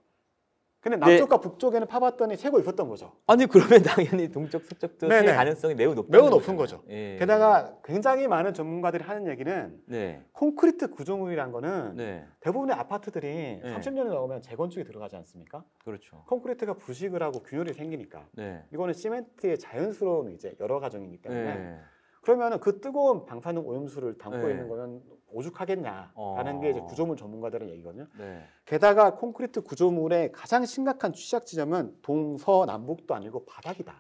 근데 0.87 1.05
네. 1.05 1.11
남쪽과 1.11 1.39
북쪽에는 1.41 1.89
파봤더니 1.89 2.37
새고 2.37 2.61
있었던 2.61 2.89
거죠. 2.89 3.11
아니 3.26 3.45
그러면 3.47 3.82
당연히 3.82 4.30
동쪽 4.30 4.62
서쪽도 4.66 5.09
새. 5.09 5.24
가능성이 5.24 5.74
매우 5.74 5.97
높 5.97 6.07
매우 6.09 6.30
높은 6.30 6.55
거죠. 6.55 6.80
예. 6.89 7.16
게다가 7.18 7.74
굉장히 7.82 8.28
많은 8.28 8.55
전문가들이 8.55 9.03
하는 9.03 9.26
얘기는 9.26 9.80
네. 9.87 10.22
콘크리트 10.30 10.89
구조물이란 10.91 11.51
거는 11.51 11.97
네. 11.97 12.24
대부분의 12.39 12.76
아파트들이 12.76 13.26
네. 13.26 13.62
30년이 13.64 14.11
넘으면 14.11 14.43
재건축이 14.43 14.84
들어가지 14.84 15.16
않습니까? 15.16 15.64
그렇죠. 15.84 16.22
콘크리트가 16.28 16.74
부식을 16.74 17.20
하고 17.20 17.43
균열이 17.43 17.72
생기니까 17.72 18.24
네. 18.34 18.62
이거는 18.72 18.95
시멘트의 18.95 19.59
자연스러운 19.59 20.30
이제 20.30 20.55
여러 20.61 20.78
가정이기 20.78 21.16
때문에 21.20 21.55
네. 21.55 21.80
그러면은 22.27 22.59
그 22.59 22.81
뜨거운 22.81 23.24
방사능 23.24 23.64
오염수를 23.64 24.18
담고 24.18 24.39
네. 24.39 24.51
있는 24.51 24.68
거면 24.68 25.01
오죽하겠냐라는 25.31 26.11
어. 26.16 26.61
게 26.61 26.70
이제 26.70 26.81
구조물 26.81 27.16
전문가들의 27.16 27.70
얘기거든요. 27.70 28.09
네. 28.18 28.43
게다가 28.64 29.14
콘크리트 29.14 29.61
구조물의 29.62 30.33
가장 30.33 30.66
심각한 30.66 31.12
취약 31.12 31.47
지점은 31.47 31.97
동서남북도 32.03 33.14
아니고 33.14 33.45
바닥이다. 33.45 33.95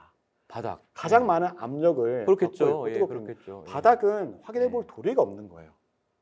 바닥. 0.48 0.82
가장 0.92 1.22
네. 1.22 1.26
많은 1.28 1.48
압력을 1.56 2.24
그렇겠죠. 2.24 2.86
예, 2.90 2.98
그렇겠죠. 2.98 3.62
예. 3.64 3.70
바닥은 3.70 4.40
확인해 4.42 4.66
네. 4.66 4.72
볼 4.72 4.84
도리가 4.88 5.22
없는 5.22 5.48
거예요. 5.48 5.70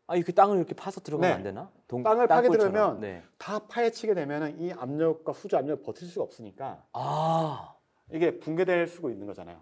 아 0.07 0.17
이렇게 0.17 0.33
땅을 0.33 0.59
이렇게 0.59 0.75
파서 0.75 1.01
들어가면 1.01 1.31
네. 1.31 1.35
안 1.35 1.43
되나? 1.43 1.71
동, 1.89 2.03
땅을 2.03 2.27
파게. 2.27 2.51
들으면 2.51 3.01
네. 3.01 3.23
다 3.39 3.61
파헤치게 3.67 4.13
되면은 4.13 4.61
이 4.61 4.73
압력과 4.75 5.33
수조 5.33 5.57
압력을 5.57 5.83
버틸 5.83 6.07
수가 6.07 6.23
없으니까 6.25 6.85
아 6.93 7.75
이게 8.13 8.39
붕괴될 8.41 8.89
수가 8.89 9.09
있는 9.09 9.27
거잖아요. 9.27 9.59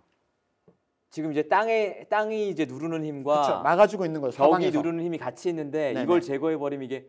지금 1.12 1.30
이제 1.30 1.42
땅에 1.42 2.06
땅이 2.08 2.48
이제 2.48 2.64
누르는 2.64 3.04
힘과 3.04 3.42
그렇죠. 3.42 3.62
막아주고 3.62 4.06
있는 4.06 4.22
거죠. 4.22 4.34
벽이 4.38 4.50
사방에서. 4.50 4.78
누르는 4.78 5.04
힘이 5.04 5.18
같이 5.18 5.50
있는데 5.50 5.92
네네. 5.92 6.02
이걸 6.02 6.22
제거해 6.22 6.56
버리면 6.56 6.86
이게 6.86 7.06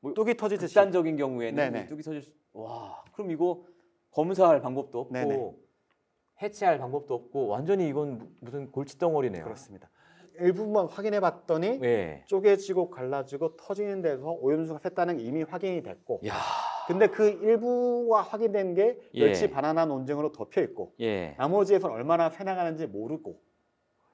뭐 0.00 0.12
뚝이 0.12 0.36
터지듯이 0.36 0.74
극단적인 0.74 1.16
경우에는 1.16 1.56
네네. 1.56 1.86
뚝이 1.86 2.02
터질 2.02 2.20
수, 2.20 2.32
와 2.52 3.04
그럼 3.12 3.30
이거 3.30 3.64
검사할 4.10 4.60
방법도 4.60 4.98
없고 4.98 5.12
네네. 5.12 5.52
해체할 6.42 6.78
방법도 6.78 7.14
없고 7.14 7.46
완전히 7.46 7.88
이건 7.88 8.28
무슨 8.40 8.72
골칫덩어리네요. 8.72 9.44
그렇습니다. 9.44 9.88
일부만 10.40 10.86
확인해 10.88 11.20
봤더니 11.20 11.78
예. 11.84 12.24
쪼개지고 12.26 12.90
갈라지고 12.90 13.54
터지는 13.54 14.02
데서 14.02 14.32
오염수가 14.32 14.80
샜다는 14.80 15.18
게 15.18 15.22
이미 15.22 15.44
확인이 15.44 15.80
됐고 15.80 16.22
야. 16.26 16.34
근데 16.86 17.06
그 17.06 17.28
일부가 17.28 18.22
확인된 18.22 18.74
게 18.74 18.98
예. 19.14 19.24
멸치 19.24 19.48
바나나 19.50 19.86
논쟁으로 19.86 20.32
덮여 20.32 20.62
있고 20.62 20.94
예. 21.00 21.34
나머지에서는 21.38 21.94
얼마나 21.94 22.30
새나가는지 22.30 22.86
모르고 22.86 23.40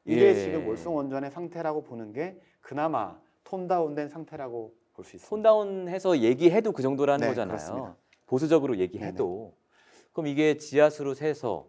이게 0.05 0.27
예. 0.29 0.35
지금 0.35 0.67
월성 0.69 0.95
원전의 0.97 1.31
상태라고 1.31 1.83
보는 1.85 2.13
게 2.13 2.41
그나마 2.61 3.19
톤다운된 3.45 4.09
상태라고 4.09 4.75
볼 4.95 5.05
수 5.05 5.17
있습니다. 5.17 5.29
손다운해서 5.29 6.19
얘기해도 6.19 6.73
그 6.73 6.83
정도라는 6.83 7.23
네, 7.23 7.29
거잖아요. 7.29 7.57
그렇습니다. 7.57 7.97
보수적으로 8.27 8.77
얘기해도 8.79 9.55
그럼 10.13 10.27
이게 10.27 10.57
지하수로 10.57 11.15
새서 11.15 11.69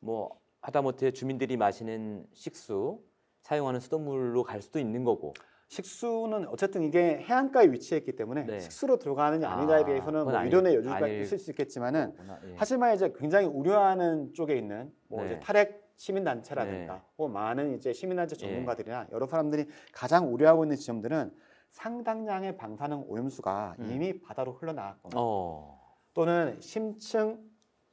뭐 0.00 0.40
하다못해 0.60 1.12
주민들이 1.12 1.56
마시는 1.56 2.26
식수 2.32 3.00
사용하는 3.42 3.80
수돗물로 3.80 4.42
갈 4.44 4.62
수도 4.62 4.78
있는 4.78 5.04
거고. 5.04 5.34
식수는 5.72 6.48
어쨌든 6.48 6.82
이게 6.82 7.16
해안가에 7.22 7.72
위치해 7.72 7.98
있기 7.98 8.14
때문에 8.14 8.44
네. 8.44 8.60
식수로 8.60 8.98
들어가느냐 8.98 9.48
아닌가에 9.48 9.80
아, 9.80 9.84
대해서는 9.86 10.26
그건 10.26 10.50
뭐 10.50 10.74
여지가 10.74 10.96
아닐 10.96 11.22
있을 11.22 11.38
수 11.38 11.50
있겠지만은. 11.50 12.14
예. 12.46 12.54
하지만 12.58 12.94
이제 12.94 13.10
굉장히 13.16 13.46
우려하는 13.46 14.34
쪽에 14.34 14.54
있는 14.54 14.92
뭐 15.08 15.22
네. 15.22 15.28
이제 15.28 15.40
탈핵 15.40 15.90
시민단체라든가 15.96 16.94
네. 16.94 17.00
혹은 17.16 17.32
많은 17.32 17.74
이제 17.74 17.94
시민단체 17.94 18.36
예. 18.36 18.40
전문가들이나 18.40 19.06
여러 19.12 19.26
사람들이 19.26 19.64
가장 19.94 20.30
우려하고 20.34 20.64
있는 20.64 20.76
지점들은 20.76 21.32
상당량의 21.70 22.58
방사능 22.58 23.04
오염수가 23.08 23.76
음. 23.78 23.90
이미 23.90 24.20
바다로 24.20 24.52
흘러나왔거나 24.52 25.14
어. 25.16 25.96
또는 26.12 26.60
심층에 26.60 27.38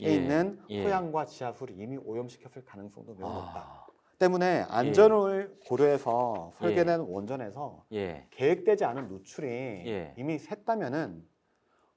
예. 0.01 0.15
있는 0.15 0.59
예. 0.69 0.83
토양과 0.83 1.27
지하수를 1.27 1.79
이미 1.79 1.95
오염시켰을 1.95 2.65
가능성도 2.65 3.15
매우 3.15 3.29
높다. 3.29 3.85
아. 3.85 3.88
때문에 4.19 4.65
안전을 4.67 5.59
고려해서 5.65 6.51
설계된 6.57 6.99
예. 6.99 7.05
원전에서 7.07 7.85
예. 7.93 8.27
계획되지 8.31 8.83
않은 8.85 9.07
누출이 9.07 9.47
예. 9.47 10.13
이미 10.17 10.37
샜다면은 10.37 11.21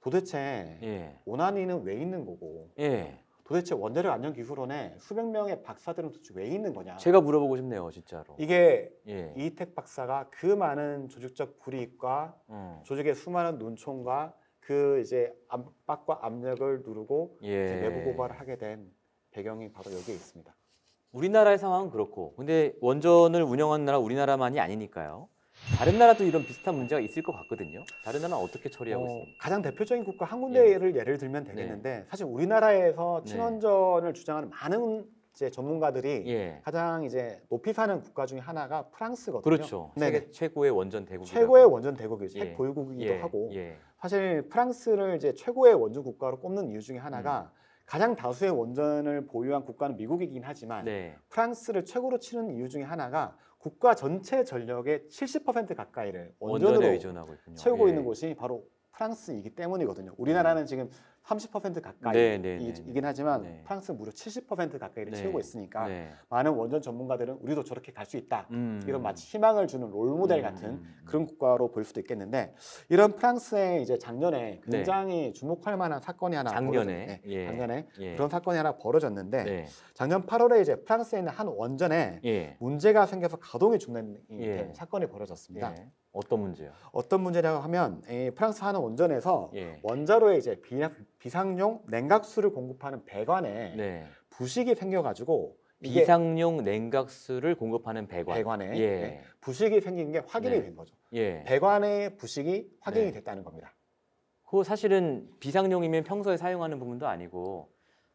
도대체 0.00 0.78
예. 0.82 1.18
원안위는 1.24 1.82
왜 1.82 1.94
있는 1.94 2.24
거고 2.24 2.70
예. 2.78 3.18
도대체 3.44 3.74
원자력 3.74 4.12
안전 4.12 4.32
기술원에 4.32 4.94
수백 4.98 5.26
명의 5.26 5.62
박사들은 5.62 6.12
도대체 6.12 6.32
왜 6.36 6.46
있는 6.46 6.72
거냐? 6.72 6.96
제가 6.96 7.20
물어보고 7.20 7.56
싶네요, 7.56 7.90
진짜로. 7.90 8.36
이게 8.38 8.90
예. 9.08 9.34
이희택 9.36 9.74
박사가 9.74 10.28
그 10.30 10.46
많은 10.46 11.08
조직적 11.08 11.58
불이익과 11.58 12.36
음. 12.50 12.80
조직의 12.84 13.16
수많은 13.16 13.58
눈총과 13.58 14.34
그 14.60 15.00
이제 15.00 15.34
압박과 15.48 16.20
압력을 16.22 16.82
누르고 16.82 17.38
예. 17.42 17.64
이제 17.64 17.80
내부 17.80 18.04
고발을 18.12 18.38
하게 18.38 18.56
된 18.56 18.88
배경이 19.32 19.72
바로 19.72 19.92
여기에 19.92 20.14
있습니다. 20.14 20.54
우리나라의 21.16 21.58
상황은 21.58 21.90
그렇고, 21.90 22.34
근데 22.36 22.72
원전을 22.80 23.42
운영하는 23.42 23.84
나라 23.84 23.98
우리나라만이 23.98 24.58
아니니까요. 24.60 25.28
다른 25.76 25.98
나라도 25.98 26.24
이런 26.24 26.42
비슷한 26.44 26.74
문제가 26.74 27.00
있을 27.00 27.22
것 27.22 27.32
같거든요. 27.32 27.84
다른 28.04 28.22
나라는 28.22 28.42
어떻게 28.42 28.68
처리하고 28.68 29.04
어, 29.04 29.08
있습니까? 29.08 29.32
가장 29.44 29.62
대표적인 29.62 30.04
국가 30.04 30.24
한 30.24 30.40
군데를 30.40 30.96
예 30.96 31.04
를 31.04 31.18
들면 31.18 31.44
되겠는데 31.44 32.06
사실 32.08 32.26
우리나라에서 32.26 33.22
네. 33.24 33.30
친원전을 33.30 34.14
주장하는 34.14 34.50
많은 34.50 35.04
이제 35.34 35.50
전문가들이 35.50 36.24
예. 36.26 36.60
가장 36.64 37.04
이제 37.04 37.40
높이 37.48 37.72
사는 37.72 38.00
국가 38.00 38.26
중에 38.26 38.38
하나가 38.40 38.82
프랑스거든요. 38.88 39.42
그렇죠. 39.42 39.92
세계 39.96 40.30
최고의 40.30 40.70
원전 40.72 41.04
대국이 41.04 41.30
최고의 41.30 41.66
원전 41.66 41.94
대국이죠. 41.94 42.38
예. 42.38 42.42
핵 42.42 42.56
보유국이기도 42.56 43.12
예. 43.12 43.20
하고 43.20 43.50
예. 43.54 43.76
사실 43.98 44.42
프랑스를 44.48 45.16
이제 45.16 45.32
최고의 45.34 45.74
원전 45.74 46.02
국가로 46.02 46.38
꼽는 46.40 46.68
이유 46.70 46.80
중에 46.80 46.98
하나가 46.98 47.52
음. 47.54 47.61
가장 47.92 48.16
다수의 48.16 48.50
원전을 48.52 49.26
보유한 49.26 49.66
국가는 49.66 49.94
미국이긴 49.98 50.42
하지만 50.46 50.86
네. 50.86 51.14
프랑스를 51.28 51.84
최고로 51.84 52.20
치는 52.20 52.48
이유 52.48 52.66
중에 52.66 52.84
하나가 52.84 53.36
국가 53.58 53.94
전체 53.94 54.44
전력의 54.44 55.08
70% 55.10 55.76
가까이를 55.76 56.34
원전으로. 56.38 56.98
채우고 57.54 57.84
예. 57.84 57.90
있는 57.90 58.02
곳이 58.02 58.34
바로 58.34 58.66
프랑스이기 58.92 59.50
때문이거든요. 59.54 60.14
우리나라는 60.16 60.66
지금 60.66 60.88
30% 61.24 61.80
가까이 61.80 62.12
네, 62.12 62.38
네, 62.38 62.56
네, 62.58 62.74
이긴 62.84 63.04
하지만 63.04 63.42
네. 63.42 63.62
프랑스 63.64 63.92
는 63.92 63.98
무려 63.98 64.10
70% 64.10 64.78
가까이를 64.78 65.12
네. 65.12 65.18
채우고 65.18 65.38
있으니까 65.38 65.86
네. 65.86 66.10
많은 66.28 66.50
원전 66.52 66.82
전문가들은 66.82 67.34
우리도 67.34 67.62
저렇게 67.64 67.92
갈 67.92 68.02
수 68.02 68.16
있다. 68.16 68.48
음. 68.50 68.82
이런 68.86 69.00
마치 69.00 69.24
희망을 69.28 69.68
주는 69.68 69.88
롤 69.88 70.10
모델 70.10 70.38
음, 70.38 70.42
같은 70.42 70.68
음, 70.68 70.74
음. 70.84 71.02
그런 71.06 71.24
국가로 71.24 71.70
볼 71.70 71.84
수도 71.84 72.00
있겠는데 72.00 72.52
이런 72.88 73.14
프랑스의 73.14 73.80
이제 73.80 73.96
작년에 73.96 74.60
네. 74.66 74.70
굉장히 74.70 75.32
주목할 75.32 75.76
만한 75.76 76.00
사건이 76.00 76.34
하나 76.34 76.50
작년에, 76.50 77.06
네, 77.06 77.22
예. 77.26 77.46
작년에 77.46 77.86
예. 78.00 78.14
그런 78.16 78.28
사건이 78.28 78.56
하나 78.56 78.76
벌어졌는데 78.76 79.44
네. 79.44 79.66
작년 79.94 80.26
8월에 80.26 80.60
이제 80.60 80.74
프랑스에 80.82 81.20
있는 81.20 81.32
한 81.32 81.46
원전에 81.46 82.20
예. 82.24 82.56
문제가 82.58 83.06
생겨서 83.06 83.38
가동이 83.38 83.78
중단된 83.78 84.20
예. 84.40 84.72
사건이 84.74 85.06
벌어졌습니다. 85.06 85.74
예. 86.14 86.18
어떤 86.18 86.40
문제요? 86.40 86.72
어떤 86.92 87.22
문제냐고 87.22 87.60
하면 87.60 88.02
이 88.08 88.30
프랑스 88.34 88.62
한 88.62 88.76
원전에서 88.76 89.50
예. 89.54 89.80
원자로에 89.82 90.36
이제 90.36 90.60
비, 90.60 90.80
비상용 91.18 91.82
냉각수를 91.88 92.50
공급하는 92.50 93.04
배관에 93.04 93.74
네. 93.76 94.06
부식이 94.30 94.74
생겨가지고 94.74 95.56
비상용 95.82 96.64
냉각수를 96.64 97.56
공급하는 97.56 98.06
배관. 98.06 98.36
배관에 98.36 98.76
예. 98.78 98.88
네, 98.88 99.22
부식이 99.40 99.80
생긴 99.80 100.12
게 100.12 100.22
확인이 100.26 100.56
네. 100.56 100.62
된 100.62 100.76
거죠. 100.76 100.94
예. 101.12 101.42
배관의 101.44 102.16
부식이 102.16 102.76
확인이 102.80 103.06
네. 103.06 103.12
됐다는 103.12 103.42
겁니다. 103.42 103.74
그 104.48 104.62
사실은 104.62 105.28
비상용이면 105.40 106.04
평소에 106.04 106.36
사용하는 106.36 106.78
부분도 106.78 107.08
아니고 107.08 107.70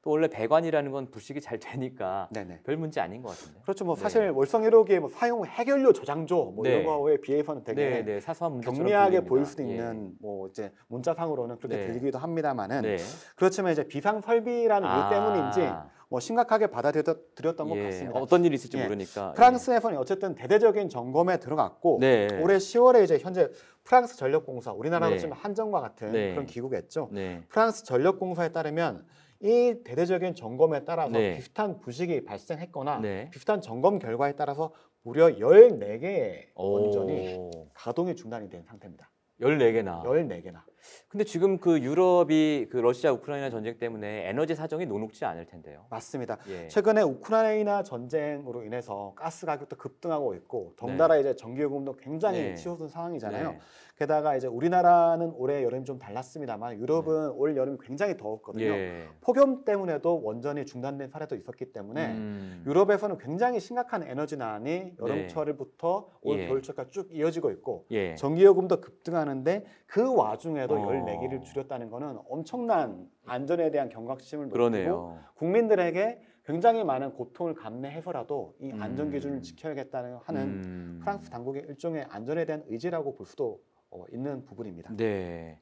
또 0.08 0.12
원래 0.12 0.30
배관이라는 0.30 0.90
건 0.90 1.12
불식이 1.12 1.42
잘 1.42 1.60
되니까 1.60 2.30
네네. 2.32 2.62
별 2.64 2.78
문제 2.78 3.02
아닌 3.02 3.22
것 3.22 3.32
같은데. 3.32 3.60
그렇죠. 3.64 3.84
뭐 3.84 3.96
네. 3.96 4.02
사실 4.02 4.30
월성 4.30 4.64
1호기의 4.64 5.02
뭐 5.02 5.10
사용 5.10 5.46
해결료 5.46 5.92
저장조 5.92 6.54
뭐 6.56 6.64
네. 6.64 6.80
이런 6.80 6.86
거에 6.86 7.18
비해서는 7.18 7.66
되게 7.66 7.90
네, 7.90 8.06
네, 8.06 8.20
사소한 8.22 8.62
경미하게. 8.62 9.26
보일 9.26 9.46
수도 9.46 9.64
예. 9.64 9.68
있는 9.68 10.14
뭐 10.22 10.48
이제 10.48 10.72
문자상으로는 10.88 11.58
그렇게 11.58 11.76
네. 11.76 11.88
들리기도 11.88 12.20
합니다만은 12.20 12.84
네. 12.84 12.98
그렇지만 13.36 13.74
이제 13.74 13.86
비상 13.86 14.22
설비라는 14.22 14.88
이유 14.88 15.10
때문인지 15.10 15.62
아, 15.64 15.90
뭐 16.08 16.22
심각하게 16.22 16.68
받아들였던 16.68 17.68
것 17.68 17.76
예. 17.76 17.84
같습니다. 17.84 18.18
어떤 18.18 18.46
일이 18.46 18.56
있을지 18.56 18.78
예. 18.78 18.84
모르니까. 18.84 19.34
프랑스에서는 19.34 19.98
어쨌든 19.98 20.36
대대적인 20.36 20.88
점검에 20.88 21.38
들어갔고 21.40 21.98
네. 22.00 22.30
올해 22.42 22.56
10월에 22.56 23.04
이제 23.04 23.20
현재 23.20 23.50
프랑스 23.84 24.16
전력공사 24.16 24.72
우리나라로 24.72 25.16
네. 25.16 25.20
치면 25.20 25.38
한전과 25.38 25.82
같은 25.82 26.14
네. 26.14 26.32
그런 26.32 26.46
기구겠죠. 26.46 27.10
네. 27.12 27.42
프랑스 27.50 27.84
전력공사에 27.84 28.54
따르면 28.54 29.06
이 29.40 29.76
대대적인 29.84 30.36
점검에 30.36 30.84
따라서 30.86 31.12
네. 31.12 31.36
비슷한 31.36 31.80
부식이 31.80 32.26
발생했거나 32.26 33.00
네. 33.00 33.30
비슷한 33.32 33.62
점검 33.62 34.00
결과에 34.00 34.34
따라서 34.36 34.74
무려 35.04 35.28
14개의 35.28 36.48
오. 36.56 36.72
원전이 36.74 37.52
가동이 37.74 38.16
중단이 38.16 38.50
된 38.50 38.64
상태입니다. 38.64 39.10
14개나. 39.42 40.04
14개나. 40.04 40.64
근데 41.08 41.24
지금 41.24 41.58
그 41.60 41.80
유럽이 41.82 42.68
그 42.70 42.78
러시아 42.78 43.12
우크라이나 43.12 43.50
전쟁 43.50 43.78
때문에 43.78 44.28
에너지 44.30 44.56
사정이 44.56 44.86
녹록지 44.86 45.26
않을 45.26 45.46
텐데요. 45.46 45.86
맞습니다. 45.90 46.38
예. 46.50 46.68
최근에 46.68 47.02
우크라이나 47.02 47.84
전쟁으로 47.84 48.64
인해서 48.64 49.14
가스 49.16 49.46
가격도 49.46 49.76
급등하고 49.78 50.36
있고 50.36 50.74
덩달아 50.78 51.18
이제 51.18 51.36
전기 51.36 51.62
요금도 51.62 51.98
굉장히 51.98 52.40
네. 52.40 52.56
치솟은 52.56 52.90
상황이잖아요. 52.90 53.52
네. 53.52 53.60
게다가 53.98 54.36
이제 54.36 54.46
우리나라는 54.46 55.34
올해 55.38 55.64
여름이 55.64 55.84
좀 55.84 55.98
달랐습니다만 55.98 56.80
유럽은 56.80 57.32
올 57.32 57.58
여름이 57.58 57.80
굉장히 57.82 58.16
더웠거든요. 58.16 58.66
예. 58.66 59.08
폭염 59.22 59.66
때문에도 59.66 60.22
원전이 60.22 60.66
중단된 60.66 61.10
사례도 61.10 61.36
있었기 61.36 61.74
때문에 61.74 62.06
음. 62.06 62.64
유럽에서는 62.68 63.18
굉장히 63.18 63.60
심각한 63.60 64.04
에너지난이 64.04 64.94
여름철부터 65.00 66.10
올 66.22 66.40
예. 66.40 66.48
겨울철까지 66.48 66.92
쭉 66.92 67.08
이어지고 67.12 67.50
있고 67.52 67.86
예. 67.90 68.14
전기 68.16 68.44
요금도 68.44 68.82
급등하는데 68.82 69.66
그 69.88 70.14
와중에도 70.14 70.76
어. 70.76 70.77
14기를 70.78 71.44
줄였다는 71.44 71.90
거는 71.90 72.20
엄청난 72.30 73.10
안전에 73.26 73.72
대한 73.72 73.90
경각심을 73.90 74.50
높이고. 74.50 75.18
국민들에게 75.36 76.22
굉장히 76.46 76.84
많은 76.84 77.14
고통을 77.14 77.54
감내해서라도 77.56 78.56
이 78.60 78.72
음. 78.72 78.82
안전 78.82 79.12
기준을 79.12 79.42
지켜야겠다는 79.42 80.18
하는 80.24 80.42
음. 80.42 81.00
프랑스 81.02 81.30
당국의 81.30 81.66
일종의 81.68 82.06
안전에 82.10 82.46
대한 82.46 82.64
의지라고 82.68 83.16
볼 83.16 83.26
수도 83.26 83.62
어, 83.90 84.06
있는 84.12 84.46
부분입니다. 84.46 84.96
네. 84.96 85.60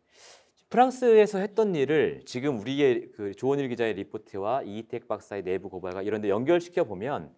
프랑스에서 0.69 1.39
했던 1.39 1.73
일을 1.73 2.21
지금 2.25 2.59
우리의 2.59 3.11
그 3.13 3.33
조원일 3.33 3.69
기자의 3.69 3.93
리포트와 3.95 4.63
이희택 4.63 5.07
박사의 5.07 5.43
내부 5.43 5.69
고발과 5.69 6.01
이런 6.01 6.21
데 6.21 6.29
연결시켜 6.29 6.83
보면 6.83 7.33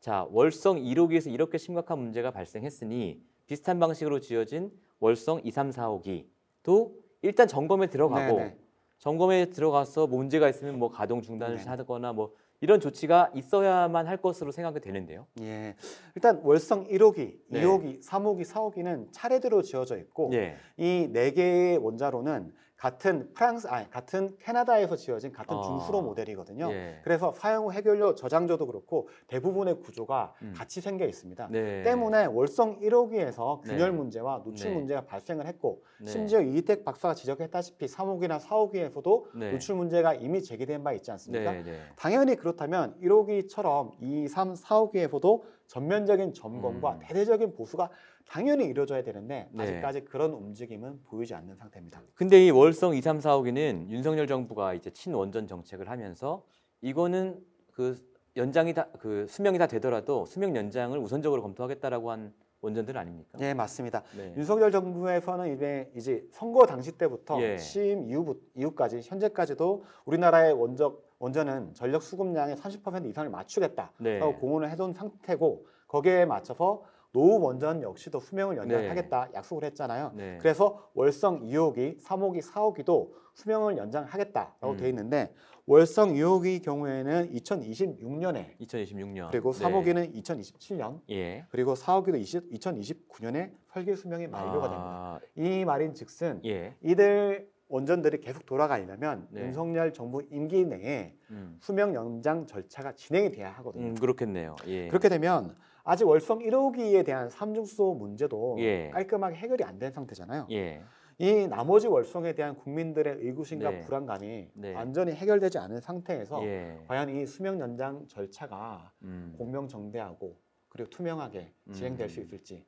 자, 0.00 0.26
월성 0.30 0.78
1호기에서 0.78 1.32
이렇게 1.32 1.58
심각한 1.58 1.98
문제가 1.98 2.30
발생했으니 2.30 3.22
비슷한 3.46 3.78
방식으로 3.78 4.20
지어진 4.20 4.70
월성 4.98 5.42
2, 5.44 5.50
3, 5.50 5.70
4호기도 5.70 6.92
일단 7.22 7.48
점검에 7.48 7.86
들어가고 7.86 8.36
네네. 8.36 8.56
점검에 8.98 9.46
들어가서 9.46 10.06
문제가 10.06 10.48
있으면 10.48 10.78
뭐 10.78 10.90
가동 10.90 11.22
중단을 11.22 11.56
네. 11.56 11.64
하거나 11.64 12.12
뭐 12.12 12.34
이런 12.60 12.78
조치가 12.78 13.32
있어야만 13.34 14.06
할 14.06 14.16
것으로 14.18 14.52
생각이 14.52 14.78
되는데요. 14.80 15.26
예. 15.40 15.74
일단 16.14 16.40
월성 16.44 16.86
1호기, 16.86 17.38
네. 17.48 17.62
2호기, 17.62 18.04
3호기, 18.04 18.44
4호기는 18.44 19.08
차례대로 19.10 19.62
지어져 19.62 19.96
있고 19.98 20.30
예. 20.34 20.56
이네 20.76 21.32
개의 21.32 21.78
원자로는 21.78 22.52
같은 22.82 23.32
프랑스, 23.32 23.68
아니 23.68 23.88
같은 23.90 24.36
캐나다에서 24.40 24.96
지어진 24.96 25.30
같은 25.30 25.56
아. 25.56 25.62
중수로 25.62 26.02
모델이거든요. 26.02 26.68
예. 26.72 26.98
그래서 27.04 27.32
사용 27.32 27.66
후 27.66 27.72
해결료 27.72 28.16
저장조도 28.16 28.66
그렇고 28.66 29.08
대부분의 29.28 29.78
구조가 29.78 30.34
음. 30.42 30.52
같이 30.56 30.80
생겨 30.80 31.06
있습니다. 31.06 31.46
네. 31.52 31.84
때문에 31.84 32.24
월성 32.24 32.80
1호기에서 32.80 33.62
균열 33.62 33.92
네. 33.92 33.96
문제와 33.96 34.42
누출 34.44 34.70
네. 34.70 34.76
문제가 34.76 35.02
발생을 35.02 35.46
했고 35.46 35.84
네. 36.00 36.10
심지어 36.10 36.40
이희택 36.40 36.84
박사가 36.84 37.14
지적했다시피 37.14 37.86
3호기나 37.86 38.40
4호기에서도 38.40 39.38
네. 39.38 39.52
누출 39.52 39.76
문제가 39.76 40.14
이미 40.14 40.42
제기된 40.42 40.82
바 40.82 40.92
있지 40.92 41.12
않습니까? 41.12 41.52
네, 41.52 41.62
네. 41.62 41.78
당연히 41.94 42.34
그렇다면 42.34 42.96
1호기처럼 43.00 43.92
2, 44.00 44.26
3, 44.26 44.54
4호기에서도 44.54 45.42
전면적인 45.68 46.34
점검과 46.34 46.94
음. 46.94 46.98
대대적인 47.00 47.54
보수가 47.54 47.88
당연히 48.28 48.64
이루어져야 48.66 49.02
되는데 49.02 49.48
네. 49.52 49.62
아직까지 49.62 50.04
그런 50.04 50.32
움직임은 50.32 51.02
보이지 51.04 51.34
않는 51.34 51.56
상태입니다. 51.56 52.02
근데 52.14 52.44
이 52.44 52.50
월성 52.50 52.94
2, 52.94 53.00
3, 53.00 53.18
4호기는 53.18 53.90
윤석열 53.90 54.26
정부가 54.26 54.74
이제 54.74 54.90
친원전 54.90 55.46
정책을 55.46 55.88
하면서 55.88 56.44
이거는 56.80 57.40
그 57.72 57.98
연장이 58.36 58.72
다 58.72 58.86
그 58.98 59.26
수명이 59.28 59.58
다 59.58 59.66
되더라도 59.66 60.24
수명 60.26 60.56
연장을 60.56 60.96
우선적으로 60.98 61.42
검토하겠다라고 61.42 62.10
한 62.10 62.32
원전들 62.60 62.96
아닙니까? 62.96 63.36
네, 63.38 63.52
맞습니다. 63.54 64.04
네. 64.16 64.32
윤석열 64.36 64.70
정부에서는 64.70 65.52
이제, 65.52 65.90
이제 65.96 66.24
선거 66.30 66.64
당시 66.64 66.92
때부터 66.92 67.42
예. 67.42 67.56
취임 67.58 68.04
이후, 68.04 68.40
이후까지 68.54 69.00
현재까지도 69.02 69.84
우리나라의 70.04 70.52
원적, 70.52 71.10
원전은 71.18 71.74
전력 71.74 72.04
수급량의 72.04 72.54
30% 72.54 73.10
이상을 73.10 73.28
맞추겠다라고 73.30 73.92
네. 74.00 74.20
공언을 74.20 74.70
해둔 74.70 74.92
상태고 74.92 75.66
거기에 75.88 76.24
맞춰서 76.24 76.84
노후 77.12 77.38
원전 77.44 77.82
역시도 77.82 78.20
수명을 78.20 78.56
연장하겠다 78.56 79.28
약속을 79.34 79.64
했잖아요. 79.64 80.12
네. 80.14 80.38
그래서 80.40 80.90
월성 80.94 81.42
2호기, 81.42 82.02
3호기, 82.02 82.42
4호기도 82.42 83.10
수명을 83.34 83.76
연장하겠다라고 83.76 84.70
음. 84.70 84.76
돼 84.78 84.88
있는데 84.88 85.34
월성 85.66 86.14
2호기 86.14 86.62
경우에는 86.62 87.30
2026년에 87.32 88.58
2026년. 88.60 89.30
그리고 89.30 89.52
네. 89.52 89.64
3호기는 89.64 90.14
2027년 90.22 91.00
예. 91.10 91.44
그리고 91.50 91.74
4호기도 91.74 92.18
20, 92.18 92.50
2029년에 92.50 93.52
설계 93.72 93.94
수명이 93.94 94.26
만료가 94.26 94.68
됩니다. 94.70 94.84
아, 94.84 95.20
이 95.36 95.64
말인 95.64 95.94
즉슨 95.94 96.40
예. 96.44 96.74
이들 96.82 97.52
원전들이 97.68 98.20
계속 98.20 98.44
돌아가려면 98.44 99.28
네. 99.30 99.42
윤석열 99.42 99.92
정부 99.92 100.22
임기 100.30 100.64
내에 100.64 101.14
음. 101.30 101.56
수명 101.60 101.94
연장 101.94 102.46
절차가 102.46 102.92
진행이 102.92 103.30
돼야 103.30 103.50
하거든요. 103.52 103.88
음, 103.88 103.94
그렇겠네요. 103.94 104.56
예. 104.66 104.88
그렇게 104.88 105.08
되면 105.08 105.54
아직 105.84 106.06
월성 106.06 106.40
1호기에 106.40 107.04
대한 107.04 107.28
삼중수소 107.28 107.94
문제도 107.94 108.56
예. 108.60 108.90
깔끔하게 108.90 109.36
해결이 109.36 109.64
안 109.64 109.78
된 109.78 109.90
상태잖아요. 109.92 110.46
예. 110.52 110.82
이 111.18 111.46
나머지 111.48 111.88
월성에 111.88 112.34
대한 112.34 112.54
국민들의 112.56 113.16
의구심과 113.20 113.70
네. 113.70 113.80
불안감이 113.80 114.50
네. 114.54 114.74
완전히 114.74 115.12
해결되지 115.12 115.58
않은 115.58 115.80
상태에서 115.80 116.44
예. 116.44 116.78
과연 116.88 117.08
이 117.10 117.26
수명 117.26 117.60
연장 117.60 118.06
절차가 118.06 118.92
음. 119.02 119.34
공명정대하고 119.38 120.36
그리고 120.68 120.90
투명하게 120.90 121.52
진행될 121.72 122.08
수 122.08 122.20
음. 122.20 122.24
있을지 122.24 122.64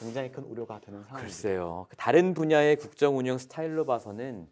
굉장히 0.00 0.30
큰 0.30 0.44
우려가 0.44 0.80
되는 0.80 1.02
상황입니다. 1.02 1.20
글쎄요. 1.22 1.86
그 1.88 1.96
다른 1.96 2.34
분야의 2.34 2.76
국정 2.76 3.16
운영 3.18 3.36
스타일로 3.38 3.84
봐서는 3.84 4.48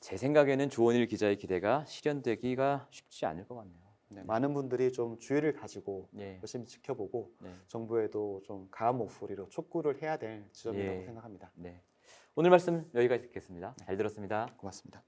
제 0.00 0.16
생각에는 0.16 0.68
조원일 0.70 1.06
기자의 1.06 1.36
기대가 1.36 1.84
실현되기가 1.86 2.86
쉽지 2.90 3.26
않을 3.26 3.46
것 3.46 3.54
같네요. 3.56 3.79
네, 4.12 4.24
많은 4.24 4.52
분들이 4.54 4.92
좀 4.92 5.18
주의를 5.20 5.52
가지고 5.52 6.08
예. 6.18 6.38
열심히 6.42 6.66
지켜보고 6.66 7.32
네. 7.42 7.54
정부에도 7.68 8.42
좀 8.44 8.66
강한 8.68 8.96
목소리로 8.96 9.48
촉구를 9.48 10.02
해야 10.02 10.16
될 10.16 10.44
지점이라고 10.52 11.00
예. 11.00 11.04
생각합니다. 11.04 11.52
네. 11.54 11.80
오늘 12.34 12.50
말씀 12.50 12.90
여기까지 12.92 13.22
듣겠습니다. 13.22 13.74
잘 13.78 13.96
들었습니다. 13.96 14.48
고맙습니다. 14.56 15.04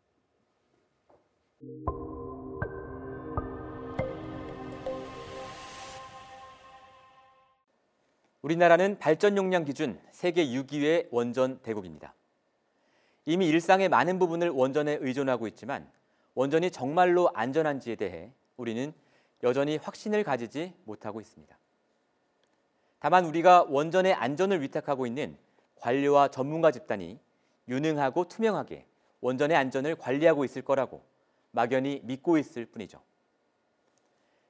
우리나라는 8.43 8.99
발전 9.01 9.37
용량 9.37 9.65
기준 9.65 9.99
세계 10.13 10.47
6위의 10.47 11.09
원전 11.11 11.61
대국입니다. 11.63 12.15
이미 13.25 13.49
일상의 13.49 13.89
많은 13.89 14.21
부분을 14.21 14.51
원전에 14.51 14.99
의존하고 15.01 15.49
있지만 15.49 15.91
원전이 16.35 16.71
정말로 16.71 17.31
안전한지에 17.35 17.97
대해 17.97 18.33
우리는 18.57 18.93
여전히 19.43 19.77
확신을 19.77 20.25
가지지 20.25 20.73
못하고 20.85 21.21
있습니다. 21.21 21.57
다만 23.01 23.25
우리가 23.25 23.65
원전의 23.69 24.15
안전을 24.15 24.63
위탁하고 24.63 25.07
있는 25.07 25.37
관료와 25.77 26.29
전문가 26.29 26.71
집단이 26.71 27.19
유능하고 27.69 28.29
투명하게 28.29 28.87
원전의 29.21 29.57
안전을 29.57 29.97
관리하고 29.97 30.45
있을 30.45 30.63
거라고 30.63 31.03
막연히 31.51 32.01
믿고 32.05 32.39
있을 32.39 32.67
뿐이죠. 32.67 33.01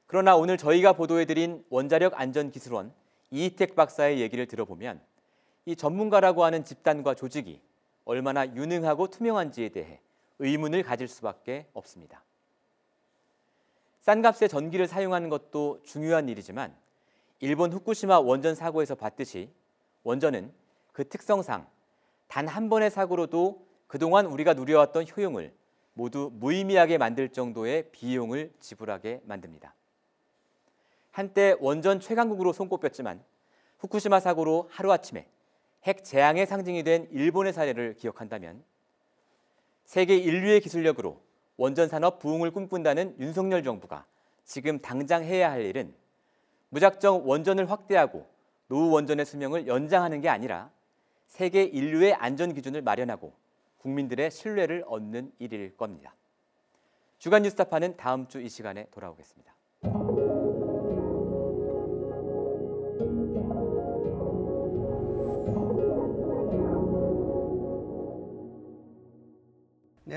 그러나 0.06 0.36
오늘 0.36 0.58
저희가 0.58 0.92
보도해드린 0.92 1.64
원자력 1.70 2.20
안전기술원 2.20 2.92
이희택 3.30 3.74
박사의 3.74 4.20
얘기를 4.20 4.46
들어보면 4.46 5.00
이 5.64 5.76
전문가라고 5.76 6.44
하는 6.44 6.64
집단과 6.64 7.14
조직이 7.14 7.62
얼마나 8.04 8.46
유능하고 8.46 9.08
투명한지에 9.08 9.70
대해 9.70 10.00
의문을 10.38 10.82
가질 10.82 11.08
수밖에 11.08 11.66
없습니다. 11.72 12.22
싼 14.02 14.20
값에 14.20 14.48
전기를 14.48 14.86
사용하는 14.86 15.30
것도 15.30 15.80
중요한 15.84 16.28
일이지만 16.28 16.76
일본 17.40 17.72
후쿠시마 17.72 18.20
원전 18.20 18.54
사고에서 18.54 18.94
봤듯이 18.94 19.48
원전은 20.04 20.52
그 20.92 21.08
특성상 21.08 21.66
단 22.28 22.48
한 22.48 22.70
번의 22.70 22.90
사고로도 22.90 23.66
그동안 23.86 24.24
우리가 24.24 24.54
누려왔던 24.54 25.06
효용을 25.14 25.52
모두 25.92 26.30
무의미하게 26.32 26.96
만들 26.96 27.28
정도의 27.28 27.90
비용을 27.92 28.50
지불하게 28.58 29.20
만듭니다. 29.24 29.74
한때 31.10 31.54
원전 31.60 32.00
최강국으로 32.00 32.54
손꼽혔지만 32.54 33.22
후쿠시마 33.80 34.18
사고로 34.20 34.68
하루아침에 34.72 35.26
핵 35.84 36.04
재앙의 36.04 36.46
상징이 36.46 36.82
된 36.84 37.06
일본의 37.10 37.52
사례를 37.52 37.96
기억한다면 37.96 38.64
세계 39.84 40.16
인류의 40.16 40.62
기술력으로 40.62 41.20
원전 41.56 41.88
산업 41.88 42.18
부흥을 42.18 42.50
꿈꾼다는 42.50 43.16
윤석열 43.20 43.62
정부가 43.62 44.06
지금 44.44 44.78
당장 44.80 45.22
해야 45.24 45.50
할 45.50 45.62
일은 45.64 45.94
무작정 46.70 47.28
원전을 47.28 47.70
확대하고 47.70 48.26
노후 48.68 48.90
원전의 48.90 49.26
수명을 49.26 49.66
연장하는 49.66 50.20
게 50.20 50.28
아니라 50.28 50.70
세계 51.26 51.62
인류의 51.64 52.14
안전 52.14 52.54
기준을 52.54 52.82
마련하고 52.82 53.32
국민들의 53.78 54.30
신뢰를 54.30 54.84
얻는 54.86 55.32
일일 55.38 55.76
겁니다. 55.76 56.14
주간 57.18 57.42
뉴스타파는 57.42 57.96
다음 57.96 58.26
주 58.28 58.40
이 58.40 58.48
시간에 58.48 58.86
돌아오겠습니다. 58.90 60.31